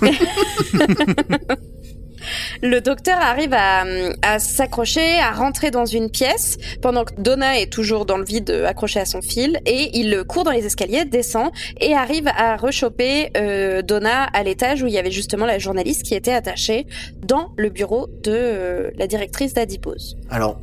le 2.62 2.81
docteur 2.81 3.18
arrive 3.20 3.55
à, 3.55 4.39
s'accrocher, 4.39 5.18
à 5.20 5.33
rentrer 5.33 5.70
dans 5.70 5.87
une 5.87 6.11
pièce, 6.11 6.59
pendant 6.83 7.05
que 7.05 7.12
Donna 7.18 7.61
est 7.61 7.72
toujours 7.72 8.07
dans 8.07 8.18
le 8.18 8.25
vide, 8.25 8.51
euh, 8.51 8.66
accroché 8.66 9.01
à 9.01 9.07
son 9.07 9.22
fil, 9.22 9.61
et 9.66 9.91
il 9.99 10.25
court 10.25 10.45
dans 10.45 10.51
les 10.51 10.66
escaliers, 10.66 11.05
descend, 11.05 11.51
et 11.81 11.95
arrive 11.95 12.29
à 12.29 12.57
rechoper 12.57 13.31
euh, 13.37 13.83
Donna 13.83 14.25
à 14.25 14.43
l'étage 14.43 14.83
où 14.83 14.87
il 14.87 14.93
y 14.93 14.99
avait 14.99 15.11
justement 15.11 15.47
la 15.47 15.59
journaliste 15.59 16.03
qui 16.03 16.14
était 16.14 16.33
attachée 16.33 16.87
dans 17.22 17.53
le 17.57 17.68
bureau 17.68 18.09
de 18.22 18.33
euh, 18.33 18.91
la 18.97 19.07
directrice 19.07 19.55
d'Adipose. 19.55 20.16
Alors, 20.31 20.61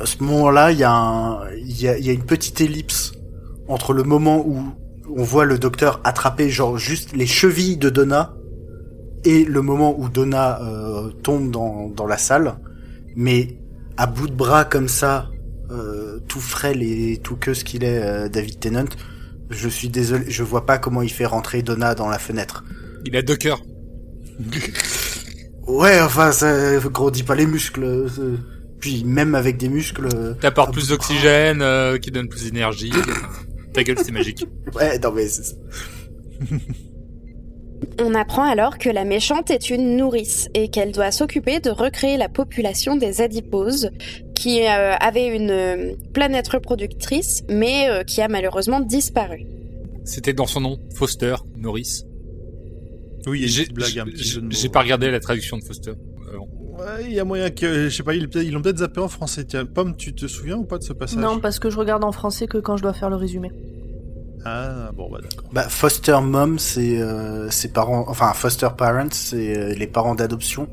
à 0.00 0.06
ce 0.06 0.22
moment-là, 0.22 0.72
il 0.72 0.78
y, 0.78 0.84
a 0.84 1.40
y 1.98 2.08
a 2.08 2.12
une 2.12 2.24
petite 2.24 2.60
ellipse 2.60 3.12
entre 3.68 3.92
le 3.92 4.02
moment 4.02 4.42
où 4.46 4.62
on 5.14 5.22
voit 5.22 5.44
le 5.44 5.58
docteur 5.58 6.00
attraper 6.04 6.48
genre 6.48 6.78
juste 6.78 7.14
les 7.14 7.26
chevilles 7.26 7.76
de 7.76 7.90
Donna 7.90 8.34
et 9.24 9.44
le 9.44 9.62
moment 9.62 9.98
où 9.98 10.08
Donna 10.08 10.60
euh, 10.62 11.10
tombe 11.22 11.50
dans, 11.50 11.88
dans 11.88 12.06
la 12.06 12.18
salle. 12.18 12.54
Mais 13.16 13.56
à 13.96 14.06
bout 14.06 14.26
de 14.28 14.34
bras 14.34 14.64
comme 14.64 14.88
ça, 14.88 15.30
euh, 15.70 16.18
tout 16.28 16.40
frêle 16.40 16.82
et 16.82 17.18
tout 17.22 17.36
que 17.36 17.54
ce 17.54 17.64
qu'il 17.64 17.84
est, 17.84 18.02
euh, 18.02 18.28
David 18.28 18.58
Tennant, 18.60 18.84
je 19.50 19.68
suis 19.68 19.88
désolé, 19.88 20.24
je 20.28 20.42
vois 20.42 20.64
pas 20.66 20.78
comment 20.78 21.02
il 21.02 21.10
fait 21.10 21.26
rentrer 21.26 21.62
Donna 21.62 21.94
dans 21.94 22.08
la 22.08 22.18
fenêtre. 22.18 22.64
Il 23.04 23.16
a 23.16 23.22
deux 23.22 23.36
cœurs. 23.36 23.62
Ouais, 25.64 26.00
enfin, 26.00 26.32
ça 26.32 26.76
grandit 26.78 27.22
pas 27.22 27.36
les 27.36 27.46
muscles. 27.46 27.84
euh, 27.84 28.36
Puis 28.80 29.04
même 29.04 29.36
avec 29.36 29.58
des 29.58 29.68
muscles... 29.68 30.08
euh, 30.12 30.34
T'apportes 30.34 30.72
plus 30.72 30.88
d'oxygène, 30.88 31.62
euh, 31.62 31.98
qui 31.98 32.10
donne 32.10 32.28
plus 32.28 32.44
d'énergie. 32.44 32.92
Ta 33.72 33.84
gueule, 33.84 33.98
c'est 34.04 34.10
magique. 34.10 34.44
Ouais, 34.74 34.98
non 34.98 35.12
mais 35.12 35.28
c'est- 35.28 35.56
On 38.00 38.14
apprend 38.14 38.44
alors 38.44 38.78
que 38.78 38.88
la 38.88 39.04
méchante 39.04 39.50
est 39.50 39.70
une 39.70 39.96
nourrice 39.96 40.48
et 40.54 40.68
qu'elle 40.68 40.92
doit 40.92 41.10
s'occuper 41.10 41.60
de 41.60 41.70
recréer 41.70 42.16
la 42.16 42.28
population 42.28 42.96
des 42.96 43.20
adiposes 43.20 43.90
qui 44.34 44.62
euh, 44.62 44.94
avait 44.96 45.28
une 45.28 45.50
euh, 45.50 45.94
planète 46.12 46.48
reproductrice 46.48 47.44
mais 47.48 47.88
euh, 47.88 48.02
qui 48.02 48.20
a 48.20 48.28
malheureusement 48.28 48.80
disparu. 48.80 49.46
C'était 50.04 50.32
dans 50.32 50.46
son 50.46 50.60
nom, 50.60 50.78
Foster, 50.94 51.36
Norris. 51.56 52.04
Oui, 53.26 53.46
J'ai 53.46 54.68
pas 54.68 54.80
regardé 54.80 55.10
la 55.10 55.20
traduction 55.20 55.56
de 55.58 55.62
Foster. 55.62 55.92
Ouais, 56.72 57.04
il 57.04 57.12
y 57.12 57.20
a 57.20 57.24
moyen 57.24 57.50
que, 57.50 57.88
je 57.88 57.94
sais 57.94 58.02
pas, 58.02 58.14
ils 58.14 58.28
ils 58.34 58.50
l'ont 58.50 58.62
peut-être 58.62 58.78
zappé 58.78 59.00
en 59.00 59.08
français. 59.08 59.44
Tiens, 59.44 59.66
Pomme, 59.66 59.94
tu 59.94 60.14
te 60.14 60.26
souviens 60.26 60.56
ou 60.56 60.64
pas 60.64 60.78
de 60.78 60.82
ce 60.82 60.92
passage? 60.92 61.18
Non, 61.18 61.38
parce 61.38 61.58
que 61.58 61.70
je 61.70 61.76
regarde 61.76 62.02
en 62.02 62.12
français 62.12 62.46
que 62.46 62.58
quand 62.58 62.76
je 62.76 62.82
dois 62.82 62.94
faire 62.94 63.10
le 63.10 63.16
résumé. 63.16 63.52
Ah, 64.44 64.90
bon, 64.94 65.08
bah 65.10 65.18
d'accord. 65.22 65.48
Bah, 65.52 65.68
foster 65.68 66.18
mom, 66.22 66.58
c'est 66.58 66.98
euh, 67.00 67.50
ses 67.50 67.68
parents, 67.68 68.04
enfin 68.08 68.32
foster 68.32 68.68
parents, 68.76 69.08
c'est 69.12 69.56
euh, 69.56 69.74
les 69.74 69.86
parents 69.86 70.14
d'adoption. 70.14 70.68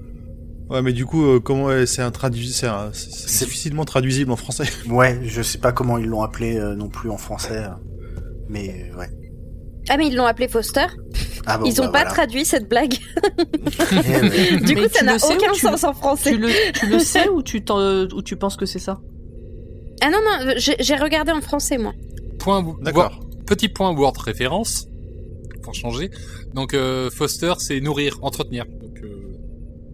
Ouais, 0.69 0.81
mais 0.81 0.93
du 0.93 1.05
coup, 1.05 1.25
euh, 1.25 1.39
comment 1.39 1.69
euh, 1.69 1.85
c'est 1.85 2.01
un 2.01 2.11
traduit, 2.11 2.49
c'est 2.51 2.67
un- 2.67 2.89
difficilement 2.89 3.85
traduisible 3.85 4.31
en 4.31 4.35
français. 4.35 4.65
Ouais, 4.89 5.19
je 5.23 5.41
sais 5.41 5.57
pas 5.57 5.71
comment 5.71 5.97
ils 5.97 6.05
l'ont 6.07 6.21
appelé 6.23 6.57
euh, 6.57 6.75
non 6.75 6.89
plus 6.89 7.09
en 7.09 7.17
français, 7.17 7.57
euh, 7.57 7.69
mais 8.49 8.89
euh, 8.93 8.97
ouais. 8.99 9.09
Ah 9.91 9.97
mais 9.97 10.07
ils 10.07 10.15
l'ont 10.15 10.25
appelé 10.25 10.47
Foster 10.47 10.85
Ah 11.47 11.57
bon, 11.57 11.65
Ils 11.65 11.81
ont 11.81 11.85
bah, 11.85 11.91
pas 11.91 11.99
voilà. 11.99 12.11
traduit 12.11 12.45
cette 12.45 12.69
blague. 12.69 12.93
Eh. 13.91 14.57
Du 14.57 14.75
coup 14.75 14.87
ça 14.91 15.03
n'a 15.03 15.15
aucun 15.15 15.53
sens 15.55 15.83
en 15.83 15.93
français. 15.93 16.31
Tu 16.31 16.37
le, 16.37 16.49
tu 16.73 16.85
le 16.87 16.99
sais 16.99 17.27
ou 17.29 17.41
tu, 17.41 17.63
ou 18.13 18.21
tu 18.21 18.35
penses 18.35 18.55
que 18.55 18.65
c'est 18.67 18.77
ça? 18.79 18.99
Ah 20.01 20.09
non 20.11 20.19
non, 20.23 20.53
j'ai 20.57 20.95
regardé 20.95 21.31
en 21.31 21.41
français 21.41 21.77
moi. 21.79 21.93
Point, 22.37 22.63
D'accord. 22.81 23.19
Petit 23.49 23.67
point 23.67 23.91
Word 23.97 24.13
référence, 24.23 24.87
pour 25.63 25.73
changer. 25.73 26.11
Donc 26.53 26.75
euh, 26.75 27.09
Foster, 27.09 27.53
c'est 27.57 27.81
nourrir, 27.81 28.19
entretenir. 28.21 28.65
Euh, 29.03 29.35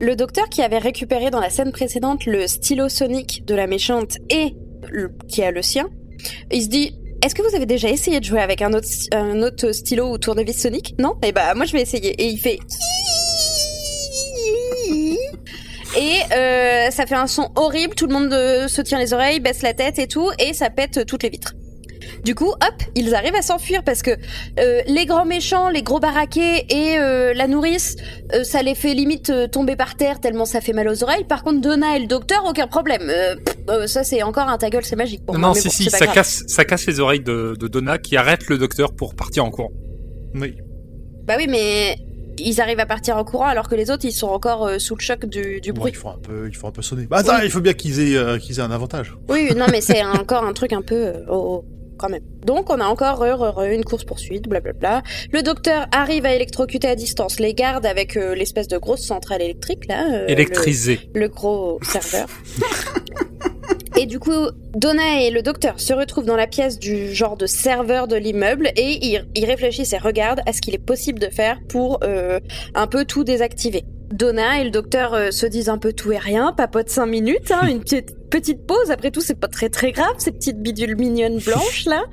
Le 0.02 0.16
docteur 0.18 0.50
qui 0.50 0.62
avait 0.62 0.78
récupéré 0.78 1.32
dans 1.32 1.40
la 1.40 1.50
scène 1.50 1.72
précédente 1.72 2.26
le 2.26 2.48
stylo 2.48 2.90
sonique 2.90 3.46
de 3.46 3.56
la 3.56 3.66
méchante 3.66 4.18
et 4.30 4.58
qui 5.30 5.42
a 5.42 5.52
le 5.52 5.62
sien, 5.62 5.88
il 6.52 6.64
se 6.64 6.68
dit 6.68 7.00
est-ce 7.24 7.34
que 7.34 7.50
vous 7.50 7.56
avez 7.56 7.66
déjà 7.66 7.90
essayé 7.90 8.20
de 8.20 8.26
jouer 8.26 8.42
avec 8.42 8.62
un 8.62 8.74
autre, 8.74 8.90
un 9.14 9.42
autre 9.42 9.72
stylo 9.72 10.12
ou 10.12 10.18
tournevis 10.18 10.62
sonique? 10.62 10.94
Non? 11.00 11.16
Eh 11.24 11.32
bah 11.32 11.56
moi 11.56 11.66
je 11.66 11.72
vais 11.72 11.82
essayer. 11.82 12.10
Et 12.22 12.28
il 12.28 12.38
fait 12.38 12.60
et 15.98 16.34
euh, 16.34 16.92
ça 16.92 17.06
fait 17.06 17.16
un 17.16 17.28
son 17.28 17.52
horrible. 17.56 17.96
Tout 17.96 18.08
le 18.08 18.14
monde 18.14 18.34
se 18.68 18.82
tient 18.82 19.00
les 19.00 19.14
oreilles, 19.14 19.40
baisse 19.40 19.62
la 19.62 19.74
tête 19.74 19.98
et 19.98 20.08
tout, 20.08 20.30
et 20.40 20.54
ça 20.54 20.70
pète 20.70 21.06
toutes 21.06 21.24
les 21.24 21.30
vitres. 21.30 21.54
Du 22.24 22.36
coup, 22.36 22.50
hop, 22.50 22.84
ils 22.96 23.14
arrivent 23.14 23.36
à 23.36 23.42
s'enfuir 23.42 23.84
parce 23.84 24.02
que 24.02 24.12
euh, 24.60 24.82
les 24.88 25.06
grands 25.06 25.26
méchants, 25.26 25.70
les 25.70 25.84
gros 25.84 26.00
baraqués 26.00 26.66
et 26.70 26.98
euh, 26.98 27.34
la 27.34 27.48
nourrice, 27.48 27.96
euh, 28.34 28.44
ça 28.44 28.62
les 28.64 28.76
fait 28.76 28.94
limite 28.94 29.30
euh, 29.30 29.48
tomber 29.48 29.76
par 29.76 29.96
terre 29.96 30.20
tellement 30.20 30.46
ça 30.46 30.62
fait 30.62 30.74
mal 30.74 30.88
aux 30.90 31.04
oreilles. 31.04 31.24
Par 31.26 31.44
contre, 31.44 31.62
Donna 31.62 31.98
et 31.98 32.00
le 32.00 32.08
docteur, 32.08 32.44
aucun 32.46 32.68
problème. 32.68 33.04
Euh, 33.10 33.36
pff, 33.36 33.56
euh, 33.70 33.88
ça, 33.88 34.04
c'est 34.04 34.24
encore 34.24 34.48
un 34.50 34.58
ta 34.58 34.70
gueule, 34.70 34.86
c'est 34.86 34.96
magique. 34.96 35.26
Pour 35.26 35.36
non, 35.36 35.40
moi, 35.42 35.52
mais 35.56 35.62
si, 35.62 35.68
bon, 35.68 35.74
si, 35.74 35.90
ça 35.90 36.00
grave. 36.06 36.16
casse, 36.16 36.44
ça 36.48 36.66
casse 36.66 36.86
les 36.88 37.00
oreilles 37.00 37.20
de, 37.24 37.56
de 37.60 37.68
Donna 37.68 37.98
qui 37.98 38.18
arrête 38.18 38.48
le 38.48 38.58
docteur 38.58 38.94
pour 38.96 39.16
partir 39.16 39.46
en 39.46 39.52
courant. 39.52 39.72
Oui. 40.34 40.56
Bah 41.26 41.36
oui, 41.38 41.48
mais 41.50 41.98
ils 42.38 42.60
arrivent 42.60 42.82
à 42.82 42.86
partir 42.86 43.16
en 43.18 43.24
courant 43.24 43.46
alors 43.46 43.70
que 43.70 43.76
les 43.76 43.90
autres, 43.92 44.06
ils 44.06 44.12
sont 44.12 44.28
encore 44.28 44.68
euh, 44.68 44.78
sous 44.78 44.96
le 44.96 45.02
choc 45.02 45.26
du, 45.26 45.62
du 45.62 45.72
bruit. 45.72 45.92
il 45.94 45.98
faut 45.98 46.10
un 46.10 46.20
peu, 46.22 46.48
il 46.50 46.56
faut 46.56 46.68
un 46.68 46.72
peu 46.72 46.82
sonner. 46.82 47.06
Bah, 47.06 47.18
attends, 47.20 47.36
Oui. 47.38 47.46
il 47.46 47.50
faut 47.50 47.62
bien 47.62 47.74
qu'ils 47.74 48.00
aient, 48.02 48.18
euh, 48.18 48.38
qu'ils 48.38 48.60
aient 48.60 48.64
un 48.64 48.72
avantage. 48.72 49.16
Oui, 49.30 49.50
non, 49.56 49.66
mais 49.72 49.80
c'est 49.82 50.04
encore 50.04 50.44
un 50.44 50.52
truc 50.54 50.74
un 50.74 50.82
peu... 50.82 50.96
euh, 50.96 51.14
oh, 51.30 51.64
oh, 51.64 51.66
quand 51.98 52.10
même. 52.10 52.24
Donc, 52.46 52.70
on 52.70 52.80
a 52.80 52.86
encore 52.86 53.22
re- 53.24 53.36
re- 53.38 53.74
une 53.74 53.84
course-poursuite, 53.84 54.48
blablabla. 54.48 55.04
Le 55.32 55.42
docteur 55.42 55.88
arrive 55.92 56.26
à 56.26 56.34
électrocuter 56.36 56.88
à 56.88 56.96
distance 56.96 57.40
les 57.40 57.54
gardes 57.54 57.86
avec 57.86 58.18
euh, 58.18 58.36
l'espèce 58.36 58.68
de 58.68 58.78
grosse 58.78 59.02
centrale 59.06 59.42
électrique, 59.42 59.88
là. 59.88 60.06
euh, 60.14 60.26
le- 60.26 60.32
Électrisé. 60.32 61.00
le 61.14 61.28
gros 61.30 61.80
serveur. 61.84 62.28
Et 63.98 64.06
du 64.08 64.20
coup, 64.20 64.50
Donna 64.76 65.22
et 65.22 65.30
le 65.32 65.42
docteur 65.42 65.80
se 65.80 65.94
retrouvent 65.94 66.26
dans 66.26 66.36
la 66.36 66.48
pièce 66.48 66.80
du 66.80 67.14
genre 67.16 67.38
de 67.38 67.46
serveur 67.46 68.10
de 68.10 68.18
l'immeuble 68.18 68.68
et 68.76 69.00
ils, 69.06 69.26
ils 69.36 69.46
réfléchissent 69.46 69.94
et 69.94 69.98
regardent 69.98 70.42
à 70.46 70.52
ce 70.52 70.60
qu'il 70.60 70.76
est 70.76 70.86
possible 70.86 71.18
de 71.18 71.30
faire 71.30 71.60
pour 71.70 72.00
euh, 72.04 72.42
un 72.74 72.88
peu 72.88 73.06
tout 73.06 73.24
désactiver. 73.24 73.86
Donna 74.12 74.60
et 74.60 74.64
le 74.64 74.72
docteur 74.72 75.14
euh, 75.14 75.32
se 75.32 75.46
disent 75.46 75.70
un 75.70 75.78
peu 75.78 75.94
tout 75.94 76.12
et 76.12 76.18
rien, 76.18 76.54
papotent 76.56 76.90
cinq 76.90 77.08
minutes, 77.08 77.52
hein, 77.52 77.68
une 77.68 77.80
petite, 77.82 78.16
petite 78.30 78.66
pause. 78.66 78.92
Après 78.92 79.12
tout, 79.12 79.22
c'est 79.22 79.40
pas 79.40 79.48
très 79.48 79.70
très 79.70 79.92
grave, 79.92 80.14
ces 80.18 80.32
petites 80.32 80.62
bidules 80.62 80.96
mignonnes 80.98 81.40
blanches 81.40 81.86
là. 81.86 82.04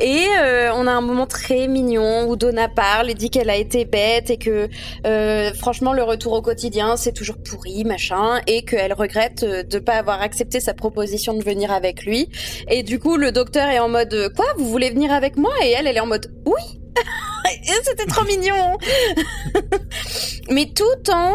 Et 0.00 0.26
euh, 0.40 0.70
on 0.74 0.86
a 0.86 0.92
un 0.92 1.00
moment 1.00 1.26
très 1.26 1.66
mignon 1.66 2.28
où 2.28 2.36
Donna 2.36 2.68
parle 2.68 3.10
et 3.10 3.14
dit 3.14 3.30
qu'elle 3.30 3.50
a 3.50 3.56
été 3.56 3.84
bête 3.84 4.30
et 4.30 4.36
que 4.36 4.68
euh, 5.06 5.52
franchement 5.54 5.92
le 5.92 6.02
retour 6.04 6.34
au 6.34 6.42
quotidien 6.42 6.96
c'est 6.96 7.12
toujours 7.12 7.36
pourri 7.38 7.84
machin 7.84 8.40
et 8.46 8.64
qu'elle 8.64 8.92
regrette 8.92 9.42
euh, 9.42 9.62
de 9.64 9.78
pas 9.78 9.94
avoir 9.94 10.20
accepté 10.20 10.60
sa 10.60 10.74
proposition 10.74 11.34
de 11.34 11.42
venir 11.42 11.72
avec 11.72 12.04
lui. 12.04 12.28
Et 12.70 12.82
du 12.84 13.00
coup 13.00 13.16
le 13.16 13.32
docteur 13.32 13.68
est 13.68 13.80
en 13.80 13.88
mode 13.88 14.32
quoi 14.36 14.46
vous 14.56 14.68
voulez 14.68 14.90
venir 14.90 15.12
avec 15.12 15.36
moi? 15.36 15.52
Et 15.64 15.70
elle 15.70 15.88
elle 15.88 15.96
est 15.96 16.00
en 16.00 16.06
mode 16.06 16.32
oui. 16.46 16.80
C'était 17.84 18.06
trop 18.06 18.24
mignon. 18.24 18.76
Mais 20.50 20.70
tout 20.74 21.10
en 21.12 21.32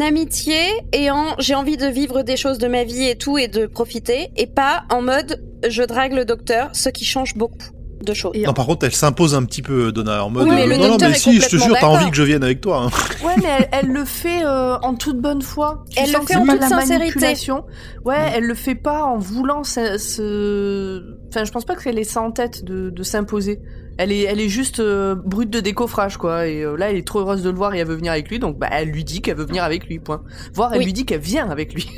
amitié 0.00 0.54
et 0.92 1.10
en 1.10 1.34
j'ai 1.38 1.54
envie 1.54 1.76
de 1.76 1.86
vivre 1.86 2.22
des 2.22 2.36
choses 2.36 2.58
de 2.58 2.68
ma 2.68 2.84
vie 2.84 3.08
et 3.08 3.16
tout 3.16 3.36
et 3.36 3.48
de 3.48 3.66
profiter 3.66 4.30
et 4.36 4.46
pas 4.46 4.84
en 4.90 5.02
mode 5.02 5.42
je 5.68 5.82
drague 5.82 6.12
le 6.12 6.24
docteur 6.24 6.70
ce 6.72 6.88
qui 6.88 7.04
change 7.04 7.34
beaucoup 7.36 7.58
de 8.00 8.14
choses. 8.14 8.32
Non, 8.44 8.52
par 8.52 8.66
contre, 8.66 8.84
elle 8.86 8.92
s'impose 8.94 9.32
un 9.36 9.44
petit 9.44 9.62
peu, 9.62 9.92
Donna, 9.92 10.24
en 10.24 10.30
mode. 10.30 10.48
Oui, 10.48 10.54
mais 10.56 10.66
le 10.66 10.76
non, 10.76 10.82
non, 10.82 10.88
docteur 10.90 11.10
mais 11.10 11.14
est 11.14 11.18
si, 11.20 11.40
je 11.40 11.48
te 11.48 11.56
jure, 11.56 11.76
t'as 11.80 11.86
envie 11.86 12.10
que 12.10 12.16
je 12.16 12.24
vienne 12.24 12.42
avec 12.42 12.60
toi. 12.60 12.86
hein. 12.88 12.90
Ouais, 13.24 13.34
mais 13.40 13.48
elle, 13.60 13.68
elle 13.70 13.86
le 13.92 14.04
fait 14.04 14.44
euh, 14.44 14.76
en 14.82 14.96
toute 14.96 15.20
bonne 15.20 15.40
foi. 15.40 15.84
Tu 15.88 16.00
Elle 16.00 16.10
le 16.10 16.18
fait 16.26 16.34
en 16.34 16.44
toute 16.44 16.62
sincérité. 16.62 16.98
manipulation. 16.98 17.64
Ouais, 18.04 18.16
elle 18.34 18.42
le 18.42 18.54
fait 18.56 18.74
pas 18.74 19.04
en 19.04 19.18
voulant 19.18 19.62
se, 19.62 19.98
se- 19.98 21.16
Enfin, 21.28 21.44
je 21.44 21.52
pense 21.52 21.64
pas 21.64 21.76
qu'elle 21.76 21.96
ait 21.96 22.02
ça 22.02 22.22
en 22.22 22.32
tête 22.32 22.64
de, 22.64 22.90
de 22.90 23.02
s'imposer. 23.04 23.60
Elle 23.98 24.10
est, 24.12 24.22
elle 24.22 24.40
est 24.40 24.48
juste 24.48 24.80
euh, 24.80 25.14
brute 25.14 25.50
de 25.50 25.60
décoffrage, 25.60 26.16
quoi. 26.16 26.46
Et 26.48 26.62
euh, 26.62 26.76
là, 26.76 26.90
elle 26.90 26.96
est 26.96 27.06
trop 27.06 27.20
heureuse 27.20 27.42
de 27.42 27.50
le 27.50 27.56
voir 27.56 27.74
et 27.74 27.78
elle 27.78 27.86
veut 27.86 27.94
venir 27.96 28.12
avec 28.12 28.28
lui. 28.30 28.38
Donc, 28.38 28.58
bah, 28.58 28.68
elle 28.72 28.88
lui 28.88 29.04
dit 29.04 29.20
qu'elle 29.20 29.36
veut 29.36 29.44
venir 29.44 29.64
avec 29.64 29.86
lui, 29.86 29.98
point. 29.98 30.22
Voire, 30.54 30.72
elle 30.72 30.78
Oui. 30.80 30.84
lui 30.86 30.92
dit 30.92 31.04
qu'elle 31.04 31.20
vient 31.20 31.48
avec 31.50 31.74
lui. 31.74 31.88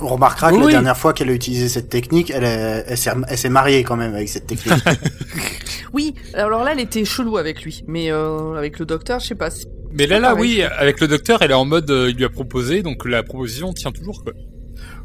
On 0.00 0.08
remarquera 0.08 0.50
que 0.50 0.56
Oui, 0.56 0.64
la 0.64 0.70
dernière 0.72 0.96
fois 0.96 1.12
qu'elle 1.12 1.30
a 1.30 1.32
utilisé 1.32 1.68
cette 1.68 1.88
technique, 1.88 2.30
elle, 2.30 2.42
est- 2.42 2.84
elle 2.88 2.98
s'est 2.98 3.12
elle 3.28 3.38
s'est 3.38 3.48
mariée 3.48 3.84
quand 3.84 3.96
même 3.96 4.14
avec 4.14 4.28
cette 4.28 4.46
technique. 4.46 4.74
Oui, 5.92 6.14
alors 6.34 6.64
là, 6.64 6.72
elle 6.72 6.80
était 6.80 7.04
chelou 7.04 7.36
avec 7.36 7.62
lui. 7.62 7.84
Mais 7.86 8.10
euh, 8.10 8.54
avec 8.54 8.80
le 8.80 8.84
docteur, 8.86 9.20
je 9.20 9.26
sais 9.28 9.34
pas. 9.36 9.50
Mais 9.92 10.08
là, 10.08 10.18
là, 10.18 10.34
oui, 10.34 10.60
avec 10.62 11.00
le 11.00 11.06
docteur, 11.06 11.40
elle 11.42 11.52
est 11.52 11.54
en 11.54 11.64
mode, 11.64 11.88
euh, 11.88 12.10
il 12.10 12.16
lui 12.16 12.24
a 12.24 12.28
proposé, 12.28 12.82
donc 12.82 13.08
la 13.08 13.22
proposition 13.22 13.72
tient 13.72 13.92
toujours, 13.92 14.24
quoi. 14.24 14.32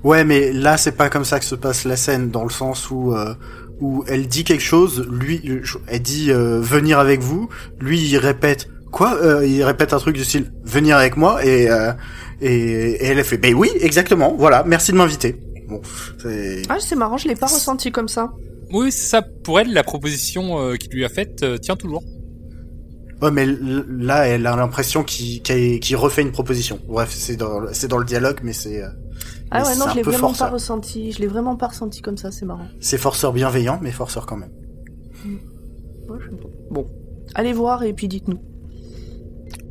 ouais, 0.03 0.23
mais 0.23 0.51
là, 0.51 0.77
c'est 0.77 0.93
pas 0.97 1.09
comme 1.09 1.25
ça 1.25 1.37
que 1.39 1.45
se 1.45 1.53
passe 1.53 1.85
la 1.85 1.95
scène, 1.95 2.31
dans 2.31 2.43
le 2.43 2.49
sens 2.49 2.89
où 2.89 3.13
euh, 3.13 3.35
où 3.81 4.03
elle 4.07 4.27
dit 4.27 4.43
quelque 4.43 4.63
chose, 4.63 5.07
lui, 5.11 5.41
je- 5.63 5.77
elle 5.87 6.01
dit 6.01 6.31
euh, 6.31 6.59
venir 6.59 6.99
avec 6.99 7.21
vous, 7.21 7.49
lui 7.79 7.99
il 7.99 8.17
répète 8.17 8.67
quoi 8.91 9.17
Euh, 9.21 9.45
Il 9.45 9.63
répète 9.63 9.93
un 9.93 9.99
truc 9.99 10.15
du 10.15 10.23
style 10.25 10.51
venir 10.63 10.97
avec 10.97 11.15
moi 11.17 11.45
et 11.45 11.69
euh, 11.69 11.91
et, 12.41 12.49
et 12.51 13.05
elle 13.05 13.19
a 13.19 13.23
fait 13.23 13.37
ben 13.37 13.53
oui, 13.53 13.69
exactement, 13.79 14.35
voilà, 14.37 14.63
merci 14.65 14.91
de 14.91 14.97
m'inviter. 14.97 15.35
Bon, 15.67 15.81
c'est 16.21 16.61
Ah, 16.69 16.77
c'est 16.79 16.95
marrant, 16.95 17.17
je 17.17 17.27
l'ai 17.27 17.35
pas 17.35 17.47
ressenti 17.47 17.91
comme 17.91 18.07
ça. 18.07 18.31
Oui, 18.71 18.91
c'est 18.91 19.07
ça. 19.07 19.21
Pour 19.43 19.59
elle, 19.59 19.73
la 19.73 19.83
proposition 19.83 20.59
euh, 20.59 20.75
qu'il 20.75 20.91
lui 20.91 21.03
a 21.05 21.09
faite 21.09 21.41
euh, 21.43 21.57
tient 21.57 21.75
toujours. 21.75 22.03
Ouais, 23.21 23.31
mais 23.31 23.45
là, 23.89 24.27
elle 24.27 24.47
a 24.47 24.55
l'impression 24.55 25.03
qu'il 25.03 25.41
qu'il 25.41 25.79
qu'il 25.81 25.95
refait 25.97 26.21
une 26.21 26.31
proposition. 26.31 26.79
Bref, 26.87 27.09
c'est 27.11 27.35
dans, 27.35 27.61
c'est 27.73 27.87
dans 27.89 27.97
le 27.97 28.05
dialogue, 28.05 28.39
mais 28.43 28.53
c'est, 28.53 28.81
euh, 28.81 28.87
Ah 29.51 29.63
ouais, 29.63 29.75
non, 29.77 29.85
je 29.89 29.95
l'ai 29.95 30.01
vraiment 30.01 30.29
forceur. 30.29 30.47
pas 30.47 30.53
ressenti. 30.53 31.11
Je 31.11 31.19
l'ai 31.19 31.27
vraiment 31.27 31.55
pas 31.55 31.67
ressenti 31.67 32.01
comme 32.01 32.17
ça, 32.17 32.31
c'est 32.31 32.45
marrant. 32.45 32.67
C'est 32.79 32.97
forceur 32.97 33.33
bienveillant, 33.33 33.79
mais 33.81 33.91
forceur 33.91 34.25
quand 34.25 34.37
même. 34.37 34.51
Ouais, 36.07 36.17
je 36.19 36.29
sais 36.29 36.35
pas. 36.35 36.49
Bon. 36.71 36.87
Allez 37.35 37.53
voir 37.53 37.83
et 37.83 37.93
puis 37.93 38.07
dites-nous. 38.07 38.39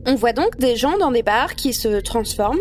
On 0.07 0.15
voit 0.15 0.33
donc 0.33 0.59
des 0.59 0.77
gens 0.77 0.97
dans 0.99 1.11
des 1.11 1.23
bars 1.23 1.55
qui 1.55 1.73
se 1.73 2.01
transforment, 2.01 2.61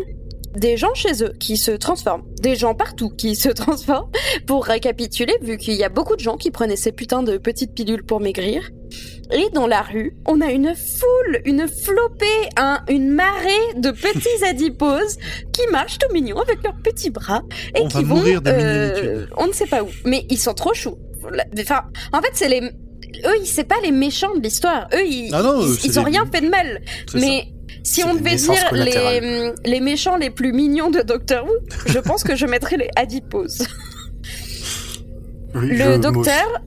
des 0.58 0.76
gens 0.78 0.94
chez 0.94 1.24
eux 1.24 1.34
qui 1.40 1.56
se 1.58 1.72
transforment, 1.72 2.24
des 2.42 2.56
gens 2.56 2.74
partout 2.76 3.10
qui 3.10 3.36
se 3.36 3.50
transforment. 3.64 4.10
Pour 4.46 4.66
récapituler, 4.66 5.36
vu 5.42 5.58
qu'il 5.58 5.76
y 5.76 5.84
a 5.84 5.90
beaucoup 5.90 6.16
de 6.16 6.22
gens 6.22 6.38
qui 6.38 6.52
prenaient 6.52 6.76
ces 6.76 6.92
putains 6.92 7.24
de 7.24 7.38
petites 7.38 7.74
pilules 7.74 8.04
pour 8.04 8.20
maigrir. 8.20 8.70
Et 9.34 9.50
dans 9.54 9.68
la 9.68 9.82
rue, 9.82 10.16
on 10.26 10.40
a 10.42 10.52
une 10.52 10.74
foule, 10.74 11.42
une 11.46 11.68
flopée, 11.68 12.26
un, 12.56 12.80
une 12.90 13.10
marée 13.10 13.74
de 13.76 13.92
petits 13.92 14.44
adiposes 14.48 15.18
qui 15.52 15.62
marchent 15.72 15.98
tout 16.00 16.12
mignons 16.14 16.40
avec 16.40 16.64
leurs 16.64 16.78
petits 16.82 17.10
bras 17.10 17.42
et 17.76 17.82
On 17.82 17.88
qui 17.90 18.04
va 18.04 18.16
vont. 18.16 18.24
euh, 18.48 19.26
on 19.38 19.48
ne 19.48 19.52
sait 19.54 19.66
pas 19.66 19.84
où, 19.84 19.88
mais 20.06 20.26
ils 20.30 20.38
sont 20.40 20.54
trop 20.54 20.74
choux. 20.74 20.98
Enfin, 21.60 21.82
en 22.14 22.22
fait, 22.22 22.32
c'est 22.34 22.48
les. 22.48 22.62
Eux, 22.62 23.44
c'est 23.46 23.66
pas 23.66 23.76
les 23.84 23.92
méchants 23.92 24.34
de 24.36 24.42
l'histoire. 24.42 24.88
Eux, 24.94 25.06
ils, 25.06 25.30
Ah 25.34 25.42
non, 25.44 25.62
ils, 25.62 25.86
ils 25.88 26.00
ont 26.00 26.06
les- 26.06 26.12
rien 26.12 26.26
fait 26.32 26.42
de 26.42 26.50
mal. 26.50 26.82
Mais 27.16 27.48
si 27.88 28.04
on 28.04 28.14
devait 28.16 28.36
dire 28.36 28.54
les, 28.74 28.92
collatérales. 28.92 29.56
les 29.66 29.80
méchants 29.80 30.18
les 30.18 30.30
plus 30.30 30.52
mignons 30.54 30.90
de 30.92 31.02
Doctor 31.02 31.46
Who, 31.46 31.52
je 31.88 32.00
pense 32.00 32.24
que 32.24 32.36
je 32.36 32.46
mettrais 32.46 32.78
les 32.78 32.90
adiposes. 32.96 33.66
Oui, 35.56 35.70
je- 35.78 35.84
Le 35.84 35.98
docteur, 35.98 36.62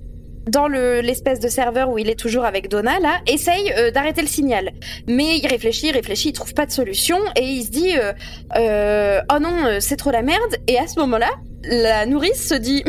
dans 0.49 0.67
le- 0.67 1.01
l'espèce 1.01 1.39
de 1.39 1.49
serveur 1.49 1.91
où 1.91 1.99
il 1.99 2.09
est 2.09 2.19
toujours 2.19 2.45
avec 2.45 2.69
Donna, 2.69 2.99
là, 3.01 3.21
essaye 3.27 3.71
euh, 3.77 3.91
d'arrêter 3.91 4.23
le 4.23 4.27
signal. 4.29 4.73
Mais 5.07 5.37
il 5.39 5.47
réfléchit, 5.47 5.89
il 5.89 5.93
réfléchit, 5.93 6.31
il 6.31 6.33
trouve 6.33 6.55
pas 6.55 6.67
de 6.67 6.73
solution 6.73 7.19
et 7.37 7.45
il 7.45 7.65
se 7.65 7.71
dit 7.71 7.93
euh, 7.99 8.13
euh, 8.57 9.21
Oh 9.33 9.39
non, 9.41 9.67
euh, 9.67 9.77
c'est 9.81 9.97
trop 9.97 10.11
la 10.11 10.23
merde. 10.23 10.57
Et 10.67 10.79
à 10.79 10.87
ce 10.87 10.99
moment-là, 11.01 11.31
la 11.65 12.07
nourrice 12.07 12.49
se 12.49 12.55
dit 12.55 12.83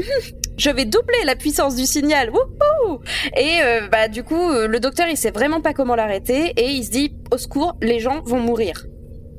Je 0.62 0.70
vais 0.70 0.86
doubler 0.86 1.24
la 1.26 1.36
puissance 1.36 1.76
du 1.76 1.88
signal. 1.88 2.30
Wouhou 2.30 3.00
Et 3.36 3.62
euh, 3.64 3.88
bah, 3.88 4.08
du 4.08 4.24
coup, 4.24 4.36
euh, 4.36 4.68
le 4.68 4.80
docteur, 4.80 5.08
il 5.10 5.18
sait 5.18 5.32
vraiment 5.32 5.60
pas 5.60 5.74
comment 5.74 5.96
l'arrêter 5.96 6.54
et 6.56 6.70
il 6.70 6.86
se 6.86 6.92
dit 6.92 7.16
Au 7.32 7.40
secours, 7.40 7.76
les 7.82 8.00
gens 8.00 8.22
vont 8.26 8.40
mourir. 8.40 8.86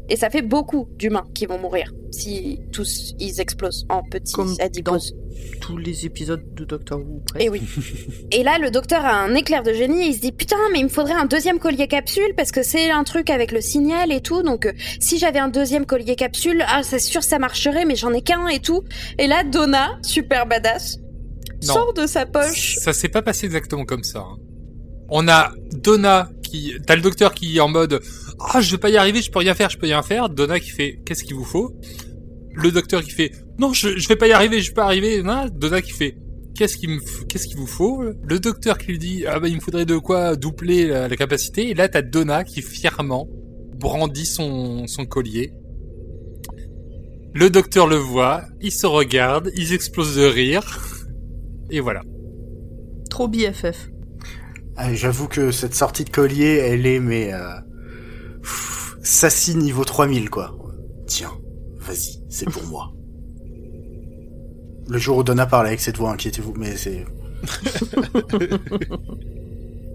Et 0.08 0.16
ça 0.16 0.30
fait 0.30 0.42
beaucoup 0.42 0.88
d'humains 0.98 1.28
qui 1.32 1.46
vont 1.46 1.58
mourir 1.58 1.92
si 2.10 2.58
tous 2.72 3.14
ils 3.20 3.40
explosent 3.40 3.86
en 3.88 4.02
petits 4.02 4.32
Comme 4.32 4.56
adiposes. 4.58 5.14
Tous 5.60 5.76
les 5.76 6.06
épisodes 6.06 6.42
de 6.54 6.64
Doctor 6.64 6.98
Who, 6.98 7.22
presque. 7.24 7.44
Et 7.44 7.48
oui. 7.48 7.62
Et 8.32 8.42
là, 8.42 8.58
le 8.58 8.72
docteur 8.72 9.04
a 9.04 9.14
un 9.14 9.32
éclair 9.36 9.62
de 9.62 9.72
génie. 9.72 10.08
Il 10.08 10.14
se 10.14 10.20
dit 10.20 10.32
putain, 10.32 10.56
mais 10.72 10.80
il 10.80 10.84
me 10.84 10.88
faudrait 10.88 11.14
un 11.14 11.26
deuxième 11.26 11.60
collier 11.60 11.86
capsule 11.86 12.34
parce 12.36 12.50
que 12.50 12.64
c'est 12.64 12.90
un 12.90 13.04
truc 13.04 13.30
avec 13.30 13.52
le 13.52 13.60
signal 13.60 14.10
et 14.10 14.20
tout. 14.20 14.42
Donc, 14.42 14.66
euh, 14.66 14.72
si 14.98 15.18
j'avais 15.20 15.38
un 15.38 15.48
deuxième 15.48 15.86
collier 15.86 16.16
capsule, 16.16 16.64
ah, 16.66 16.82
c'est 16.82 16.98
sûr 16.98 17.22
ça 17.22 17.38
marcherait, 17.38 17.84
mais 17.84 17.94
j'en 17.94 18.12
ai 18.12 18.22
qu'un 18.22 18.48
et 18.48 18.58
tout. 18.58 18.82
Et 19.18 19.28
là, 19.28 19.44
Donna, 19.44 19.98
super 20.02 20.46
badass, 20.46 20.98
Non. 21.66 21.74
sort 21.74 21.92
de 21.94 22.06
sa 22.06 22.26
poche. 22.26 22.76
Ça 22.78 22.92
s'est 22.92 23.08
pas 23.08 23.22
passé 23.22 23.46
exactement 23.46 23.84
comme 23.84 24.04
ça. 24.04 24.20
hein. 24.20 24.36
On 25.14 25.28
a 25.28 25.52
Donna 25.72 26.30
qui, 26.42 26.74
t'as 26.86 26.96
le 26.96 27.02
docteur 27.02 27.34
qui 27.34 27.56
est 27.56 27.60
en 27.60 27.68
mode, 27.68 28.00
ah, 28.40 28.60
je 28.60 28.70
vais 28.72 28.78
pas 28.78 28.90
y 28.90 28.96
arriver, 28.96 29.20
je 29.22 29.30
peux 29.30 29.38
rien 29.40 29.54
faire, 29.54 29.68
je 29.70 29.76
peux 29.78 29.86
rien 29.86 30.02
faire. 30.02 30.28
Donna 30.30 30.58
qui 30.58 30.70
fait, 30.70 31.00
qu'est-ce 31.04 31.22
qu'il 31.24 31.34
vous 31.36 31.44
faut? 31.44 31.74
Le 32.54 32.70
docteur 32.70 33.02
qui 33.02 33.10
fait, 33.10 33.32
non, 33.58 33.72
je, 33.72 33.96
je 33.98 34.08
vais 34.08 34.16
pas 34.16 34.28
y 34.28 34.32
arriver, 34.32 34.60
je 34.60 34.70
peux 34.70 34.76
pas 34.76 34.84
arriver. 34.84 35.22
Non, 35.22 35.46
Donna 35.52 35.82
qui 35.82 35.92
fait, 35.92 36.16
qu'est-ce 36.56 36.76
qu'il 36.78 36.98
qu'est-ce 37.28 37.46
qu'il 37.46 37.56
vous 37.58 37.66
faut? 37.66 38.02
Le 38.22 38.38
docteur 38.38 38.78
qui 38.78 38.88
lui 38.88 38.98
dit, 38.98 39.24
ah 39.26 39.38
bah, 39.38 39.48
il 39.48 39.56
me 39.56 39.60
faudrait 39.60 39.84
de 39.86 39.96
quoi 39.98 40.34
doubler 40.36 40.86
la, 40.86 41.08
la 41.08 41.16
capacité. 41.16 41.68
Et 41.70 41.74
là, 41.74 41.88
t'as 41.88 42.02
Donna 42.02 42.42
qui 42.44 42.62
fièrement 42.62 43.28
brandit 43.78 44.26
son, 44.26 44.86
son 44.86 45.04
collier. 45.04 45.52
Le 47.34 47.48
docteur 47.50 47.86
le 47.86 47.96
voit, 47.96 48.44
il 48.60 48.72
se 48.72 48.86
regarde, 48.86 49.50
ils 49.56 49.72
explosent 49.72 50.16
de 50.16 50.24
rire. 50.24 50.80
Et 51.70 51.80
voilà. 51.80 52.02
Trop 53.10 53.28
BFF. 53.28 53.90
Ah, 54.76 54.94
J'avoue 54.94 55.28
que 55.28 55.50
cette 55.50 55.74
sortie 55.74 56.04
de 56.04 56.10
collier, 56.10 56.58
elle 56.62 56.86
est, 56.86 57.00
mais... 57.00 57.32
Euh... 57.32 57.52
pff, 58.42 58.96
Sassy 59.02 59.54
niveau 59.56 59.84
3000, 59.84 60.30
quoi. 60.30 60.56
Tiens, 61.06 61.32
vas-y, 61.78 62.22
c'est 62.28 62.48
pour 62.48 62.64
moi. 62.64 62.92
Le 64.88 64.98
jour 64.98 65.18
où 65.18 65.22
Donna 65.22 65.46
parle 65.46 65.66
avec 65.66 65.80
cette 65.80 65.96
voix, 65.96 66.10
inquiétez-vous, 66.12 66.54
mais 66.56 66.76
c'est... 66.76 67.04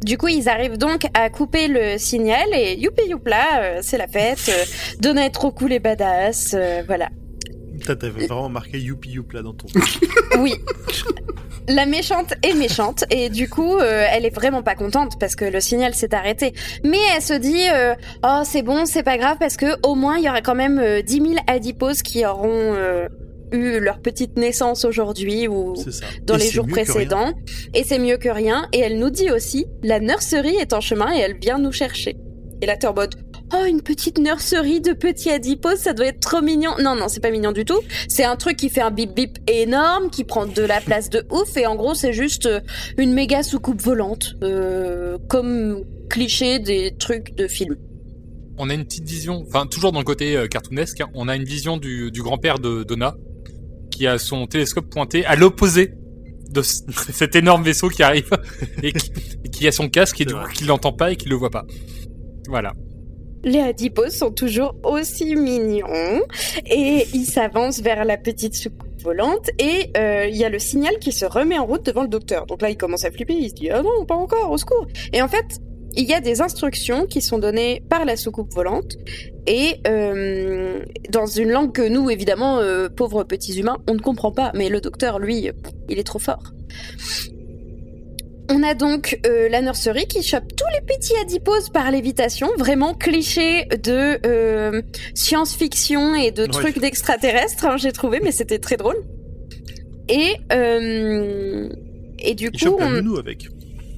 Du 0.03 0.17
coup, 0.17 0.27
ils 0.27 0.47
arrivent 0.47 0.77
donc 0.77 1.07
à 1.15 1.29
couper 1.29 1.67
le 1.67 1.97
signal 1.97 2.47
et 2.53 2.75
youpi 2.77 3.09
youpla, 3.09 3.61
euh, 3.61 3.79
c'est 3.81 3.97
la 3.97 4.07
fête. 4.07 4.47
euh, 4.49 4.63
Donna 4.99 5.25
est 5.25 5.31
trop 5.31 5.51
cool 5.51 5.73
et 5.73 5.79
badass, 5.79 6.53
euh, 6.53 6.83
voilà. 6.85 7.09
T'avais 7.95 8.25
vraiment 8.25 8.49
marqué 8.49 8.79
youpi 8.79 9.11
youp 9.11 9.33
là 9.33 9.41
dans 9.41 9.53
ton. 9.53 9.67
Oui. 10.39 10.53
La 11.69 11.85
méchante 11.85 12.33
est 12.43 12.53
méchante 12.53 13.03
et 13.11 13.29
du 13.29 13.49
coup, 13.49 13.75
euh, 13.75 14.05
elle 14.09 14.25
est 14.25 14.33
vraiment 14.33 14.63
pas 14.63 14.75
contente 14.75 15.19
parce 15.19 15.35
que 15.35 15.43
le 15.43 15.59
signal 15.59 15.93
s'est 15.93 16.13
arrêté. 16.13 16.53
Mais 16.85 16.97
elle 17.13 17.21
se 17.21 17.33
dit, 17.33 17.67
euh, 17.73 17.93
oh 18.23 18.41
c'est 18.45 18.61
bon, 18.61 18.85
c'est 18.85 19.03
pas 19.03 19.17
grave 19.17 19.35
parce 19.37 19.57
que 19.57 19.65
au 19.85 19.95
moins 19.95 20.17
il 20.17 20.23
y 20.23 20.29
aura 20.29 20.41
quand 20.41 20.55
même 20.55 20.79
euh, 20.79 21.01
10 21.01 21.13
000 21.13 21.33
adiposes 21.47 22.03
qui 22.03 22.25
auront 22.25 22.47
euh, 22.53 23.09
eu 23.51 23.79
leur 23.79 23.99
petite 23.99 24.37
naissance 24.37 24.85
aujourd'hui 24.85 25.49
ou 25.49 25.73
dans 26.23 26.35
Et 26.35 26.39
les 26.39 26.49
jours 26.49 26.67
précédents. 26.67 27.33
Et 27.73 27.83
c'est 27.83 27.99
mieux 27.99 28.17
que 28.17 28.29
rien. 28.29 28.67
Et 28.71 28.79
elle 28.79 28.97
nous 28.97 29.09
dit 29.09 29.29
aussi, 29.31 29.65
la 29.83 29.99
nurserie 29.99 30.55
est 30.55 30.71
en 30.71 30.81
chemin 30.81 31.13
et 31.13 31.19
elle 31.19 31.37
vient 31.37 31.57
nous 31.57 31.73
chercher. 31.73 32.15
Et 32.61 32.65
là, 32.65 32.75
t'es 32.75 32.87
en 32.87 32.93
mode, 32.93 33.15
oh, 33.53 33.65
une 33.67 33.81
petite 33.81 34.17
nurserie 34.19 34.81
de 34.81 34.93
petits 34.93 35.29
adiposes, 35.29 35.79
ça 35.79 35.93
doit 35.93 36.07
être 36.07 36.19
trop 36.19 36.41
mignon. 36.41 36.71
Non, 36.79 36.95
non, 36.95 37.07
c'est 37.07 37.19
pas 37.19 37.31
mignon 37.31 37.51
du 37.51 37.65
tout. 37.65 37.79
C'est 38.07 38.23
un 38.23 38.35
truc 38.35 38.57
qui 38.57 38.69
fait 38.69 38.81
un 38.81 38.91
bip 38.91 39.13
bip 39.13 39.37
énorme, 39.47 40.09
qui 40.09 40.23
prend 40.23 40.45
de 40.45 40.61
la 40.61 40.81
place 40.81 41.09
de 41.09 41.25
ouf. 41.31 41.55
Et 41.57 41.65
en 41.65 41.75
gros, 41.75 41.93
c'est 41.93 42.13
juste 42.13 42.45
euh, 42.45 42.59
une 42.97 43.13
méga 43.13 43.43
soucoupe 43.43 43.81
volante. 43.81 44.35
euh, 44.43 45.17
comme 45.29 45.83
cliché 46.09 46.59
des 46.59 46.95
trucs 46.97 47.35
de 47.35 47.47
film. 47.47 47.75
on 48.57 48.69
a 48.69 48.73
une 48.73 48.85
petite 48.85 49.07
vision, 49.07 49.43
enfin 49.47 49.67
toujours 49.67 49.91
dans 49.91 49.99
le 49.99 50.05
côté 50.05 50.35
euh, 50.35 50.47
cartoonesque, 50.47 51.01
hein, 51.01 51.09
on 51.13 51.27
a 51.27 51.35
une 51.35 51.43
vision 51.43 51.77
du, 51.77 52.11
du 52.11 52.21
grand-père 52.21 52.59
de 52.59 52.83
Donna 52.83 53.15
qui 53.91 54.07
a 54.07 54.17
son 54.17 54.47
télescope 54.47 54.89
pointé 54.89 55.25
à 55.25 55.35
l'opposé 55.35 55.93
de 56.49 56.61
cet 57.11 57.35
énorme 57.35 57.63
vaisseau 57.63 57.89
qui 57.89 58.03
arrive 58.03 58.29
et 58.83 58.93
qui, 58.93 59.11
et 59.43 59.49
qui 59.49 59.67
a 59.67 59.71
son 59.71 59.89
casque 59.89 60.21
et 60.21 60.25
du 60.25 60.33
coup 60.33 60.47
qui 60.53 60.63
l'entend 60.63 60.93
pas 60.93 61.11
et 61.11 61.15
qui 61.15 61.29
le 61.29 61.35
voit 61.35 61.51
pas. 61.51 61.65
Voilà. 62.47 62.73
Les 63.43 63.59
adiposes 63.59 64.15
sont 64.15 64.31
toujours 64.31 64.75
aussi 64.83 65.35
mignons 65.35 66.21
et 66.65 67.05
ils 67.13 67.25
s'avancent 67.25 67.81
vers 67.81 68.03
la 68.03 68.17
petite 68.17 68.55
soucoupe 68.55 69.01
volante 69.01 69.49
et 69.59 69.91
euh, 69.97 70.25
il 70.27 70.35
y 70.35 70.43
a 70.43 70.49
le 70.49 70.59
signal 70.59 70.97
qui 70.99 71.11
se 71.11 71.25
remet 71.25 71.57
en 71.57 71.65
route 71.65 71.85
devant 71.85 72.01
le 72.01 72.07
docteur. 72.07 72.45
Donc 72.45 72.61
là, 72.61 72.69
il 72.69 72.77
commence 72.77 73.05
à 73.05 73.11
flipper, 73.11 73.35
il 73.35 73.49
se 73.49 73.53
dit 73.53 73.69
ah 73.69 73.81
non, 73.81 74.05
pas 74.05 74.15
encore, 74.15 74.51
au 74.51 74.57
secours. 74.57 74.87
Et 75.13 75.21
en 75.21 75.27
fait, 75.27 75.45
il 75.95 76.05
y 76.05 76.13
a 76.13 76.19
des 76.19 76.41
instructions 76.41 77.05
qui 77.05 77.21
sont 77.21 77.39
données 77.39 77.83
par 77.89 78.05
la 78.05 78.17
soucoupe 78.17 78.53
volante 78.53 78.97
et 79.47 79.75
euh, 79.87 80.83
dans 81.09 81.25
une 81.25 81.49
langue 81.49 81.71
que 81.71 81.87
nous, 81.87 82.09
évidemment, 82.09 82.59
euh, 82.59 82.89
pauvres 82.89 83.23
petits 83.23 83.59
humains, 83.59 83.77
on 83.87 83.93
ne 83.93 83.99
comprend 83.99 84.31
pas. 84.31 84.51
Mais 84.53 84.69
le 84.69 84.81
docteur, 84.81 85.19
lui, 85.19 85.49
il 85.89 85.99
est 85.99 86.03
trop 86.03 86.19
fort. 86.19 86.53
On 88.49 88.63
a 88.63 88.73
donc 88.75 89.19
euh, 89.25 89.49
la 89.49 89.61
nurserie 89.61 90.07
qui 90.07 90.23
chope 90.23 90.47
tous 90.55 90.65
les 90.73 90.81
petits 90.95 91.15
adiposes 91.17 91.69
par 91.69 91.91
lévitation, 91.91 92.47
vraiment 92.57 92.93
cliché 92.93 93.65
de 93.65 94.19
euh, 94.25 94.81
science-fiction 95.13 96.15
et 96.15 96.31
de 96.31 96.45
trucs 96.45 96.79
d'extraterrestres, 96.79 97.65
hein, 97.65 97.75
j'ai 97.77 97.91
trouvé, 97.91 98.19
mais 98.23 98.31
c'était 98.31 98.59
très 98.59 98.77
drôle. 98.77 98.95
Et 100.07 100.35
euh, 100.53 101.69
et 102.19 102.35
du 102.35 102.45
Il 102.45 102.51
coup, 102.51 102.57
chope 102.57 102.79
la 102.79 102.87
on- 102.87 102.91
nounou 102.91 103.17
avec. 103.17 103.47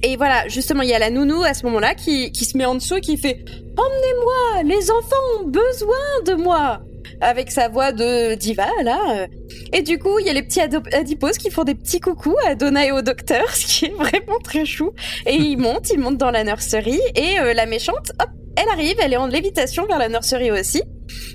et 0.02 0.16
voilà, 0.16 0.48
justement, 0.48 0.82
il 0.82 0.88
y 0.90 0.94
a 0.94 0.98
la 0.98 1.10
nounou 1.10 1.42
à 1.44 1.54
ce 1.54 1.64
moment-là 1.66 1.94
qui, 1.94 2.32
qui 2.32 2.44
se 2.44 2.58
met 2.58 2.64
en 2.64 2.74
dessous 2.74 2.96
et 2.96 3.00
qui 3.00 3.16
fait 3.16 3.44
Emmenez-moi, 3.76 4.62
les 4.64 4.90
enfants 4.90 5.16
ont 5.40 5.46
besoin 5.46 5.96
de 6.26 6.42
moi 6.42 6.80
avec 7.20 7.50
sa 7.50 7.68
voix 7.68 7.92
de 7.92 8.34
diva 8.34 8.68
là. 8.82 9.26
Et 9.72 9.82
du 9.82 9.98
coup, 9.98 10.18
il 10.18 10.26
y 10.26 10.30
a 10.30 10.32
les 10.32 10.42
petits 10.42 10.60
adiposes 10.60 11.38
qui 11.38 11.50
font 11.50 11.64
des 11.64 11.74
petits 11.74 12.00
coucous 12.00 12.36
à 12.46 12.54
Donna 12.54 12.86
et 12.86 12.92
au 12.92 13.02
docteur, 13.02 13.48
ce 13.54 13.66
qui 13.66 13.84
est 13.86 13.94
vraiment 13.94 14.38
très 14.42 14.64
chou. 14.64 14.92
Et 15.26 15.34
ils 15.34 15.56
montent, 15.56 15.90
ils 15.90 15.98
montent 15.98 16.18
dans 16.18 16.30
la 16.30 16.44
nurserie 16.44 17.00
et 17.14 17.38
euh, 17.40 17.54
la 17.54 17.66
méchante, 17.66 18.12
hop, 18.20 18.28
elle 18.56 18.68
arrive, 18.68 18.96
elle 19.00 19.12
est 19.12 19.18
en 19.18 19.26
lévitation 19.26 19.86
vers 19.86 19.98
la 19.98 20.08
nurserie 20.08 20.50
aussi. 20.50 20.82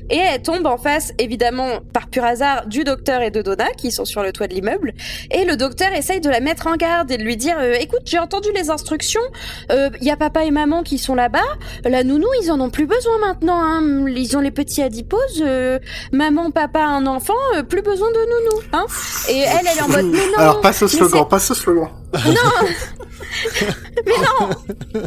Et 0.09 0.17
elle 0.17 0.41
tombe 0.41 0.65
en 0.65 0.77
face, 0.77 1.13
évidemment, 1.17 1.79
par 1.93 2.07
pur 2.07 2.23
hasard, 2.23 2.67
du 2.67 2.83
docteur 2.83 3.21
et 3.21 3.31
de 3.31 3.41
Donna, 3.41 3.71
qui 3.77 3.91
sont 3.91 4.05
sur 4.05 4.21
le 4.21 4.31
toit 4.31 4.47
de 4.47 4.53
l'immeuble. 4.53 4.93
Et 5.31 5.45
le 5.45 5.57
docteur 5.57 5.91
essaye 5.93 6.21
de 6.21 6.29
la 6.29 6.39
mettre 6.39 6.67
en 6.67 6.75
garde 6.75 7.11
et 7.11 7.17
de 7.17 7.23
lui 7.23 7.37
dire, 7.37 7.57
euh, 7.59 7.73
écoute, 7.79 8.01
j'ai 8.05 8.19
entendu 8.19 8.49
les 8.53 8.69
instructions, 8.69 9.21
il 9.69 10.07
y 10.07 10.11
a 10.11 10.17
papa 10.17 10.43
et 10.43 10.51
maman 10.51 10.83
qui 10.83 10.97
sont 10.97 11.15
là-bas, 11.15 11.39
la 11.83 12.03
nounou, 12.03 12.27
ils 12.41 12.51
en 12.51 12.59
ont 12.59 12.69
plus 12.69 12.85
besoin 12.85 13.17
maintenant, 13.19 13.61
hein. 13.61 14.05
ils 14.07 14.37
ont 14.37 14.41
les 14.41 14.51
petits 14.51 14.81
adiposes, 14.81 15.41
euh, 15.41 15.79
maman, 16.11 16.51
papa, 16.51 16.83
un 16.83 17.05
enfant, 17.05 17.33
euh, 17.55 17.63
plus 17.63 17.81
besoin 17.81 18.09
de 18.11 18.19
nounou, 18.19 18.61
hein. 18.73 18.85
Et 19.29 19.39
elle, 19.39 19.67
elle 19.71 19.77
est 19.77 19.81
en 19.81 19.87
mode, 19.87 20.05
mais 20.05 20.17
non. 20.17 20.37
Alors 20.37 20.61
passe 20.61 20.81
au 20.81 20.87
slogan, 20.87 21.27
passe 21.27 21.51
au 21.51 21.55
slogan. 21.55 21.89
Non 22.13 22.67
Mais 24.05 24.13
non 24.17 24.49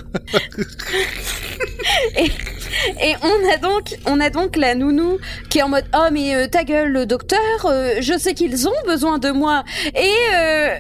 et, 2.17 2.27
et 2.27 3.15
on 3.23 3.53
a 3.53 3.57
donc 3.57 3.97
on 4.07 4.21
a 4.21 4.31
donc 4.31 4.57
la 4.59 4.75
nounou 4.75 5.19
qui 5.51 5.59
est 5.59 5.63
en 5.63 5.69
mode 5.69 5.85
oh 5.95 6.09
mais 6.13 6.35
euh, 6.35 6.47
ta 6.47 6.65
gueule 6.65 6.91
le 6.91 7.07
docteur 7.07 7.39
euh, 7.65 7.95
je 8.01 8.19
sais 8.19 8.35
qu'ils 8.35 8.69
ont 8.69 8.83
besoin 8.87 9.19
de 9.19 9.31
moi. 9.31 9.65
Et 9.95 10.13
euh, 10.35 10.75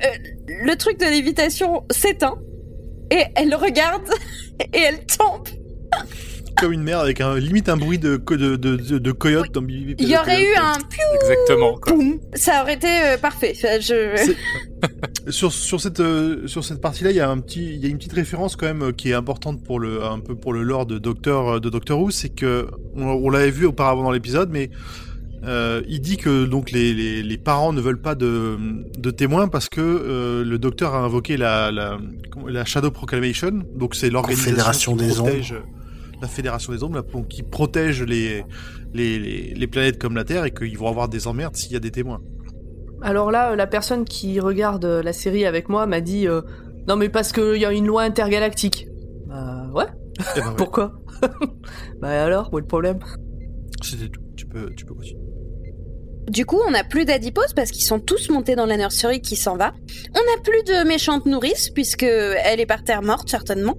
le 0.65 0.75
truc 0.77 0.99
de 0.99 1.07
l'évitation 1.07 1.85
s'éteint 1.91 2.39
et 3.11 3.25
elle 3.35 3.55
regarde 3.55 4.09
et 4.73 4.79
elle 4.79 5.05
tombe. 5.07 5.49
Comme 6.57 6.73
une 6.73 6.83
mère 6.83 6.99
avec 6.99 7.21
un 7.21 7.37
limite 7.39 7.69
un 7.69 7.77
bruit 7.77 7.99
de 7.99 8.17
de, 8.17 8.57
de, 8.57 8.77
de, 8.77 8.99
de 8.99 9.13
coyote 9.13 9.53
dans 9.53 9.63
Bibi 9.63 9.95
il 9.99 10.09
y 10.09 10.17
aurait 10.17 10.43
eu 10.43 10.55
un 10.57 10.75
piou. 10.75 11.01
Exactement. 11.23 11.79
Quoi. 11.79 11.93
boum 11.93 12.19
ça 12.35 12.63
aurait 12.63 12.75
été 12.75 12.89
euh, 12.89 13.17
parfait. 13.17 13.53
Enfin, 13.55 13.79
je 13.81 14.35
Sur, 15.31 15.53
sur 15.53 15.81
cette 15.81 16.01
euh, 16.01 16.47
sur 16.47 16.65
cette 16.65 16.81
partie-là, 16.81 17.11
il 17.11 17.17
y 17.17 17.21
a 17.21 17.29
un 17.31 17.39
petit 17.41 17.75
il 17.75 17.81
y 17.83 17.87
a 17.87 17.89
une 17.89 17.99
petite 17.99 18.13
référence 18.15 18.57
quand 18.57 18.67
même 18.67 18.83
euh, 18.83 18.93
qui 18.93 19.11
est 19.11 19.15
importante 19.15 19.63
pour 19.63 19.79
le 19.81 20.03
un 20.05 20.21
peu 20.21 20.35
pour 20.35 20.53
le 20.53 20.63
lore 20.63 20.87
de 20.87 20.99
Docteur 20.99 21.61
de 21.61 21.69
Doctor 21.69 22.01
Who, 22.01 22.11
c'est 22.11 22.29
que 22.31 22.69
on, 22.95 23.05
on 23.07 23.29
l'avait 23.31 23.51
vu 23.51 23.67
auparavant 23.67 24.03
dans 24.05 24.11
l'épisode, 24.13 24.49
mais 24.51 24.71
euh, 25.45 25.83
il 25.89 26.01
dit 26.01 26.17
que 26.17 26.47
donc 26.47 26.71
les, 26.71 26.95
les, 26.95 27.23
les 27.23 27.39
parents 27.39 27.73
ne 27.73 27.81
veulent 27.81 28.01
pas 28.01 28.15
de, 28.15 28.57
de 28.99 29.11
témoins 29.11 29.49
parce 29.49 29.69
que 29.69 29.81
euh, 29.81 30.45
le 30.45 30.59
docteur 30.59 30.95
a 30.95 31.01
invoqué 31.05 31.37
la 31.37 31.71
la, 31.71 31.99
comment- 32.31 32.49
la 32.49 32.65
Shadow 32.65 32.91
Proclamation, 32.91 33.63
donc 33.77 33.95
c'est 33.95 34.11
l'organisation 34.11 34.97
qui 34.97 35.05
des 35.05 35.13
protège 35.15 35.55
la 36.21 36.27
Fédération 36.29 36.73
des 36.73 36.83
Ombres, 36.83 37.05
qui 37.29 37.43
protège 37.43 38.03
les 38.03 38.45
les 38.95 39.67
planètes 39.67 39.99
comme 39.99 40.17
la 40.17 40.25
Terre 40.25 40.45
et 40.47 40.51
qu'ils 40.53 40.77
vont 40.79 40.89
avoir 40.89 41.09
des 41.09 41.27
emmerdes 41.27 41.55
s'il 41.55 41.73
y 41.73 41.77
a 41.77 41.81
des 41.81 41.91
témoins. 41.93 42.21
Alors 43.03 43.31
là, 43.31 43.55
la 43.57 43.67
personne 43.67 44.05
qui 44.05 44.41
regarde 44.41 44.85
euh, 44.85 45.03
la 45.03 45.13
série 45.13 45.45
avec 45.45 45.69
moi 45.69 45.87
m'a 45.87 46.01
dit 46.01 46.27
euh, 46.27 46.43
Non, 46.89 46.97
mais 46.97 47.09
parce 47.09 47.33
qu'il 47.33 47.57
y 47.57 47.65
a 47.65 47.73
une 47.73 47.87
loi 47.87 48.03
intergalactique. 48.03 48.89
Bah 49.27 49.67
ouais, 49.73 49.87
Eh 50.37 50.41
ben 50.41 50.49
ouais, 50.49 50.55
pourquoi? 50.57 50.93
Bah 52.01 52.25
alors, 52.25 52.51
où 52.53 52.59
est 52.59 52.63
le 52.63 52.67
problème? 52.67 52.99
C'était 53.83 54.09
tout. 54.09 54.23
Tu 54.37 54.47
peux 54.47 54.71
tu 54.75 54.85
peux 54.85 54.95
continuer. 54.95 55.29
Du 56.29 56.45
coup, 56.45 56.61
on 56.67 56.71
n'a 56.71 56.85
plus 56.85 57.07
d'adipose 57.07 57.55
parce 57.55 57.71
qu'ils 57.71 57.85
sont 57.85 58.01
tous 58.01 58.29
montés 58.29 58.55
dans 58.55 58.67
la 58.67 58.77
nurserie 58.77 59.23
qui 59.23 59.35
s'en 59.35 59.57
va. 59.57 59.73
On 60.11 60.19
n'a 60.19 60.43
plus 60.43 60.63
de 60.65 60.87
méchante 60.87 61.25
nourrice 61.25 61.71
puisque 61.71 62.03
elle 62.03 62.61
est 62.61 62.67
par 62.67 62.85
terre 62.85 63.03
morte 63.03 63.31
certainement. 63.31 63.77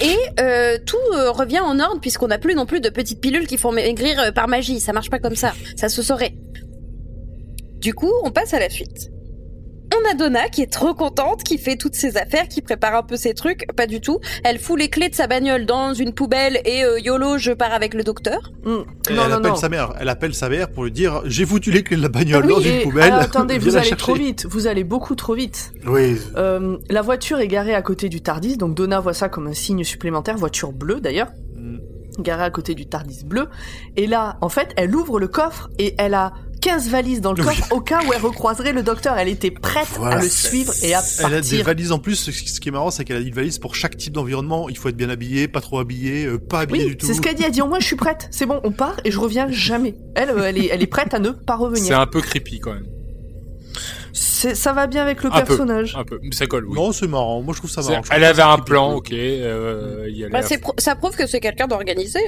Et 0.00 0.16
euh, 0.40 0.78
tout 0.86 0.96
euh, 1.14 1.30
revient 1.30 1.60
en 1.60 1.78
ordre 1.78 2.00
puisqu'on 2.00 2.28
n'a 2.28 2.38
plus 2.38 2.54
non 2.54 2.64
plus 2.64 2.80
de 2.80 2.88
petites 2.88 3.20
pilules 3.20 3.46
qui 3.46 3.58
font 3.58 3.70
maigrir 3.70 4.18
euh, 4.18 4.30
par 4.32 4.48
magie. 4.48 4.80
Ça 4.80 4.92
marche 4.94 5.10
pas 5.10 5.18
comme 5.18 5.36
ça. 5.36 5.52
Ça 5.76 5.90
se 5.90 6.02
saurait. 6.02 6.34
Du 7.80 7.94
coup, 7.94 8.12
on 8.24 8.30
passe 8.30 8.54
à 8.54 8.58
la 8.58 8.68
suite. 8.70 9.10
On 9.92 10.08
a 10.08 10.14
Donna 10.14 10.48
qui 10.48 10.62
est 10.62 10.72
trop 10.72 10.94
contente, 10.94 11.42
qui 11.42 11.58
fait 11.58 11.74
toutes 11.76 11.96
ses 11.96 12.16
affaires, 12.16 12.46
qui 12.46 12.62
prépare 12.62 12.94
un 12.94 13.02
peu 13.02 13.16
ses 13.16 13.34
trucs. 13.34 13.66
Pas 13.74 13.88
du 13.88 14.00
tout. 14.00 14.20
Elle 14.44 14.60
fout 14.60 14.78
les 14.78 14.88
clés 14.88 15.08
de 15.08 15.16
sa 15.16 15.26
bagnole 15.26 15.66
dans 15.66 15.94
une 15.94 16.12
poubelle 16.12 16.60
et 16.64 16.84
euh, 16.84 17.00
YOLO, 17.00 17.38
je 17.38 17.50
pars 17.50 17.72
avec 17.72 17.94
le 17.94 18.04
docteur. 18.04 18.52
Et 18.64 18.68
Non, 18.68 18.84
elle 19.08 19.14
non, 19.16 19.22
appelle 19.38 19.50
non. 19.50 19.56
sa 19.56 19.68
mère. 19.68 19.92
Elle 19.98 20.08
appelle 20.08 20.32
sa 20.32 20.48
mère 20.48 20.70
pour 20.70 20.84
lui 20.84 20.92
dire 20.92 21.22
j'ai 21.24 21.44
foutu 21.44 21.72
les 21.72 21.82
clés 21.82 21.96
de 21.96 22.02
la 22.02 22.08
bagnole 22.08 22.44
Oui, 22.46 22.52
dans 22.52 22.60
Et- 22.60 22.76
une 22.76 22.82
poubelle. 22.82 23.02
alors, 23.12 23.20
attendez, 23.22 23.58
vous 23.58 23.74
allez 23.76 23.88
chercher. 23.88 23.96
trop 23.96 24.14
vite, 24.14 24.46
vous 24.48 24.68
allez 24.68 24.84
beaucoup 24.84 25.16
trop 25.16 25.34
vite. 25.34 25.72
Oui. 25.86 26.16
Euh, 26.36 26.76
la 26.88 27.02
voiture 27.02 27.40
est 27.40 27.48
garée 27.48 27.74
à 27.74 27.82
côté 27.82 28.08
du 28.08 28.20
Tardis, 28.20 28.56
donc 28.58 28.76
Donna 28.76 29.00
voit 29.00 29.14
ça 29.14 29.28
comme 29.28 29.48
un 29.48 29.54
signe 29.54 29.82
supplémentaire, 29.82 30.36
voiture 30.36 30.70
bleue 30.72 31.00
d'ailleurs, 31.00 31.32
Mm. 31.56 31.78
garée 32.22 32.44
à 32.44 32.50
côté 32.50 32.76
du 32.76 32.86
Tardis 32.86 33.24
bleu. 33.24 33.48
Et 33.96 34.06
là, 34.06 34.38
en 34.40 34.48
fait, 34.48 34.68
elle 34.76 34.94
ouvre 34.94 35.18
le 35.18 35.26
coffre 35.26 35.68
et 35.80 35.94
elle 35.98 36.14
a 36.14 36.32
15 36.60 36.88
valises 36.90 37.20
dans 37.20 37.32
le 37.32 37.42
Oui. 37.42 37.48
coffre 37.56 37.72
au 37.72 37.80
cas 37.80 38.00
où 38.06 38.12
elle 38.12 38.20
recroiserait 38.20 38.72
le 38.72 38.82
docteur. 38.82 39.16
Elle 39.18 39.28
était 39.28 39.50
prête 39.50 39.88
Voilà. 39.96 40.16
à 40.18 40.22
le 40.22 40.28
suivre 40.28 40.72
et 40.82 40.94
à 40.94 41.00
Elle 41.20 41.24
a 41.26 41.28
des 41.28 41.34
partir. 41.48 41.64
valises 41.64 41.92
en 41.92 41.98
plus. 41.98 42.30
Ce 42.30 42.60
qui 42.60 42.68
est 42.68 42.72
marrant, 42.72 42.90
c'est 42.90 43.04
qu'elle 43.04 43.16
a 43.16 43.20
une 43.20 43.32
valise 43.34 43.58
pour 43.58 43.74
chaque 43.74 43.96
type 43.96 44.12
d'environnement. 44.12 44.68
Il 44.68 44.76
faut 44.78 44.88
être 44.88 44.96
bien 44.96 45.08
habillé, 45.10 45.48
pas 45.48 45.60
trop 45.60 45.78
habillé, 45.78 46.26
euh, 46.26 46.38
pas 46.38 46.60
habillé 46.60 46.84
Oui, 46.84 46.90
du 46.90 46.96
tout. 46.98 47.06
c'est 47.06 47.14
ce 47.14 47.20
qu'elle 47.20 47.34
dit. 47.34 47.42
Elle 47.44 47.52
dit 47.52 47.62
au 47.62 47.66
moins 47.66 47.80
je 47.80 47.86
suis 47.86 47.96
prête. 47.96 48.28
C'est 48.30 48.46
bon, 48.46 48.60
on 48.64 48.70
part 48.72 48.96
et 49.04 49.10
je 49.10 49.18
reviens 49.18 49.48
jamais. 49.50 49.94
Elle, 50.14 50.30
euh, 50.30 50.44
elle 50.46 50.58
est, 50.58 50.66
elle 50.70 50.82
est 50.82 50.86
prête 50.86 51.14
à 51.14 51.18
ne 51.18 51.30
pas 51.30 51.54
C'est 51.56 51.62
revenir. 51.64 52.00
un 52.00 52.06
peu 52.06 52.20
creepy 52.20 52.60
quand 52.60 52.74
même. 52.74 52.86
C'est- 54.12 54.54
Ça 54.54 54.72
va 54.72 54.86
bien 54.86 55.02
avec 55.02 55.22
le 55.22 55.28
Un 55.32 55.40
peu. 55.40 55.44
personnage. 55.46 55.94
Un 55.96 56.04
peu. 56.04 56.18
Mais 56.22 56.32
Ça 56.34 56.46
colle, 56.46 56.66
oui. 56.66 56.74
Non, 56.74 56.92
c'est 56.92 57.06
marrant. 57.06 57.42
Moi, 57.42 57.52
je 57.54 57.58
trouve 57.60 57.70
ça 57.70 57.82
C'est- 57.82 57.90
marrant. 57.92 58.02
Elle 58.10 58.24
avait 58.24 58.42
un 58.42 58.58
plan, 58.58 58.94
ok. 58.94 59.12
Euh, 59.12 60.06
y 60.08 60.26
Bah, 60.30 60.38
à 60.38 60.42
c'est 60.42 60.58
pro- 60.58 60.74
ça 60.78 60.94
prouve 60.96 61.14
que 61.14 61.26
c'est 61.26 61.40
quelqu'un 61.40 61.66
d'organisé. 61.68 62.18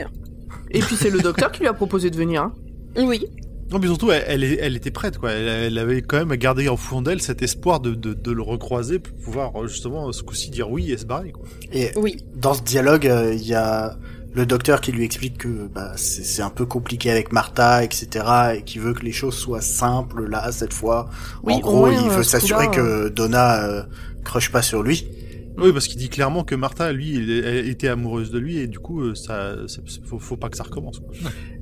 Et 0.70 0.80
puis 0.80 0.97
c'est 0.97 1.11
le 1.11 1.20
docteur 1.20 1.51
qui 1.53 1.61
lui 1.61 1.68
a 1.68 1.72
proposé 1.74 2.11
de 2.11 2.16
venir. 2.16 2.43
hein. 2.43 2.53
Oui. 2.97 3.26
Non, 3.73 3.79
mais 3.79 3.87
surtout, 3.87 4.11
elle, 4.12 4.25
elle, 4.27 4.45
est- 4.45 4.59
elle 4.61 4.77
était 4.77 4.91
prête, 4.91 5.18
quoi. 5.18 5.31
Elle, 5.33 5.49
elle 5.49 5.79
avait 5.79 6.03
quand 6.03 6.18
même 6.25 6.37
gardé 6.37 6.68
en 6.68 6.77
fond 6.77 7.01
d'elle 7.03 7.23
cet 7.23 7.43
espoir 7.43 7.81
de, 7.81 7.95
de, 7.95 8.12
de 8.12 8.31
le 8.33 8.43
recroiser 8.43 8.99
pour 8.99 9.14
pouvoir, 9.16 9.57
euh, 9.62 9.66
justement, 9.66 10.12
ce 10.12 10.23
coup-ci 10.23 10.51
dire 10.51 10.70
oui 10.70 10.93
et 10.93 10.99
se 10.99 11.07
barrer, 11.07 11.33
quoi. 11.33 11.45
Et 11.73 11.91
Oui. 11.97 12.18
dans 12.37 12.55
ce 12.55 12.62
dialogue, 12.62 13.07
euh, 13.07 13.33
il 13.35 13.47
y 13.47 13.55
a 13.55 13.97
le 14.35 14.47
docteur 14.47 14.81
qui 14.81 14.93
lui 14.93 15.05
explique 15.05 15.39
que 15.39 15.68
bah, 15.68 15.93
c'est 15.97 16.43
un 16.43 16.49
peu 16.51 16.64
compliqué 16.66 17.11
avec 17.11 17.33
Martha, 17.33 17.85
etc., 17.85 18.09
et 18.57 18.62
qui 18.62 18.79
veut 18.79 18.95
que 18.95 19.05
les 19.05 19.12
choses 19.12 19.35
soient 19.35 19.61
simples 19.61 20.27
là 20.29 20.53
cette 20.53 20.73
fois. 20.73 21.11
Oui, 21.43 21.55
en 21.55 21.59
gros, 21.61 21.77
moins, 21.87 21.93
il 21.93 21.99
euh, 22.09 22.16
veut 22.16 22.23
ce 22.23 22.31
s'assurer 22.31 22.70
que 22.70 23.09
Donna 23.09 23.64
euh, 23.68 23.83
crush 24.25 24.51
pas 24.51 24.62
sur 24.62 24.83
lui. 24.83 25.07
Oui, 25.59 25.70
parce 25.73 25.87
qu'il 25.87 25.99
dit 25.99 26.09
clairement 26.09 26.45
que 26.45 26.55
Martha, 26.55 26.93
lui, 26.93 27.14
elle, 27.16 27.68
était 27.68 27.89
amoureuse 27.89 28.31
de 28.31 28.39
lui 28.39 28.57
et 28.59 28.66
du 28.66 28.79
coup, 28.79 29.03
euh, 29.03 29.14
ça, 29.14 29.55
ça- 29.66 29.83
faut, 30.07 30.18
faut 30.18 30.39
pas 30.39 30.49
que 30.49 30.57
ça 30.57 30.62
recommence, 30.64 31.01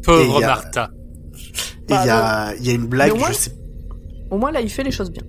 Pauvre 0.04 0.36
a- 0.42 0.46
Martha. 0.46 0.90
Et 1.90 1.94
il 2.02 2.06
y 2.06 2.10
a, 2.10 2.54
il 2.58 2.66
y 2.66 2.70
a 2.70 2.72
une 2.74 2.86
blague, 2.86 3.08
Mais 3.08 3.14
au 3.14 3.18
moins- 3.18 3.28
je 3.32 3.34
sais 3.36 3.52
Au 4.30 4.38
moins 4.38 4.52
là, 4.52 4.60
il 4.60 4.70
fait 4.70 4.82
les 4.84 4.90
choses 4.90 5.10
bien. 5.10 5.22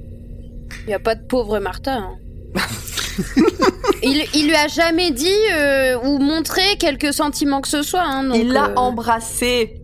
Il 0.83 0.87
n'y 0.87 0.93
a 0.93 0.99
pas 0.99 1.15
de 1.15 1.23
pauvre 1.25 1.59
Martha. 1.59 1.95
hein. 1.97 2.17
il, 4.03 4.23
il 4.35 4.47
lui 4.47 4.55
a 4.55 4.67
jamais 4.67 5.11
dit 5.11 5.27
euh, 5.53 5.97
ou 6.03 6.19
montré 6.19 6.61
quelques 6.79 7.13
sentiments 7.13 7.61
que 7.61 7.67
ce 7.67 7.81
soit. 7.81 8.03
Hein, 8.03 8.23
donc, 8.25 8.37
il 8.37 8.51
l'a 8.51 8.69
euh, 8.69 8.75
embrassé. 8.75 9.81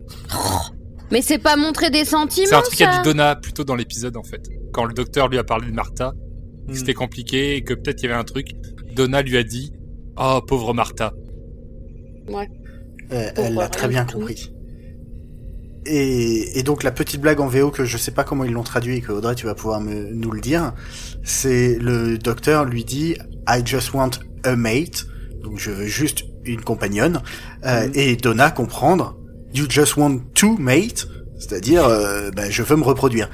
Mais 1.10 1.22
c'est 1.22 1.38
pas 1.38 1.56
montrer 1.56 1.90
des 1.90 2.04
sentiments. 2.04 2.46
C'est 2.48 2.54
un 2.54 2.60
truc 2.62 2.78
qu'a 2.78 2.98
dit 2.98 3.02
Donna 3.04 3.36
plutôt 3.36 3.64
dans 3.64 3.74
l'épisode 3.74 4.16
en 4.16 4.22
fait. 4.22 4.42
Quand 4.72 4.84
le 4.84 4.92
docteur 4.94 5.28
lui 5.28 5.38
a 5.38 5.44
parlé 5.44 5.66
de 5.68 5.74
Martha, 5.74 6.12
Hmm. 6.66 6.74
c'était 6.74 6.92
compliqué 6.92 7.56
et 7.56 7.62
que 7.64 7.72
peut-être 7.72 8.02
il 8.02 8.06
y 8.06 8.08
avait 8.12 8.20
un 8.20 8.24
truc. 8.24 8.48
Donna 8.94 9.22
lui 9.22 9.38
a 9.38 9.42
dit 9.42 9.72
Oh 10.18 10.40
pauvre 10.46 10.74
Martha. 10.74 11.14
Euh, 13.10 13.30
elle 13.36 13.54
l'a 13.54 13.68
très 13.68 13.88
bien 13.88 14.04
compris. 14.04 14.52
Et, 15.90 16.58
et 16.58 16.62
donc 16.62 16.82
la 16.82 16.90
petite 16.90 17.20
blague 17.20 17.40
en 17.40 17.46
VO 17.48 17.70
que 17.70 17.84
je 17.86 17.96
sais 17.96 18.10
pas 18.10 18.22
comment 18.24 18.44
ils 18.44 18.52
l'ont 18.52 18.62
traduit 18.62 18.96
et 18.96 19.00
que 19.00 19.10
Audrey 19.10 19.34
tu 19.34 19.46
vas 19.46 19.54
pouvoir 19.54 19.80
me, 19.80 20.10
nous 20.12 20.30
le 20.30 20.40
dire, 20.40 20.72
c'est 21.24 21.78
le 21.78 22.18
docteur 22.18 22.64
lui 22.66 22.84
dit 22.84 23.16
I 23.48 23.62
just 23.64 23.94
want 23.94 24.10
a 24.44 24.54
mate, 24.54 25.06
donc 25.42 25.58
je 25.58 25.70
veux 25.70 25.86
juste 25.86 26.24
une 26.44 26.60
compagnonne, 26.60 27.22
euh, 27.64 27.86
Mhm. 27.86 27.92
et 27.94 28.16
Donna 28.16 28.50
comprendre 28.50 29.16
You 29.54 29.64
just 29.68 29.96
want 29.96 30.20
two 30.34 30.56
mates, 30.58 31.08
c'est-à-dire 31.38 31.84
euh, 31.86 32.30
bah, 32.36 32.50
je 32.50 32.62
veux 32.62 32.76
me 32.76 32.84
reproduire. 32.84 33.30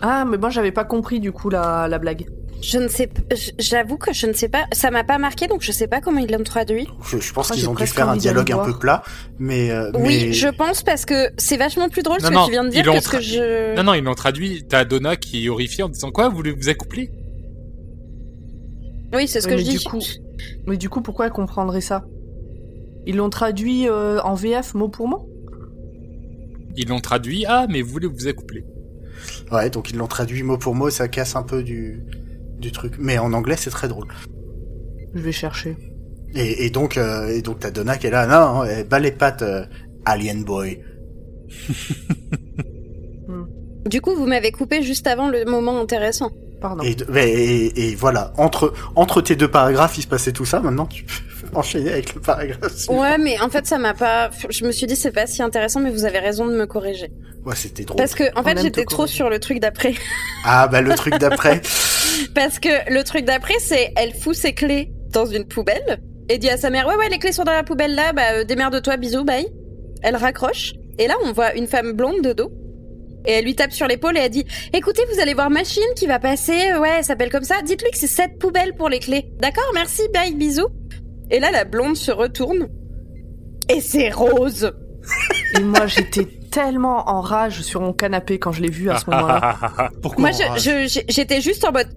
Ah, 0.00 0.24
mais 0.24 0.38
moi 0.38 0.48
j'avais 0.50 0.72
pas 0.72 0.84
compris 0.84 1.20
du 1.20 1.30
coup 1.30 1.50
la, 1.50 1.88
la 1.88 1.98
blague. 1.98 2.26
Je 2.62 2.78
ne 2.78 2.86
sais, 2.86 3.10
j'avoue 3.58 3.96
que 3.98 4.12
je 4.12 4.26
ne 4.28 4.32
sais 4.32 4.48
pas. 4.48 4.66
Ça 4.72 4.92
m'a 4.92 5.02
pas 5.02 5.18
marqué, 5.18 5.48
donc 5.48 5.62
je 5.62 5.72
sais 5.72 5.88
pas 5.88 6.00
comment 6.00 6.20
ils 6.20 6.30
l'ont 6.30 6.44
traduit. 6.44 6.86
Je, 7.10 7.18
je 7.18 7.32
pense 7.32 7.50
qu'ils 7.50 7.68
ont 7.68 7.74
dû 7.74 7.86
faire 7.86 8.08
un 8.08 8.16
dialogue 8.16 8.52
un 8.52 8.64
peu 8.64 8.78
plat, 8.78 9.02
mais, 9.40 9.70
euh, 9.72 9.90
Oui, 9.94 10.26
mais 10.26 10.32
je 10.32 10.46
pense 10.48 10.82
parce 10.84 11.04
que 11.04 11.30
c'est 11.38 11.56
vachement 11.56 11.88
plus 11.88 12.02
drôle 12.04 12.18
Non, 12.22 12.28
ce 12.28 12.32
non, 12.32 12.40
que 12.42 12.46
tu 12.46 12.50
viens 12.52 12.64
de 12.64 12.70
dire 12.70 12.84
que 12.84 13.00
ce 13.00 13.08
que 13.08 13.20
je. 13.20 13.74
Non, 13.76 13.82
non, 13.82 13.94
ils 13.94 14.04
l'ont 14.04 14.14
traduit. 14.14 14.64
T'as 14.68 14.84
Donna 14.84 15.16
qui 15.16 15.44
est 15.44 15.48
horrifiée 15.48 15.82
en 15.82 15.88
disant 15.88 16.12
Quoi 16.12 16.28
Vous 16.28 16.36
voulez 16.36 16.52
vous 16.52 16.68
accoupler 16.68 17.10
Oui, 19.12 19.26
c'est 19.28 19.40
ce 19.40 19.46
Oui, 19.48 19.52
que 19.54 19.58
mais 19.58 19.64
je 19.64 19.70
du 19.72 19.76
dis. 19.78 19.84
coup- 19.84 20.00
Mais 20.66 20.76
du 20.76 20.88
coup, 20.88 21.02
pourquoi 21.02 21.26
elle 21.26 21.32
comprendrait 21.32 21.80
ça? 21.80 22.04
Ils 23.06 23.16
l'ont 23.16 23.30
traduit 23.30 23.88
euh, 23.88 24.20
en 24.22 24.34
VF 24.34 24.74
mot 24.74 24.88
pour 24.88 25.08
mot? 25.08 25.28
Ils 26.76 26.88
l'ont 26.88 27.00
traduit 27.00 27.44
Ah, 27.46 27.66
mais 27.68 27.82
vous 27.82 27.90
voulez 27.90 28.06
vous 28.06 28.28
accoupler 28.28 28.64
ouais, 29.52 29.70
donc 29.70 29.90
ils 29.90 29.96
l'ont 29.96 30.06
traduit 30.06 30.42
mot 30.42 30.56
pour 30.58 30.74
mot, 30.74 30.90
ça 30.90 31.06
casse 31.08 31.36
un 31.36 31.42
peu 31.42 31.62
du 31.62 32.00
du 32.62 32.72
truc, 32.72 32.94
mais 32.98 33.18
en 33.18 33.34
anglais 33.34 33.56
c'est 33.58 33.70
très 33.70 33.88
drôle. 33.88 34.08
Je 35.14 35.20
vais 35.20 35.32
chercher. 35.32 35.76
Et, 36.34 36.64
et 36.64 36.70
donc, 36.70 36.96
euh, 36.96 37.28
et 37.28 37.42
donc 37.42 37.60
t'as 37.60 37.70
Donna 37.70 37.98
qui 37.98 38.06
est 38.06 38.10
là, 38.10 38.26
non, 38.26 38.64
elle 38.64 38.86
bat 38.86 38.98
les 38.98 39.12
pattes, 39.12 39.42
euh, 39.42 39.66
Alien 40.06 40.42
Boy. 40.44 40.80
Du 43.86 44.00
coup, 44.00 44.14
vous 44.14 44.26
m'avez 44.26 44.52
coupé 44.52 44.82
juste 44.82 45.06
avant 45.06 45.28
le 45.28 45.44
moment 45.44 45.78
intéressant. 45.80 46.30
Pardon. 46.60 46.84
Et, 46.84 47.94
voilà, 47.96 48.32
entre 48.36 48.72
entre 48.94 49.20
tes 49.20 49.34
deux 49.34 49.48
paragraphes, 49.48 49.98
il 49.98 50.02
se 50.02 50.06
passait 50.06 50.32
tout 50.32 50.44
ça. 50.44 50.60
Maintenant, 50.60 50.86
tu 50.86 51.04
peux 51.04 51.48
enchaîner 51.54 51.92
avec 51.92 52.14
le 52.14 52.20
paragraphe. 52.20 52.72
suivant. 52.72 53.00
Ouais, 53.00 53.18
mais 53.18 53.40
en 53.40 53.50
fait, 53.50 53.66
ça 53.66 53.78
m'a 53.78 53.94
pas. 53.94 54.30
Je 54.48 54.64
me 54.64 54.70
suis 54.70 54.86
dit, 54.86 54.94
c'est 54.94 55.10
pas 55.10 55.26
si 55.26 55.42
intéressant, 55.42 55.80
mais 55.80 55.90
vous 55.90 56.04
avez 56.04 56.20
raison 56.20 56.46
de 56.46 56.52
me 56.52 56.66
corriger. 56.66 57.10
Ouais, 57.44 57.56
c'était 57.56 57.82
drôle. 57.82 57.96
Parce 57.96 58.14
que, 58.14 58.24
en 58.36 58.40
On 58.40 58.44
fait, 58.44 58.60
j'étais 58.62 58.84
trop 58.84 59.08
sur 59.08 59.28
le 59.28 59.40
truc 59.40 59.58
d'après. 59.58 59.94
Ah 60.44 60.68
bah 60.68 60.80
le 60.80 60.94
truc 60.94 61.18
d'après. 61.18 61.60
Parce 62.34 62.58
que 62.58 62.90
le 62.92 63.02
truc 63.04 63.24
d'après, 63.24 63.58
c'est 63.58 63.92
elle 63.96 64.14
fout 64.14 64.34
ses 64.34 64.54
clés 64.54 64.92
dans 65.10 65.26
une 65.26 65.44
poubelle 65.44 66.00
et 66.28 66.38
dit 66.38 66.48
à 66.48 66.56
sa 66.56 66.70
mère 66.70 66.86
Ouais, 66.86 66.96
ouais, 66.96 67.08
les 67.08 67.18
clés 67.18 67.32
sont 67.32 67.44
dans 67.44 67.52
la 67.52 67.62
poubelle 67.62 67.94
là, 67.94 68.12
bah 68.12 68.22
euh, 68.32 68.44
démerde-toi, 68.44 68.96
bisous, 68.96 69.24
bye. 69.24 69.46
Elle 70.02 70.16
raccroche 70.16 70.72
et 70.98 71.06
là, 71.06 71.14
on 71.24 71.32
voit 71.32 71.54
une 71.54 71.66
femme 71.66 71.92
blonde 71.92 72.22
de 72.22 72.32
dos. 72.32 72.50
Et 73.24 73.32
elle 73.32 73.44
lui 73.44 73.54
tape 73.54 73.72
sur 73.72 73.86
l'épaule 73.86 74.16
et 74.16 74.20
elle 74.20 74.30
dit 74.30 74.44
Écoutez, 74.72 75.02
vous 75.12 75.20
allez 75.20 75.34
voir 75.34 75.48
machine 75.50 75.82
qui 75.96 76.06
va 76.06 76.18
passer, 76.18 76.74
ouais, 76.74 76.96
elle 76.98 77.04
s'appelle 77.04 77.30
comme 77.30 77.44
ça. 77.44 77.56
Dites-lui 77.64 77.90
que 77.90 77.98
c'est 77.98 78.06
cette 78.08 78.38
poubelle 78.38 78.74
pour 78.74 78.88
les 78.88 78.98
clés. 78.98 79.32
D'accord, 79.38 79.70
merci, 79.74 80.02
bye, 80.12 80.34
bisous. 80.34 80.68
Et 81.30 81.38
là, 81.38 81.50
la 81.50 81.64
blonde 81.64 81.96
se 81.96 82.10
retourne 82.10 82.68
et 83.68 83.80
c'est 83.80 84.10
Rose. 84.10 84.72
Et 85.56 85.60
moi, 85.60 85.86
j'étais 85.86 86.26
tellement 86.50 87.08
en 87.08 87.20
rage 87.20 87.62
sur 87.62 87.80
mon 87.80 87.92
canapé 87.92 88.38
quand 88.38 88.52
je 88.52 88.62
l'ai 88.62 88.70
vue 88.70 88.90
à 88.90 88.98
ce 88.98 89.08
moment-là. 89.10 89.90
Pourquoi 90.02 90.30
Moi, 90.30 90.30
j'étais 91.08 91.40
juste 91.40 91.64
en 91.64 91.72
mode. 91.72 91.88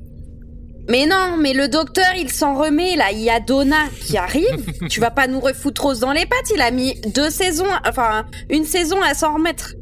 Mais 0.89 1.05
non, 1.05 1.37
mais 1.39 1.53
le 1.53 1.67
docteur, 1.67 2.13
il 2.17 2.29
s'en 2.29 2.55
remet 2.55 2.95
là. 2.95 3.11
Il 3.11 3.19
y 3.19 3.29
a 3.29 3.39
Donna 3.39 3.85
qui 4.01 4.17
arrive. 4.17 4.65
tu 4.89 4.99
vas 4.99 5.11
pas 5.11 5.27
nous 5.27 5.39
refoutre 5.39 5.83
Rose 5.83 5.99
dans 5.99 6.11
les 6.11 6.25
pattes. 6.25 6.51
Il 6.53 6.61
a 6.61 6.71
mis 6.71 6.99
deux 7.13 7.29
saisons, 7.29 7.65
enfin 7.87 8.25
une 8.49 8.65
saison 8.65 9.01
à 9.01 9.13
s'en 9.13 9.35
remettre. 9.35 9.73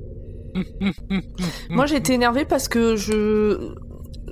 Moi, 1.69 1.85
j'étais 1.85 2.13
énervée 2.13 2.45
parce 2.45 2.67
que 2.67 2.95
je. 2.95 3.73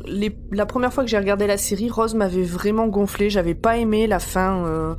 Les... 0.06 0.36
La 0.52 0.66
première 0.66 0.94
fois 0.94 1.04
que 1.04 1.10
j'ai 1.10 1.18
regardé 1.18 1.46
la 1.46 1.58
série, 1.58 1.90
Rose 1.90 2.16
m'avait 2.16 2.44
vraiment 2.44 2.88
gonflé. 2.88 3.30
J'avais 3.30 3.56
pas 3.56 3.78
aimé 3.78 4.08
la 4.08 4.20
fin 4.20 4.66
euh, 4.66 4.96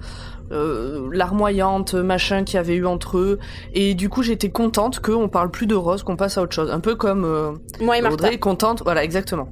euh, 0.53 1.09
larmoyante, 1.13 1.95
machin 1.95 2.45
qu'il 2.45 2.57
y 2.57 2.59
avait 2.59 2.75
eu 2.77 2.87
entre 2.87 3.19
eux. 3.19 3.39
Et 3.73 3.95
du 3.95 4.09
coup, 4.09 4.23
j'étais 4.23 4.51
contente 4.51 5.01
qu'on 5.01 5.29
parle 5.29 5.51
plus 5.51 5.67
de 5.67 5.75
Rose, 5.75 6.03
qu'on 6.03 6.17
passe 6.17 6.39
à 6.39 6.43
autre 6.43 6.55
chose. 6.55 6.71
Un 6.71 6.81
peu 6.81 6.95
comme 6.95 7.25
euh, 7.25 7.53
Moi 7.81 7.99
et 7.99 8.03
Martha. 8.03 8.15
Audrey 8.15 8.35
est 8.35 8.39
contente. 8.39 8.83
Voilà, 8.85 9.03
exactement. 9.05 9.49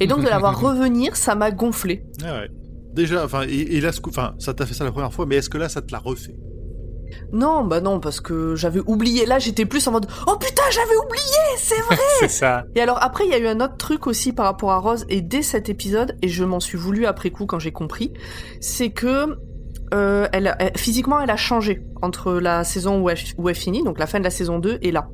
et 0.00 0.06
donc, 0.06 0.20
de 0.24 0.28
la 0.28 0.38
voir 0.38 0.58
revenir, 0.60 1.16
ça 1.16 1.34
m'a 1.34 1.50
gonflé. 1.50 2.04
Ah 2.24 2.40
ouais. 2.40 2.48
Déjà, 2.92 3.24
enfin, 3.24 3.42
et, 3.48 3.76
et 3.76 3.80
là, 3.80 3.92
ce 3.92 4.00
coup- 4.00 4.10
enfin, 4.10 4.34
ça 4.38 4.52
t'a 4.54 4.66
fait 4.66 4.74
ça 4.74 4.84
la 4.84 4.90
première 4.92 5.12
fois, 5.12 5.24
mais 5.26 5.36
est-ce 5.36 5.48
que 5.50 5.58
là, 5.58 5.68
ça 5.68 5.80
te 5.82 5.92
l'a 5.92 5.98
refait? 5.98 6.34
Non, 7.32 7.64
bah 7.64 7.80
non, 7.80 7.98
parce 8.00 8.20
que 8.20 8.54
j'avais 8.54 8.80
oublié. 8.86 9.26
Là, 9.26 9.38
j'étais 9.40 9.64
plus 9.66 9.86
en 9.88 9.92
mode 9.92 10.06
Oh 10.28 10.36
putain, 10.38 10.62
j'avais 10.70 10.96
oublié, 10.96 11.56
c'est 11.58 11.80
vrai 11.82 11.96
C'est 12.20 12.28
ça. 12.28 12.64
Et 12.76 12.80
alors 12.80 13.02
après, 13.02 13.24
il 13.24 13.30
y 13.30 13.34
a 13.34 13.38
eu 13.38 13.46
un 13.48 13.60
autre 13.60 13.76
truc 13.76 14.06
aussi 14.06 14.32
par 14.32 14.46
rapport 14.46 14.70
à 14.70 14.78
Rose, 14.78 15.06
et 15.08 15.20
dès 15.20 15.42
cet 15.42 15.68
épisode, 15.68 16.16
et 16.22 16.28
je 16.28 16.44
m'en 16.44 16.60
suis 16.60 16.78
voulu 16.78 17.06
après 17.06 17.30
coup 17.30 17.46
quand 17.46 17.58
j'ai 17.58 17.72
compris, 17.72 18.12
c'est 18.60 18.90
que 18.90 19.36
euh, 19.94 20.28
elle, 20.32 20.54
physiquement, 20.76 21.20
elle 21.20 21.30
a 21.30 21.36
changé 21.36 21.82
entre 22.02 22.34
la 22.34 22.64
saison 22.64 23.00
où 23.00 23.10
elle, 23.10 23.18
où 23.38 23.48
elle 23.48 23.54
finit, 23.54 23.82
donc 23.82 23.98
la 23.98 24.06
fin 24.06 24.18
de 24.18 24.24
la 24.24 24.30
saison 24.30 24.58
2, 24.58 24.78
et 24.82 24.92
là. 24.92 25.08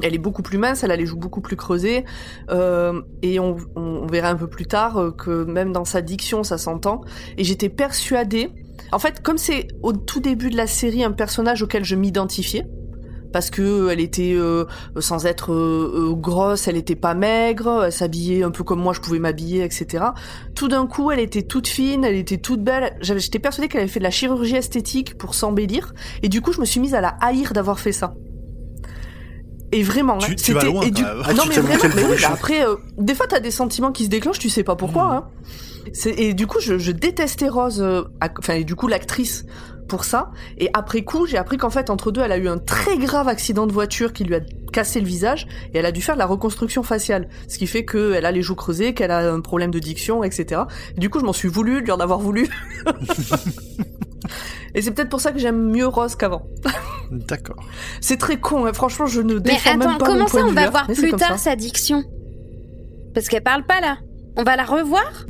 Elle 0.00 0.14
est 0.14 0.18
beaucoup 0.18 0.42
plus 0.42 0.58
mince, 0.58 0.84
elle 0.84 0.92
a 0.92 0.96
les 0.96 1.06
joues 1.06 1.16
beaucoup 1.16 1.40
plus 1.40 1.56
creusées, 1.56 2.04
euh, 2.50 3.02
et 3.22 3.40
on, 3.40 3.56
on, 3.74 3.80
on 3.80 4.06
verra 4.06 4.28
un 4.28 4.36
peu 4.36 4.46
plus 4.46 4.66
tard 4.66 4.96
euh, 4.96 5.10
que 5.10 5.42
même 5.44 5.72
dans 5.72 5.84
sa 5.84 6.02
diction, 6.02 6.44
ça 6.44 6.56
s'entend. 6.56 7.00
Et 7.36 7.42
j'étais 7.42 7.68
persuadée, 7.68 8.50
en 8.92 9.00
fait, 9.00 9.20
comme 9.22 9.38
c'est 9.38 9.66
au 9.82 9.92
tout 9.92 10.20
début 10.20 10.50
de 10.50 10.56
la 10.56 10.68
série 10.68 11.02
un 11.02 11.10
personnage 11.10 11.62
auquel 11.62 11.84
je 11.84 11.96
m'identifiais, 11.96 12.64
parce 13.32 13.50
que 13.50 13.88
elle 13.90 14.00
était 14.00 14.32
euh, 14.34 14.64
sans 14.98 15.26
être 15.26 15.52
euh, 15.52 16.10
euh, 16.10 16.14
grosse, 16.14 16.66
elle 16.68 16.76
était 16.76 16.94
pas 16.96 17.14
maigre, 17.14 17.82
elle 17.86 17.92
s'habillait 17.92 18.42
un 18.42 18.50
peu 18.50 18.64
comme 18.64 18.80
moi 18.80 18.92
je 18.92 19.00
pouvais 19.00 19.18
m'habiller, 19.18 19.62
etc. 19.64 20.04
Tout 20.54 20.68
d'un 20.68 20.86
coup, 20.86 21.10
elle 21.10 21.20
était 21.20 21.42
toute 21.42 21.68
fine, 21.68 22.04
elle 22.04 22.16
était 22.16 22.38
toute 22.38 22.62
belle. 22.62 22.96
J'avais- 23.00 23.20
J'étais 23.20 23.38
persuadée 23.38 23.68
qu'elle 23.68 23.82
avait 23.82 23.90
fait 23.90 24.00
de 24.00 24.04
la 24.04 24.10
chirurgie 24.10 24.56
esthétique 24.56 25.18
pour 25.18 25.34
s'embellir, 25.34 25.94
et 26.22 26.28
du 26.28 26.40
coup, 26.40 26.52
je 26.52 26.60
me 26.60 26.64
suis 26.64 26.80
mise 26.80 26.94
à 26.94 27.00
la 27.00 27.16
haïr 27.20 27.52
d'avoir 27.52 27.78
fait 27.80 27.92
ça. 27.92 28.14
Et 29.70 29.82
vraiment, 29.82 30.16
Tu- 30.16 30.32
hein, 30.32 30.34
tu 30.42 30.52
vas 30.54 30.60
c'était- 30.60 30.72
loin, 30.72 30.82
et 30.82 30.90
du-. 30.90 31.04
Ah, 31.04 31.34
non 31.34 31.42
tu 31.42 31.48
mais 31.50 31.54
vraiment, 31.56 31.94
mais 31.94 32.04
oui, 32.04 32.16
bah 32.22 32.28
après, 32.32 32.66
euh, 32.66 32.76
des 32.96 33.14
fois 33.14 33.26
t'as 33.28 33.40
des 33.40 33.50
sentiments 33.50 33.92
qui 33.92 34.04
se 34.04 34.08
déclenchent, 34.08 34.38
tu 34.38 34.48
sais 34.48 34.64
pas 34.64 34.76
pourquoi. 34.76 35.04
Mhm. 35.04 35.10
Hein. 35.12 35.24
C'est- 35.92 36.18
Et 36.18 36.32
du 36.32 36.46
coup, 36.46 36.58
je, 36.60 36.78
je 36.78 36.90
détestais 36.90 37.48
Rose, 37.48 37.82
euh, 37.82 38.02
enfin, 38.38 38.54
et 38.54 38.64
du 38.64 38.74
coup, 38.74 38.88
l'actrice 38.88 39.44
pour 39.88 40.04
ça. 40.04 40.30
Et 40.58 40.70
après 40.74 41.02
coup, 41.02 41.26
j'ai 41.26 41.36
appris 41.38 41.56
qu'en 41.56 41.70
fait, 41.70 41.90
entre 41.90 42.12
deux, 42.12 42.20
elle 42.20 42.32
a 42.32 42.36
eu 42.36 42.48
un 42.48 42.58
très 42.58 42.98
grave 42.98 43.26
accident 43.26 43.66
de 43.66 43.72
voiture 43.72 44.12
qui 44.12 44.24
lui 44.24 44.34
a 44.34 44.40
cassé 44.72 45.00
le 45.00 45.06
visage 45.06 45.46
et 45.72 45.78
elle 45.78 45.86
a 45.86 45.92
dû 45.92 46.02
faire 46.02 46.14
de 46.14 46.20
la 46.20 46.26
reconstruction 46.26 46.82
faciale. 46.82 47.28
Ce 47.48 47.58
qui 47.58 47.66
fait 47.66 47.84
qu'elle 47.84 48.24
a 48.24 48.30
les 48.30 48.42
joues 48.42 48.54
creusées, 48.54 48.94
qu'elle 48.94 49.10
a 49.10 49.32
un 49.32 49.40
problème 49.40 49.70
de 49.70 49.78
diction, 49.78 50.22
etc. 50.22 50.62
Et 50.96 51.00
du 51.00 51.10
coup, 51.10 51.18
je 51.18 51.24
m'en 51.24 51.32
suis 51.32 51.48
voulu 51.48 51.80
de 51.80 51.86
lui 51.86 51.92
en 51.92 52.00
avoir 52.00 52.20
voulu. 52.20 52.48
et 54.74 54.82
c'est 54.82 54.90
peut-être 54.92 55.08
pour 55.08 55.20
ça 55.20 55.32
que 55.32 55.38
j'aime 55.38 55.70
mieux 55.70 55.86
Rose 55.86 56.14
qu'avant. 56.14 56.46
D'accord. 57.10 57.56
C'est 58.00 58.18
très 58.18 58.38
con, 58.38 58.66
hein. 58.66 58.72
franchement, 58.72 59.06
je 59.06 59.20
ne 59.20 59.34
Mais 59.34 59.40
défends 59.40 59.70
attends, 59.70 59.88
même 59.88 59.98
pas 59.98 60.06
comment 60.06 60.20
mon 60.20 60.28
ça 60.28 60.44
on 60.44 60.52
va 60.52 60.70
voir 60.70 60.86
plus 60.86 61.10
tard 61.12 61.38
ça. 61.38 61.38
sa 61.38 61.56
diction? 61.56 62.04
Parce 63.14 63.28
qu'elle 63.28 63.42
parle 63.42 63.64
pas 63.64 63.80
là. 63.80 63.98
On 64.36 64.42
va 64.42 64.56
la 64.56 64.64
revoir? 64.64 65.24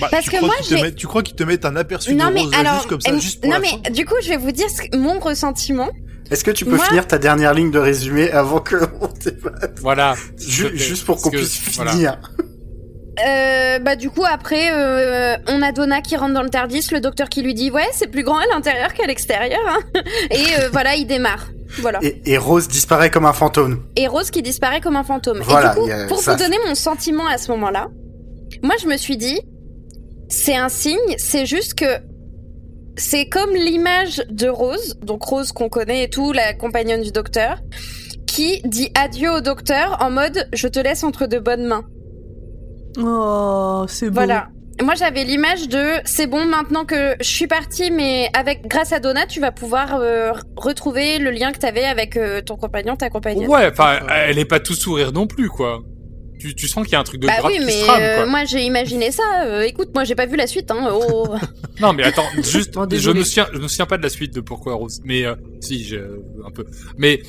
Bah, 0.00 0.08
Parce 0.10 0.24
tu 0.24 0.30
que 0.30 0.36
crois 0.36 0.48
moi, 0.48 0.56
qu'ils 0.58 0.66
te 0.68 0.76
j'ai- 0.76 0.82
mettent- 0.82 0.96
tu 0.96 1.06
crois 1.06 1.22
qu'ils 1.22 1.36
te 1.36 1.42
mettent 1.44 1.64
un 1.64 1.76
aperçu 1.76 2.14
Non 2.14 2.28
de 2.28 2.32
mais 2.34 2.40
Rose 2.42 2.52
alors, 2.58 2.74
juste 2.74 2.86
comme 2.88 3.00
ça, 3.00 3.16
juste 3.18 3.40
pour 3.40 3.50
non 3.50 3.58
la 3.58 3.62
fin 3.68 3.76
mais 3.84 3.90
du 3.90 4.04
coup, 4.06 4.14
je 4.22 4.28
vais 4.30 4.36
vous 4.36 4.52
dire 4.52 4.66
ce- 4.70 4.96
mon 4.96 5.18
ressentiment. 5.20 5.88
Est-ce 6.30 6.44
que 6.44 6.50
tu 6.52 6.64
peux 6.64 6.76
Moi- 6.76 6.84
finir 6.84 7.06
ta 7.06 7.18
dernière 7.18 7.54
ligne 7.54 7.70
de 7.72 7.78
résumé 7.78 8.30
avant 8.30 8.60
que 8.60 8.76
on 9.00 9.08
débatte 9.24 9.78
Voilà. 9.80 10.14
Ju-. 10.38 10.70
Juste 10.76 11.04
pour 11.04 11.20
qu'on 11.20 11.30
que- 11.30 11.36
puisse 11.38 11.60
voilà. 11.74 11.90
finir. 11.92 12.18
Euh, 13.26 13.78
bah 13.80 13.96
du 13.96 14.08
coup 14.08 14.24
après 14.24 14.70
euh, 14.72 15.36
on 15.48 15.60
a 15.60 15.72
Donna 15.72 16.00
qui 16.00 16.16
rentre 16.16 16.32
dans 16.32 16.42
le 16.42 16.48
Tardis, 16.48 16.86
le 16.90 17.00
docteur 17.00 17.28
qui 17.28 17.42
lui 17.42 17.52
dit 17.52 17.70
ouais 17.70 17.84
c'est 17.92 18.06
plus 18.06 18.22
grand 18.22 18.38
à 18.38 18.46
l'intérieur 18.50 18.94
qu'à 18.94 19.06
l'extérieur 19.06 19.60
hein. 19.68 19.80
et 20.30 20.36
euh, 20.60 20.68
voilà 20.72 20.94
il 20.94 21.06
démarre. 21.06 21.48
Voilà. 21.80 21.98
Et, 22.02 22.22
et 22.24 22.38
Rose 22.38 22.66
disparaît 22.68 23.10
comme 23.10 23.26
un 23.26 23.32
fantôme. 23.34 23.82
Et 23.96 24.06
Rose 24.08 24.30
qui 24.30 24.40
disparaît 24.42 24.80
comme 24.80 24.96
un 24.96 25.04
fantôme. 25.04 25.40
Voilà, 25.42 25.72
et 25.72 25.74
du 25.74 25.80
coup 25.86 25.90
a 25.92 26.06
pour 26.06 26.20
ça. 26.22 26.32
vous 26.32 26.38
donner 26.42 26.56
mon 26.66 26.74
sentiment 26.74 27.26
à 27.26 27.36
ce 27.36 27.50
moment-là, 27.50 27.88
moi 28.62 28.74
je 28.80 28.86
me 28.86 28.96
suis 28.96 29.16
dit 29.18 29.38
c'est 30.30 30.56
un 30.56 30.68
signe, 30.68 30.96
c'est 31.18 31.44
juste 31.44 31.74
que 31.74 31.98
c'est 32.96 33.28
comme 33.28 33.54
l'image 33.54 34.22
de 34.30 34.48
Rose, 34.48 34.98
donc 35.02 35.22
Rose 35.22 35.52
qu'on 35.52 35.68
connaît 35.68 36.04
et 36.04 36.10
tout, 36.10 36.32
la 36.32 36.54
compagnonne 36.54 37.02
du 37.02 37.12
docteur, 37.12 37.58
qui 38.26 38.62
dit 38.64 38.90
adieu 38.94 39.30
au 39.30 39.40
docteur 39.40 39.98
en 40.00 40.10
mode 40.10 40.48
je 40.52 40.68
te 40.68 40.78
laisse 40.78 41.04
entre 41.04 41.26
de 41.26 41.38
bonnes 41.38 41.66
mains. 41.66 41.84
Oh, 42.98 43.84
c'est 43.88 44.08
beau. 44.08 44.14
Voilà. 44.14 44.48
Moi, 44.82 44.94
j'avais 44.94 45.24
l'image 45.24 45.68
de 45.68 46.00
c'est 46.04 46.26
bon 46.26 46.46
maintenant 46.46 46.86
que 46.86 47.14
je 47.20 47.28
suis 47.28 47.46
partie, 47.46 47.90
mais 47.90 48.30
avec 48.32 48.66
grâce 48.66 48.92
à 48.92 48.98
Donna, 48.98 49.26
tu 49.26 49.38
vas 49.38 49.52
pouvoir 49.52 49.96
euh, 49.96 50.32
retrouver 50.56 51.18
le 51.18 51.30
lien 51.30 51.52
que 51.52 51.58
t'avais 51.58 51.84
avec 51.84 52.16
euh, 52.16 52.40
ton 52.40 52.56
compagnon, 52.56 52.96
ta 52.96 53.10
compagnonne. 53.10 53.48
Ouais, 53.48 53.68
enfin, 53.70 53.98
elle 54.08 54.38
est 54.38 54.46
pas 54.46 54.60
tout 54.60 54.74
sourire 54.74 55.12
non 55.12 55.26
plus, 55.26 55.48
quoi. 55.48 55.82
Tu, 56.40 56.54
tu 56.54 56.66
sens 56.66 56.84
qu'il 56.84 56.94
y 56.94 56.96
a 56.96 57.00
un 57.00 57.04
truc 57.04 57.20
de 57.20 57.26
bah 57.26 57.34
grave 57.38 57.52
oui, 57.52 57.58
qui 57.58 57.64
mais 57.66 57.72
se 57.72 57.84
trame, 57.84 58.00
euh, 58.02 58.16
quoi. 58.16 58.26
moi 58.26 58.44
j'ai 58.46 58.62
imaginé 58.64 59.10
ça. 59.12 59.22
Euh, 59.44 59.62
écoute, 59.62 59.90
moi 59.94 60.04
j'ai 60.04 60.14
pas 60.14 60.26
vu 60.26 60.36
la 60.36 60.46
suite. 60.46 60.70
Hein. 60.70 60.88
Oh. 60.92 61.28
Non, 61.80 61.92
mais 61.94 62.02
attends, 62.02 62.26
juste, 62.42 62.74
Oh, 62.76 62.84
je 62.90 63.10
me 63.10 63.24
souviens, 63.24 63.46
je 63.54 63.58
me 63.58 63.66
souviens 63.68 63.86
pas 63.86 63.96
de 63.96 64.02
la 64.02 64.10
suite 64.10 64.34
de 64.34 64.40
pourquoi 64.40 64.74
Rose, 64.74 65.00
mais 65.04 65.24
euh, 65.24 65.34
si, 65.60 65.82
je, 65.84 65.96
un 66.44 66.50
peu. 66.50 66.64
Mais 66.98 67.22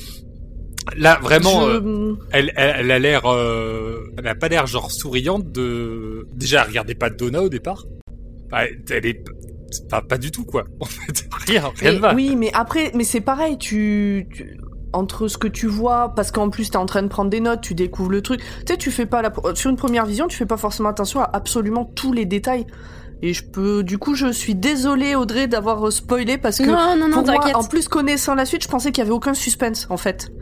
là, 0.96 1.18
vraiment, 1.22 1.62
Je- 1.70 1.76
euh, 1.76 2.14
elle, 2.32 2.52
elle, 2.56 2.74
elle 2.80 2.90
a 2.90 2.98
l'air, 2.98 3.26
euh, 3.32 4.12
elle 4.18 4.26
a 4.28 4.34
pas 4.34 4.48
l'air 4.48 4.66
genre 4.66 4.90
souriante 4.90 5.50
de. 5.52 6.26
Déjà, 6.34 6.62
elle 6.62 6.68
regardait 6.68 6.94
pas 6.94 7.08
Donna 7.10 7.42
au 7.42 7.48
départ. 7.48 7.84
Bah, 8.50 8.64
elle 8.90 9.06
est, 9.06 9.24
pas, 9.88 10.02
pas 10.02 10.18
du 10.18 10.30
tout 10.30 10.44
quoi. 10.44 10.64
En 10.80 10.84
fait, 10.84 11.24
rien, 11.46 11.62
rien 11.62 11.72
Mais 11.82 11.92
ne 11.92 11.98
va. 11.98 12.14
Oui, 12.14 12.36
mais 12.36 12.50
après, 12.52 12.90
mais 12.94 13.04
c'est 13.04 13.22
pareil, 13.22 13.56
tu, 13.58 14.26
tu- 14.34 14.58
entre 14.92 15.28
ce 15.28 15.38
que 15.38 15.48
tu 15.48 15.66
vois, 15.66 16.12
parce 16.14 16.30
qu'en 16.30 16.50
plus 16.50 16.70
t'es 16.70 16.76
en 16.76 16.86
train 16.86 17.02
de 17.02 17.08
prendre 17.08 17.30
des 17.30 17.40
notes, 17.40 17.60
tu 17.60 17.74
découvres 17.74 18.10
le 18.10 18.22
truc. 18.22 18.40
Tu 18.40 18.72
sais, 18.72 18.76
tu 18.76 18.90
fais 18.90 19.06
pas 19.06 19.22
la, 19.22 19.32
sur 19.54 19.70
une 19.70 19.76
première 19.76 20.06
vision, 20.06 20.28
tu 20.28 20.36
fais 20.36 20.46
pas 20.46 20.56
forcément 20.56 20.88
attention 20.88 21.20
à 21.20 21.30
absolument 21.32 21.84
tous 21.84 22.12
les 22.12 22.24
détails. 22.24 22.66
Et 23.24 23.34
je 23.34 23.44
peux, 23.44 23.84
du 23.84 23.98
coup, 23.98 24.14
je 24.16 24.32
suis 24.32 24.56
désolée 24.56 25.14
Audrey 25.14 25.46
d'avoir 25.46 25.86
euh, 25.86 25.90
spoilé 25.90 26.38
parce 26.38 26.58
que 26.58 26.64
non, 26.64 26.96
non, 26.96 27.08
non, 27.08 27.22
pour 27.22 27.32
moi, 27.32 27.50
en 27.54 27.62
plus 27.62 27.86
connaissant 27.86 28.34
la 28.34 28.44
suite, 28.44 28.64
je 28.64 28.68
pensais 28.68 28.90
qu'il 28.90 29.02
y 29.02 29.06
avait 29.06 29.14
aucun 29.14 29.34
suspense 29.34 29.86
en 29.90 29.96
fait. 29.96 30.32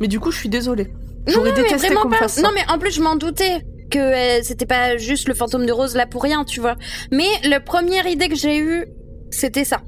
Mais 0.00 0.08
du 0.08 0.18
coup, 0.18 0.30
je 0.30 0.38
suis 0.38 0.48
désolée. 0.48 0.92
J'aurais 1.26 1.52
détesté 1.52 1.94
qu'on 1.94 2.10
fasse 2.10 2.34
ça. 2.34 2.42
Non, 2.42 2.48
mais 2.54 2.62
en 2.72 2.78
plus, 2.78 2.90
je 2.92 3.02
m'en 3.02 3.16
doutais 3.16 3.64
que 3.90 3.98
euh, 3.98 4.42
c'était 4.42 4.66
pas 4.66 4.96
juste 4.96 5.28
le 5.28 5.34
fantôme 5.34 5.66
de 5.66 5.72
Rose 5.72 5.94
là 5.94 6.06
pour 6.06 6.22
rien, 6.22 6.44
tu 6.44 6.60
vois. 6.60 6.76
Mais 7.10 7.28
la 7.44 7.60
première 7.60 8.06
idée 8.06 8.28
que 8.28 8.34
j'ai 8.34 8.58
eue, 8.58 8.86
c'était 9.30 9.64
ça. 9.64 9.82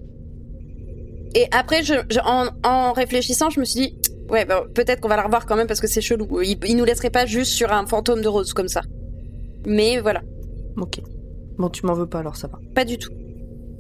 Et 1.35 1.47
après, 1.53 1.82
je, 1.82 1.95
je- 2.11 2.20
en, 2.24 2.49
en 2.62 2.93
réfléchissant, 2.93 3.51
je 3.51 3.61
me 3.61 3.64
suis 3.64 3.80
dit, 3.80 3.99
ouais, 4.30 4.45
bah, 4.45 4.64
peut-être 4.74 5.01
qu'on 5.01 5.09
va 5.09 5.16
la 5.16 5.24
revoir 5.24 5.47
quand 5.47 5.57
même 5.57 5.66
parce 5.66 5.80
que 5.80 5.87
c'est 5.89 6.01
chelou. 6.01 6.41
Il, 6.43 6.59
il 6.66 6.76
nous 6.76 6.85
laisserait 6.85 7.11
pas 7.11 7.26
juste 7.26 7.53
sur 7.53 7.72
un 7.72 7.87
fantôme 7.87 8.22
de 8.22 8.28
Rose 8.28 8.53
comme 8.53 8.68
ça. 8.68 8.82
Mais 9.66 10.01
voilà, 10.01 10.22
Ok. 10.76 11.01
Bon, 11.59 11.68
tu 11.68 11.87
m'en 11.87 11.95
veux 11.95 12.07
pas 12.07 12.18
alors, 12.18 12.37
ça 12.37 12.49
va. 12.49 12.59
pas 12.74 12.85
du 12.85 12.99
tout. 12.99 13.11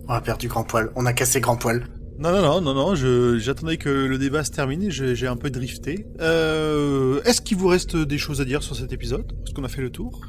On 0.08 0.12
a 0.14 0.20
perdu 0.20 0.48
grand 0.48 0.62
poil. 0.64 0.90
On 0.96 1.06
a 1.06 1.12
cassé 1.12 1.40
grand 1.40 1.56
poil. 1.56 1.86
Non, 2.18 2.30
non, 2.30 2.40
non, 2.42 2.60
non, 2.60 2.74
non, 2.74 2.94
je, 2.94 3.36
j'attendais 3.38 3.76
que 3.76 3.88
le 3.88 4.16
débat 4.18 4.44
se 4.44 4.52
termine 4.52 4.88
j'ai 4.90 5.26
un 5.26 5.36
peu 5.36 5.50
drifté. 5.50 6.06
Euh, 6.20 7.20
est-ce 7.24 7.40
qu'il 7.40 7.56
vous 7.56 7.66
reste 7.66 7.96
des 7.96 8.18
choses 8.18 8.40
à 8.40 8.44
dire 8.44 8.62
sur 8.62 8.76
cet 8.76 8.92
épisode? 8.92 9.24
Est-ce 9.44 9.52
qu'on 9.54 9.64
a 9.64 9.68
fait 9.68 9.82
le 9.82 9.90
tour 9.90 10.20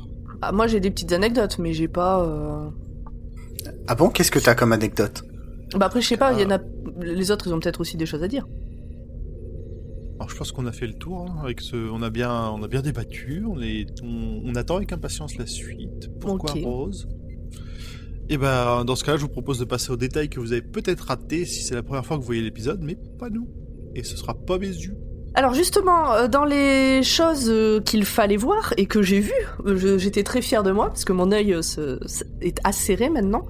Ah, 0.42 0.52
moi, 0.52 0.66
j'ai 0.66 0.80
des 0.80 0.90
petites 0.90 1.12
anecdotes, 1.12 1.60
mais 1.60 1.74
j'ai 1.74 1.88
pas. 1.88 2.24
euh, 2.24 2.68
Ah 3.88 3.94
bon? 3.94 4.10
Qu'est-ce 4.10 4.32
que 4.32 4.40
t'as 4.40 4.56
comme 4.56 4.72
anecdote? 4.74 5.24
Bah 5.74 5.88
après, 5.88 6.02
je 6.02 6.08
sais 6.08 6.18
pas, 6.18 6.34
il 6.34 6.42
y 6.42 6.46
en 6.46 6.52
a. 6.52 6.60
Les 7.02 7.32
autres, 7.32 7.48
ils 7.48 7.54
ont 7.54 7.60
peut-être 7.60 7.82
aussi 7.82 7.98
des 7.98 8.06
choses 8.06 8.24
à 8.24 8.28
dire. 8.28 8.48
Alors 10.20 10.30
je 10.30 10.38
pense 10.38 10.52
qu'on 10.54 10.66
a 10.66 10.72
fait 10.72 10.88
le 10.88 10.94
tour 10.94 11.26
hein, 11.30 11.42
avec 11.44 11.60
ce, 11.60 11.76
on 11.76 12.02
a 12.02 12.10
bien, 12.10 12.50
on 12.52 12.64
a 12.64 12.68
bien 12.70 12.82
débattu, 12.82 13.44
on 13.46 13.62
est, 13.62 13.86
on, 14.02 14.42
on 14.46 14.56
attend 14.56 14.78
avec 14.78 14.94
impatience 14.94 15.38
la 15.38 15.46
suite. 15.46 16.10
Pourquoi. 16.22 16.54
Rose? 16.54 17.10
Et 18.30 18.38
ben 18.38 18.86
dans 18.86 18.96
ce 18.96 19.04
cas-là, 19.04 19.18
je 19.18 19.24
vous 19.24 19.30
propose 19.30 19.60
de 19.60 19.66
passer 19.66 19.92
aux 19.92 19.98
détails 19.98 20.30
que 20.30 20.40
vous 20.40 20.54
avez 20.54 20.62
peut-être 20.62 21.02
ratés 21.02 21.46
si 21.46 21.64
c'est 21.64 21.76
la 21.76 21.84
première 21.84 22.06
fois 22.06 22.16
que 22.16 22.22
vous 22.22 22.28
voyez 22.28 22.42
l'épisode, 22.42 22.80
mais 22.82 22.96
pas 23.20 23.30
nous. 23.30 23.50
Et 23.94 24.04
ce 24.04 24.16
sera 24.16 24.34
pas 24.34 24.58
mes 24.58 24.68
yeux. 24.68 24.98
Alors 25.38 25.54
justement, 25.54 26.14
euh, 26.14 26.28
dans 26.30 26.46
les 26.46 27.04
choses 27.04 27.50
euh, 27.50 27.82
qu'il 27.82 28.06
fallait 28.06 28.38
voir 28.38 28.74
et 28.78 28.86
que 28.86 29.02
j'ai 29.02 29.20
vues, 29.20 29.34
euh, 29.66 29.98
j'étais 29.98 30.24
très 30.24 30.42
fière 30.42 30.64
de 30.64 30.72
moi 30.72 30.88
parce 30.88 31.04
que 31.04 31.12
mon 31.12 31.32
œil 31.34 31.54
est 32.42 32.60
acéré 32.64 33.10
maintenant. 33.10 33.46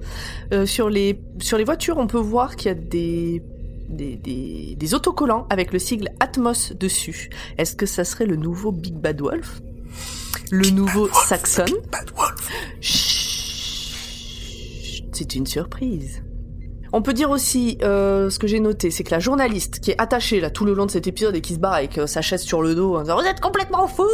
Euh, 0.52 0.66
sur 0.66 0.90
les 0.90 1.20
sur 1.38 1.56
les 1.58 1.64
voitures, 1.64 1.96
on 1.98 2.08
peut 2.08 2.18
voir 2.18 2.56
qu'il 2.56 2.68
y 2.68 2.70
a 2.72 2.74
des 2.74 3.40
des, 3.88 4.16
des 4.16 4.74
des 4.76 4.94
autocollants 4.94 5.46
avec 5.48 5.72
le 5.72 5.78
sigle 5.78 6.08
Atmos 6.18 6.72
dessus. 6.72 7.30
Est-ce 7.56 7.76
que 7.76 7.86
ça 7.86 8.02
serait 8.04 8.26
le 8.26 8.34
nouveau 8.34 8.72
Big 8.72 8.94
Bad 8.94 9.20
Wolf? 9.20 9.62
Le 10.50 10.68
nouveau 10.70 11.08
Saxon? 11.12 11.64
Bad 11.92 12.10
Wolf. 12.16 12.50
Chut, 12.80 13.94
C'est 15.12 15.36
une 15.36 15.46
surprise. 15.46 16.20
On 16.92 17.02
peut 17.02 17.12
dire 17.12 17.30
aussi, 17.30 17.78
euh, 17.82 18.30
ce 18.30 18.38
que 18.38 18.46
j'ai 18.46 18.60
noté, 18.60 18.90
c'est 18.90 19.04
que 19.04 19.10
la 19.10 19.18
journaliste 19.18 19.80
qui 19.80 19.90
est 19.90 20.00
attachée 20.00 20.40
là 20.40 20.50
tout 20.50 20.64
le 20.64 20.74
long 20.74 20.86
de 20.86 20.90
cet 20.90 21.06
épisode 21.06 21.34
et 21.34 21.40
qui 21.40 21.54
se 21.54 21.58
barre 21.58 21.74
avec 21.74 21.98
euh, 21.98 22.06
sa 22.06 22.22
chaise 22.22 22.42
sur 22.42 22.62
le 22.62 22.74
dos 22.74 22.96
en 22.96 23.02
disant 23.02 23.16
Vous 23.20 23.26
êtes 23.26 23.40
complètement 23.40 23.86
fou 23.86 24.04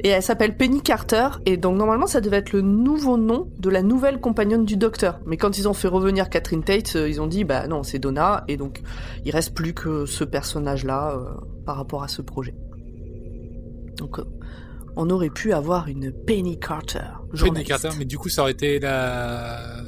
Et 0.00 0.08
elle 0.08 0.22
s'appelle 0.22 0.56
Penny 0.56 0.80
Carter, 0.82 1.28
et 1.46 1.56
donc 1.56 1.76
normalement 1.76 2.06
ça 2.06 2.20
devait 2.20 2.38
être 2.38 2.52
le 2.52 2.62
nouveau 2.62 3.16
nom 3.16 3.48
de 3.58 3.70
la 3.70 3.82
nouvelle 3.82 4.20
compagnonne 4.20 4.64
du 4.64 4.76
docteur. 4.76 5.20
Mais 5.26 5.36
quand 5.36 5.58
ils 5.58 5.68
ont 5.68 5.74
fait 5.74 5.88
revenir 5.88 6.30
Catherine 6.30 6.62
Tate, 6.62 6.96
euh, 6.96 7.08
ils 7.08 7.20
ont 7.20 7.26
dit 7.26 7.44
Bah 7.44 7.66
non, 7.66 7.82
c'est 7.82 7.98
Donna, 7.98 8.44
et 8.48 8.56
donc 8.56 8.82
il 9.24 9.32
reste 9.32 9.54
plus 9.54 9.74
que 9.74 10.06
ce 10.06 10.24
personnage-là 10.24 11.14
euh, 11.16 11.24
par 11.66 11.76
rapport 11.76 12.02
à 12.02 12.08
ce 12.08 12.22
projet. 12.22 12.54
Donc 13.96 14.20
on 14.96 15.10
aurait 15.10 15.30
pu 15.30 15.52
avoir 15.52 15.88
une 15.88 16.12
Penny 16.12 16.58
Carter. 16.58 17.00
Penny. 17.38 17.64
Carter, 17.64 17.90
mais 17.98 18.04
du 18.04 18.18
coup, 18.18 18.28
ça 18.28 18.42
aurait 18.42 18.52
été 18.52 18.80
la, 18.80 19.82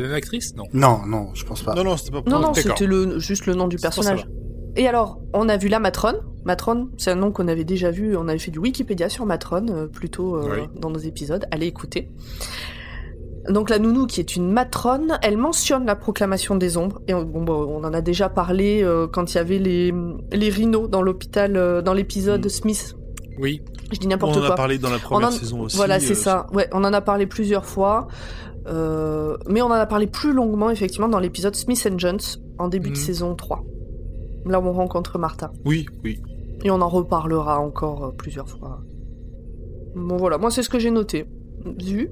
la 0.00 0.06
même 0.08 0.16
actrice? 0.16 0.54
Non. 0.56 0.64
Non, 0.72 1.00
non, 1.06 1.28
je 1.34 1.44
pense 1.44 1.62
pas. 1.62 1.74
Non 1.74 1.84
non, 1.84 1.96
c'était 1.96 2.10
pas. 2.12 2.22
Non, 2.30 2.40
non, 2.40 2.54
c'était 2.54 2.86
le, 2.86 3.18
juste 3.18 3.46
le 3.46 3.54
nom 3.54 3.68
du 3.68 3.76
personnage. 3.76 4.26
Et 4.76 4.88
alors, 4.88 5.20
on 5.34 5.48
a 5.48 5.56
vu 5.56 5.68
la 5.68 5.78
matrone. 5.80 6.16
Matrone, 6.44 6.90
c'est 6.96 7.10
un 7.10 7.14
nom 7.14 7.30
qu'on 7.30 7.46
avait 7.46 7.64
déjà 7.64 7.90
vu. 7.90 8.16
On 8.16 8.26
avait 8.26 8.38
fait 8.38 8.50
du 8.50 8.58
Wikipédia 8.58 9.08
sur 9.08 9.26
matrone, 9.26 9.70
euh, 9.70 9.86
plutôt 9.86 10.36
euh, 10.36 10.48
Oui. 10.62 10.68
dans 10.80 10.90
nos 10.90 10.98
épisodes. 10.98 11.44
Allez 11.50 11.66
écouter. 11.66 12.10
Donc 13.48 13.70
la 13.70 13.78
nounou, 13.80 14.06
qui 14.06 14.20
est 14.20 14.36
une 14.36 14.50
matrone, 14.52 15.18
elle 15.22 15.36
mentionne 15.36 15.84
la 15.84 15.96
proclamation 15.96 16.54
des 16.54 16.76
ombres. 16.76 17.00
Et 17.08 17.14
on, 17.14 17.22
bon, 17.24 17.42
bon, 17.42 17.54
on 17.68 17.84
en 17.84 17.92
a 17.92 18.00
déjà 18.00 18.28
parlé 18.28 18.82
euh, 18.84 19.06
quand 19.08 19.32
il 19.32 19.36
y 19.36 19.40
avait 19.40 19.58
les, 19.58 19.92
les 20.32 20.48
rhinos 20.48 20.88
dans 20.88 21.02
l'hôpital, 21.02 21.56
euh, 21.56 21.82
dans 21.82 21.92
l'épisode 21.92 22.44
Mm. 22.46 22.48
Smith. 22.48 22.94
Oui. 23.38 23.62
Je 23.92 23.98
dis 23.98 24.06
On 24.06 24.10
n'importe 24.10 24.36
en 24.36 24.40
quoi. 24.40 24.52
a 24.52 24.54
parlé 24.54 24.78
dans 24.78 24.90
la 24.90 24.98
première 24.98 25.28
en- 25.28 25.32
saison 25.32 25.60
aussi. 25.62 25.76
Voilà, 25.76 25.96
euh, 25.96 26.00
c'est 26.00 26.14
ça. 26.14 26.46
Ouais, 26.52 26.68
on 26.72 26.84
en 26.84 26.92
a 26.92 27.00
parlé 27.00 27.26
plusieurs 27.26 27.64
fois. 27.66 28.06
Euh, 28.66 29.36
mais 29.48 29.60
on 29.62 29.66
en 29.66 29.70
a 29.72 29.86
parlé 29.86 30.06
plus 30.06 30.32
longuement, 30.32 30.70
effectivement, 30.70 31.08
dans 31.08 31.18
l'épisode 31.18 31.54
Smith 31.56 31.88
and 31.90 31.98
Jones, 31.98 32.20
en 32.58 32.68
début 32.68 32.90
de 32.90 32.96
Mhm. 32.96 33.02
saison 33.02 33.34
3. 33.34 33.64
Là 34.46 34.60
où 34.60 34.66
on 34.66 34.72
rencontre 34.72 35.18
Martha. 35.18 35.52
Oui, 35.64 35.86
oui. 36.04 36.20
Et 36.64 36.70
on 36.70 36.80
en 36.80 36.88
reparlera 36.88 37.58
encore 37.60 38.04
euh, 38.06 38.10
plusieurs 38.16 38.48
fois. 38.48 38.80
Bon, 39.96 40.16
voilà, 40.16 40.38
moi, 40.38 40.50
c'est 40.50 40.62
ce 40.62 40.68
que 40.68 40.78
j'ai 40.78 40.90
noté. 40.90 41.26
Vu 41.82 42.10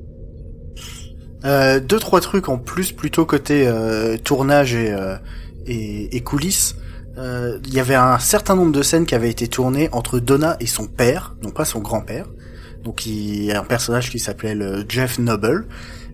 Euh, 1.45 1.81
deux 1.81 1.99
trois 1.99 2.21
trucs 2.21 2.49
en 2.51 2.59
plus 2.59 2.93
plutôt 2.93 3.25
côté 3.25 3.67
euh, 3.67 4.19
tournage 4.19 4.75
et, 4.75 4.93
euh, 4.93 5.17
et, 5.67 6.15
et 6.15 6.21
coulisses. 6.21 6.77
Euh, 7.17 7.59
Il 7.67 7.73
y 7.73 7.81
avait 7.81 7.95
un 7.95 8.19
certain 8.19 8.55
nombre 8.55 8.73
de 8.73 8.83
scènes 8.83 9.07
qui 9.07 9.15
avaient 9.15 9.31
été 9.31 9.49
tournées 9.49 9.89
entre 9.93 10.19
Donna 10.21 10.57
et 10.61 10.67
son 10.67 10.87
père, 10.87 11.35
non 11.43 11.51
pas 11.51 11.65
son 11.65 11.81
grand-père. 11.81 12.27
Donc 12.85 13.07
il 13.07 13.45
y 13.45 13.53
a 13.53 13.61
un 13.61 13.65
personnage 13.65 14.11
qui 14.11 14.19
s'appelait 14.19 14.57
Jeff 14.89 15.19
Noble, 15.19 15.67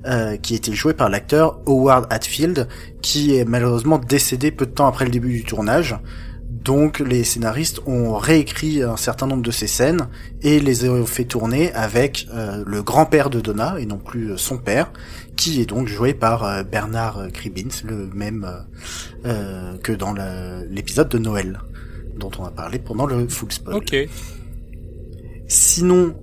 euh, 0.07 0.37
qui 0.37 0.55
était 0.55 0.73
joué 0.73 0.95
par 0.95 1.09
l'acteur 1.09 1.61
Howard 1.67 2.07
Hatfield, 2.11 2.69
qui 3.03 3.37
est 3.37 3.45
malheureusement 3.45 3.99
décédé 3.99 4.51
peu 4.51 4.67
de 4.67 4.71
temps 4.71 4.87
après 4.87 5.05
le 5.05 5.11
début 5.11 5.33
du 5.33 5.45
tournage. 5.45 5.97
Donc 6.67 6.99
les 6.99 7.23
scénaristes 7.23 7.81
ont 7.87 8.17
réécrit 8.17 8.83
un 8.83 8.97
certain 8.97 9.29
nombre 9.29 9.43
de 9.43 9.53
ces 9.53 9.69
scènes 9.69 10.09
et 10.43 10.59
les 10.59 10.89
ont 10.89 11.07
fait 11.07 11.25
tourner 11.25 11.73
avec 11.75 12.27
euh, 12.35 12.65
le 12.67 12.83
grand-père 12.83 13.31
de 13.31 13.41
Donna 13.41 13.77
et 13.79 13.87
non 13.87 13.99
plus 13.99 14.33
euh, 14.33 14.37
son 14.37 14.59
père, 14.59 14.91
qui 15.37 15.61
est 15.61 15.67
donc 15.67 15.87
joué 15.87 16.13
par 16.13 16.45
euh, 16.45 16.65
Bernard 16.65 17.29
Kribins, 17.33 17.71
le 17.85 18.09
même 18.13 18.49
euh, 19.25 19.77
que 19.79 19.93
dans 19.93 20.13
l'épisode 20.69 21.09
de 21.09 21.19
Noël 21.19 21.61
dont 22.17 22.31
on 22.39 22.45
a 22.45 22.51
parlé 22.51 22.79
pendant 22.79 23.07
le 23.07 23.29
full 23.29 23.53
spoil. 23.53 23.77
Ok. 23.77 23.95
Sinon, 25.47 26.17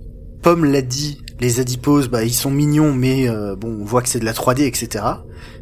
Pomme 0.44 0.66
l'a 0.66 0.82
dit, 0.82 1.22
les 1.40 1.58
adiposes, 1.58 2.08
bah, 2.08 2.22
ils 2.22 2.34
sont 2.34 2.50
mignons, 2.50 2.92
mais 2.92 3.30
euh, 3.30 3.56
bon, 3.56 3.78
on 3.80 3.84
voit 3.86 4.02
que 4.02 4.10
c'est 4.10 4.18
de 4.18 4.26
la 4.26 4.34
3D, 4.34 4.64
etc. 4.64 5.02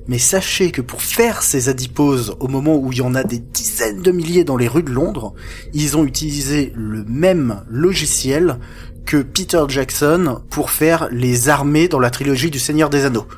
Mais 0.08 0.18
sachez 0.18 0.72
que 0.72 0.80
pour 0.80 1.02
faire 1.02 1.44
ces 1.44 1.68
adiposes, 1.68 2.34
au 2.40 2.48
moment 2.48 2.76
où 2.76 2.90
il 2.90 2.98
y 2.98 3.00
en 3.00 3.14
a 3.14 3.22
des 3.22 3.38
dizaines 3.38 4.02
de 4.02 4.10
milliers 4.10 4.42
dans 4.42 4.56
les 4.56 4.66
rues 4.66 4.82
de 4.82 4.90
Londres, 4.90 5.34
ils 5.72 5.96
ont 5.96 6.04
utilisé 6.04 6.72
le 6.74 7.04
même 7.04 7.62
logiciel 7.70 8.58
que 9.06 9.18
Peter 9.18 9.62
Jackson 9.68 10.40
pour 10.50 10.70
faire 10.70 11.06
les 11.12 11.48
armées 11.48 11.86
dans 11.86 12.00
la 12.00 12.10
trilogie 12.10 12.50
du 12.50 12.58
Seigneur 12.58 12.90
des 12.90 13.04
Anneaux. 13.04 13.28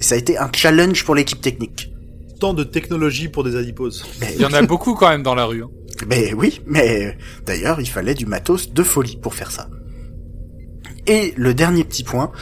Et 0.00 0.02
ça 0.02 0.16
a 0.16 0.18
été 0.18 0.38
un 0.38 0.50
challenge 0.52 1.04
pour 1.04 1.14
l'équipe 1.14 1.40
technique. 1.40 1.92
Tant 2.40 2.52
de 2.52 2.64
technologie 2.64 3.28
pour 3.28 3.44
des 3.44 3.54
adiposes. 3.54 4.04
Mais, 4.20 4.34
Il 4.34 4.42
y 4.42 4.44
en 4.44 4.52
a 4.52 4.62
beaucoup 4.62 4.94
quand 4.94 5.08
même 5.08 5.22
dans 5.22 5.36
la 5.36 5.44
rue. 5.44 5.62
hein. 5.62 5.70
mais 6.08 6.34
oui, 6.34 6.62
mais 6.66 7.16
d'ailleurs, 7.46 7.80
il 7.80 7.88
fallait 7.88 8.14
du 8.14 8.26
matos 8.26 8.72
de 8.72 8.82
folie 8.82 9.18
pour 9.22 9.34
faire 9.34 9.52
ça. 9.52 9.68
Et 11.06 11.34
le 11.36 11.54
dernier 11.54 11.84
petit 11.84 12.04
point, 12.04 12.32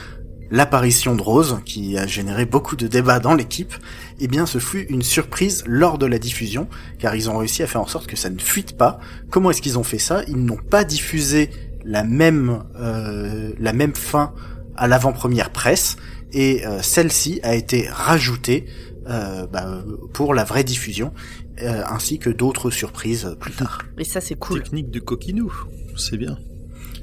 l'apparition 0.50 1.16
de 1.16 1.22
Rose, 1.22 1.58
qui 1.64 1.98
a 1.98 2.06
généré 2.06 2.44
beaucoup 2.44 2.76
de 2.76 2.86
débats 2.86 3.18
dans 3.18 3.34
l'équipe, 3.34 3.74
eh 4.20 4.28
bien 4.28 4.46
ce 4.46 4.58
fut 4.58 4.86
une 4.88 5.02
surprise 5.02 5.64
lors 5.66 5.98
de 5.98 6.06
la 6.06 6.18
diffusion, 6.18 6.68
car 6.98 7.16
ils 7.16 7.28
ont 7.28 7.38
réussi 7.38 7.62
à 7.62 7.66
faire 7.66 7.80
en 7.80 7.86
sorte 7.86 8.06
que 8.06 8.16
ça 8.16 8.30
ne 8.30 8.38
fuite 8.38 8.76
pas. 8.76 9.00
Comment 9.30 9.50
est-ce 9.50 9.62
qu'ils 9.62 9.78
ont 9.78 9.84
fait 9.84 9.98
ça? 9.98 10.22
Ils 10.28 10.44
n'ont 10.44 10.56
pas 10.58 10.84
diffusé 10.84 11.50
la 11.84 12.04
même 12.04 12.62
euh, 12.78 13.52
la 13.58 13.72
même 13.72 13.94
fin 13.94 14.32
à 14.76 14.86
l'avant-première 14.86 15.50
presse, 15.50 15.96
et 16.32 16.66
euh, 16.66 16.80
celle-ci 16.82 17.40
a 17.42 17.54
été 17.54 17.88
rajoutée 17.88 18.66
euh, 19.08 19.46
bah, 19.46 19.82
pour 20.12 20.34
la 20.34 20.44
vraie 20.44 20.64
diffusion, 20.64 21.12
euh, 21.60 21.82
ainsi 21.88 22.18
que 22.18 22.30
d'autres 22.30 22.70
surprises 22.70 23.36
plus 23.40 23.52
tard. 23.52 23.82
Et 23.98 24.04
ça, 24.04 24.20
c'est 24.20 24.36
cool. 24.36 24.62
Technique 24.62 24.90
de 24.90 25.00
coquinou. 25.00 25.52
C'est 25.96 26.16
bien. 26.16 26.38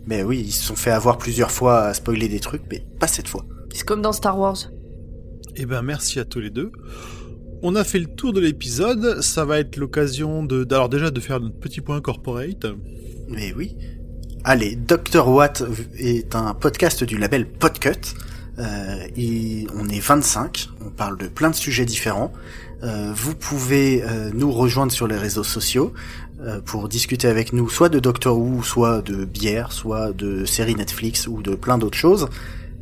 Mais 0.10 0.24
oui, 0.24 0.44
ils 0.48 0.52
se 0.52 0.66
sont 0.66 0.76
fait 0.76 0.90
avoir 0.90 1.20
plusieurs 1.20 1.52
fois 1.52 1.82
à 1.82 1.94
spoiler 1.94 2.28
des 2.28 2.40
trucs, 2.40 2.64
mais 2.72 2.84
pas 3.00 3.06
cette 3.06 3.28
fois. 3.28 3.46
C'est 3.72 3.86
comme 3.86 4.02
dans 4.02 4.12
Star 4.12 4.40
Wars. 4.40 4.58
Eh 5.56 5.68
ben 5.68 5.84
merci 5.84 6.20
à 6.20 6.26
tous 6.26 6.40
les 6.40 6.50
deux. 6.50 6.72
On 7.62 7.76
a 7.76 7.84
fait 7.84 8.00
le 8.00 8.08
tour 8.08 8.34
de 8.34 8.40
l'épisode. 8.40 9.22
Ça 9.22 9.46
va 9.46 9.60
être 9.60 9.78
l'occasion 9.78 10.44
de, 10.44 10.66
alors 10.72 10.90
déjà 10.90 11.12
de 11.12 11.20
faire 11.20 11.40
notre 11.40 11.60
petit 11.60 11.82
point 11.82 12.02
corporate. 12.02 12.66
Mais 13.28 13.54
oui. 13.56 13.78
Allez, 14.44 14.76
Dr. 14.76 15.28
Watt 15.28 15.64
est 15.96 16.34
un 16.34 16.56
podcast 16.56 17.04
du 17.04 17.20
label 17.20 17.48
Podcut. 17.48 18.16
Euh, 18.58 19.04
et 19.16 19.68
on 19.76 19.88
est 19.90 20.00
25, 20.00 20.70
on 20.86 20.90
parle 20.90 21.18
de 21.18 21.28
plein 21.28 21.52
de 21.52 21.56
sujets 21.56 21.86
différents. 21.86 22.34
Euh, 22.84 23.12
vous 23.14 23.36
pouvez 23.36 24.04
euh, 24.04 24.32
nous 24.34 24.52
rejoindre 24.52 24.92
sur 24.92 25.08
les 25.08 25.18
réseaux 25.18 25.44
sociaux 25.44 25.94
euh, 25.94 26.29
pour 26.66 26.88
discuter 26.88 27.28
avec 27.28 27.54
nous 27.54 27.70
soit 27.70 27.90
de 27.90 28.00
Doctor 28.00 28.38
Who, 28.38 28.64
soit 28.64 29.02
de 29.02 29.26
bière, 29.26 29.72
soit 29.72 30.14
de 30.14 30.46
séries 30.46 30.76
Netflix 30.76 31.28
ou 31.28 31.42
de 31.42 31.56
plein 31.56 31.78
d'autres 31.78 31.98
choses. 31.98 32.28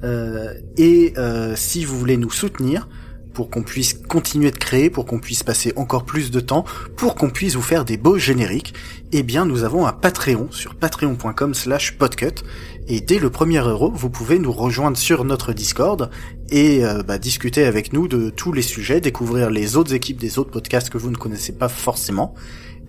Euh, 0.04 0.54
et 0.78 1.14
euh, 1.18 1.56
si 1.56 1.84
vous 1.84 1.98
voulez 1.98 2.18
nous 2.18 2.30
soutenir 2.30 2.88
pour 3.34 3.52
qu'on 3.52 3.62
puisse 3.62 3.94
continuer 3.94 4.50
de 4.50 4.58
créer, 4.58 4.90
pour 4.90 5.06
qu'on 5.06 5.20
puisse 5.20 5.44
passer 5.44 5.72
encore 5.76 6.06
plus 6.06 6.32
de 6.32 6.40
temps, 6.40 6.66
pour 6.96 7.14
qu'on 7.14 7.30
puisse 7.30 7.56
vous 7.56 7.62
faire 7.62 7.86
des 7.86 7.96
beaux 7.96 8.18
génériques, 8.18 8.74
eh 9.12 9.22
bien 9.22 9.46
nous 9.46 9.64
avons 9.64 9.86
un 9.86 9.94
Patreon 9.94 10.48
sur 10.52 10.74
patreon.com 10.74 11.54
slash 11.54 11.98
podcut 11.98 12.44
et 12.88 13.00
dès 13.00 13.20
le 13.20 13.30
premier 13.30 13.60
euro 13.60 13.92
vous 13.92 14.10
pouvez 14.10 14.40
nous 14.40 14.52
rejoindre 14.52 14.98
sur 14.98 15.24
notre 15.24 15.54
Discord 15.54 16.10
et 16.50 16.84
euh, 16.84 17.04
bah, 17.04 17.20
discuter 17.20 17.66
avec 17.66 17.94
nous 17.94 18.08
de 18.08 18.32
tous 18.32 18.54
les 18.54 18.64
sujets, 18.64 19.02
découvrir 19.02 19.52
les 19.52 19.78
autres 19.78 19.94
équipes 19.94 20.20
des 20.20 20.40
autres 20.40 20.52
podcasts 20.52 20.90
que 20.90 20.98
vous 20.98 21.12
ne 21.12 21.18
connaissez 21.18 21.54
pas 21.54 21.70
forcément 21.70 22.34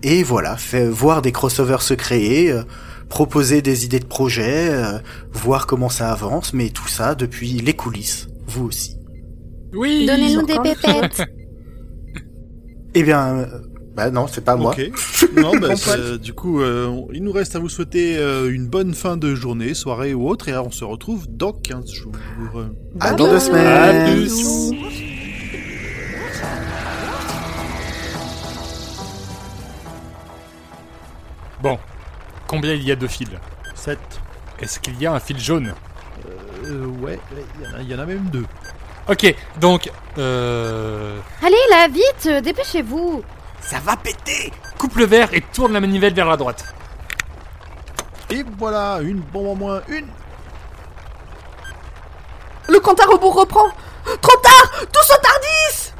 et 0.03 0.23
voilà, 0.23 0.55
fait, 0.57 0.87
voir 0.87 1.21
des 1.21 1.31
crossovers 1.31 1.81
se 1.81 1.93
créer, 1.93 2.51
euh, 2.51 2.63
proposer 3.09 3.61
des 3.61 3.85
idées 3.85 3.99
de 3.99 4.05
projets, 4.05 4.69
euh, 4.69 4.99
voir 5.33 5.67
comment 5.67 5.89
ça 5.89 6.11
avance, 6.11 6.53
mais 6.53 6.69
tout 6.69 6.87
ça 6.87 7.15
depuis 7.15 7.53
les 7.53 7.73
coulisses, 7.73 8.27
vous 8.47 8.65
aussi. 8.65 8.95
Oui. 9.73 10.05
Donnez-nous 10.05 10.45
des 10.45 10.59
pépettes. 10.59 11.23
Eh 12.95 13.03
bien, 13.03 13.37
euh, 13.37 13.45
bah 13.95 14.09
non, 14.09 14.25
c'est 14.25 14.43
pas 14.43 14.55
moi. 14.55 14.71
Ok. 14.71 14.91
Non, 15.39 15.51
bah, 15.57 15.75
poil. 15.83 16.17
du 16.17 16.33
coup, 16.33 16.59
euh, 16.59 16.89
il 17.13 17.23
nous 17.23 17.31
reste 17.31 17.55
à 17.55 17.59
vous 17.59 17.69
souhaiter 17.69 18.17
euh, 18.17 18.51
une 18.51 18.65
bonne 18.65 18.95
fin 18.95 19.15
de 19.15 19.35
journée, 19.35 19.75
soirée 19.75 20.15
ou 20.15 20.27
autre, 20.27 20.49
et 20.49 20.57
on 20.57 20.71
se 20.71 20.83
retrouve 20.83 21.27
dans 21.29 21.51
15 21.51 21.91
jours. 21.91 22.13
À 22.99 23.13
dans 23.13 23.27
deux 23.27 23.39
semaines. 23.39 23.67
À 23.67 25.08
Bon. 31.61 31.77
Combien 32.47 32.73
il 32.73 32.83
y 32.83 32.91
a 32.91 32.95
de 32.95 33.07
fils 33.07 33.29
7. 33.75 33.99
Est-ce 34.59 34.79
qu'il 34.79 34.99
y 35.01 35.05
a 35.07 35.13
un 35.13 35.19
fil 35.19 35.39
jaune 35.39 35.73
Euh, 36.65 36.85
ouais, 36.85 37.19
il 37.59 37.63
y, 37.63 37.67
en 37.67 37.77
a- 37.77 37.81
il 37.81 37.89
y 37.91 37.95
en 37.95 37.99
a 37.99 38.05
même 38.05 38.25
deux. 38.29 38.45
Ok, 39.07 39.33
donc... 39.59 39.89
Euh... 40.17 41.19
Allez 41.43 41.55
là, 41.69 41.87
vite, 41.87 42.25
euh, 42.27 42.41
dépêchez-vous. 42.41 43.23
Ça 43.61 43.79
va 43.79 43.95
péter 43.97 44.51
Coupe 44.77 44.95
le 44.97 45.05
verre 45.05 45.33
et 45.33 45.41
tourne 45.41 45.73
la 45.73 45.79
manivelle 45.79 46.13
vers 46.13 46.27
la 46.27 46.37
droite. 46.37 46.65
Et 48.29 48.43
voilà, 48.57 48.99
une 49.01 49.19
bombe 49.19 49.47
en 49.47 49.55
moins, 49.55 49.81
une 49.87 50.07
Le 52.67 52.79
compte 52.79 52.99
à 52.99 53.05
rebours 53.05 53.33
reprend 53.35 53.67
Trop 54.21 54.37
tard 54.41 54.71
Tous 54.91 55.13
au 55.13 55.21
Tardis 55.21 55.93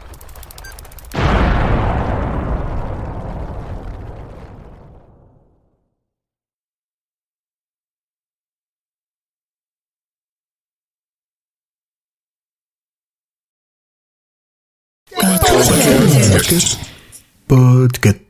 Podcast. 17.48 18.29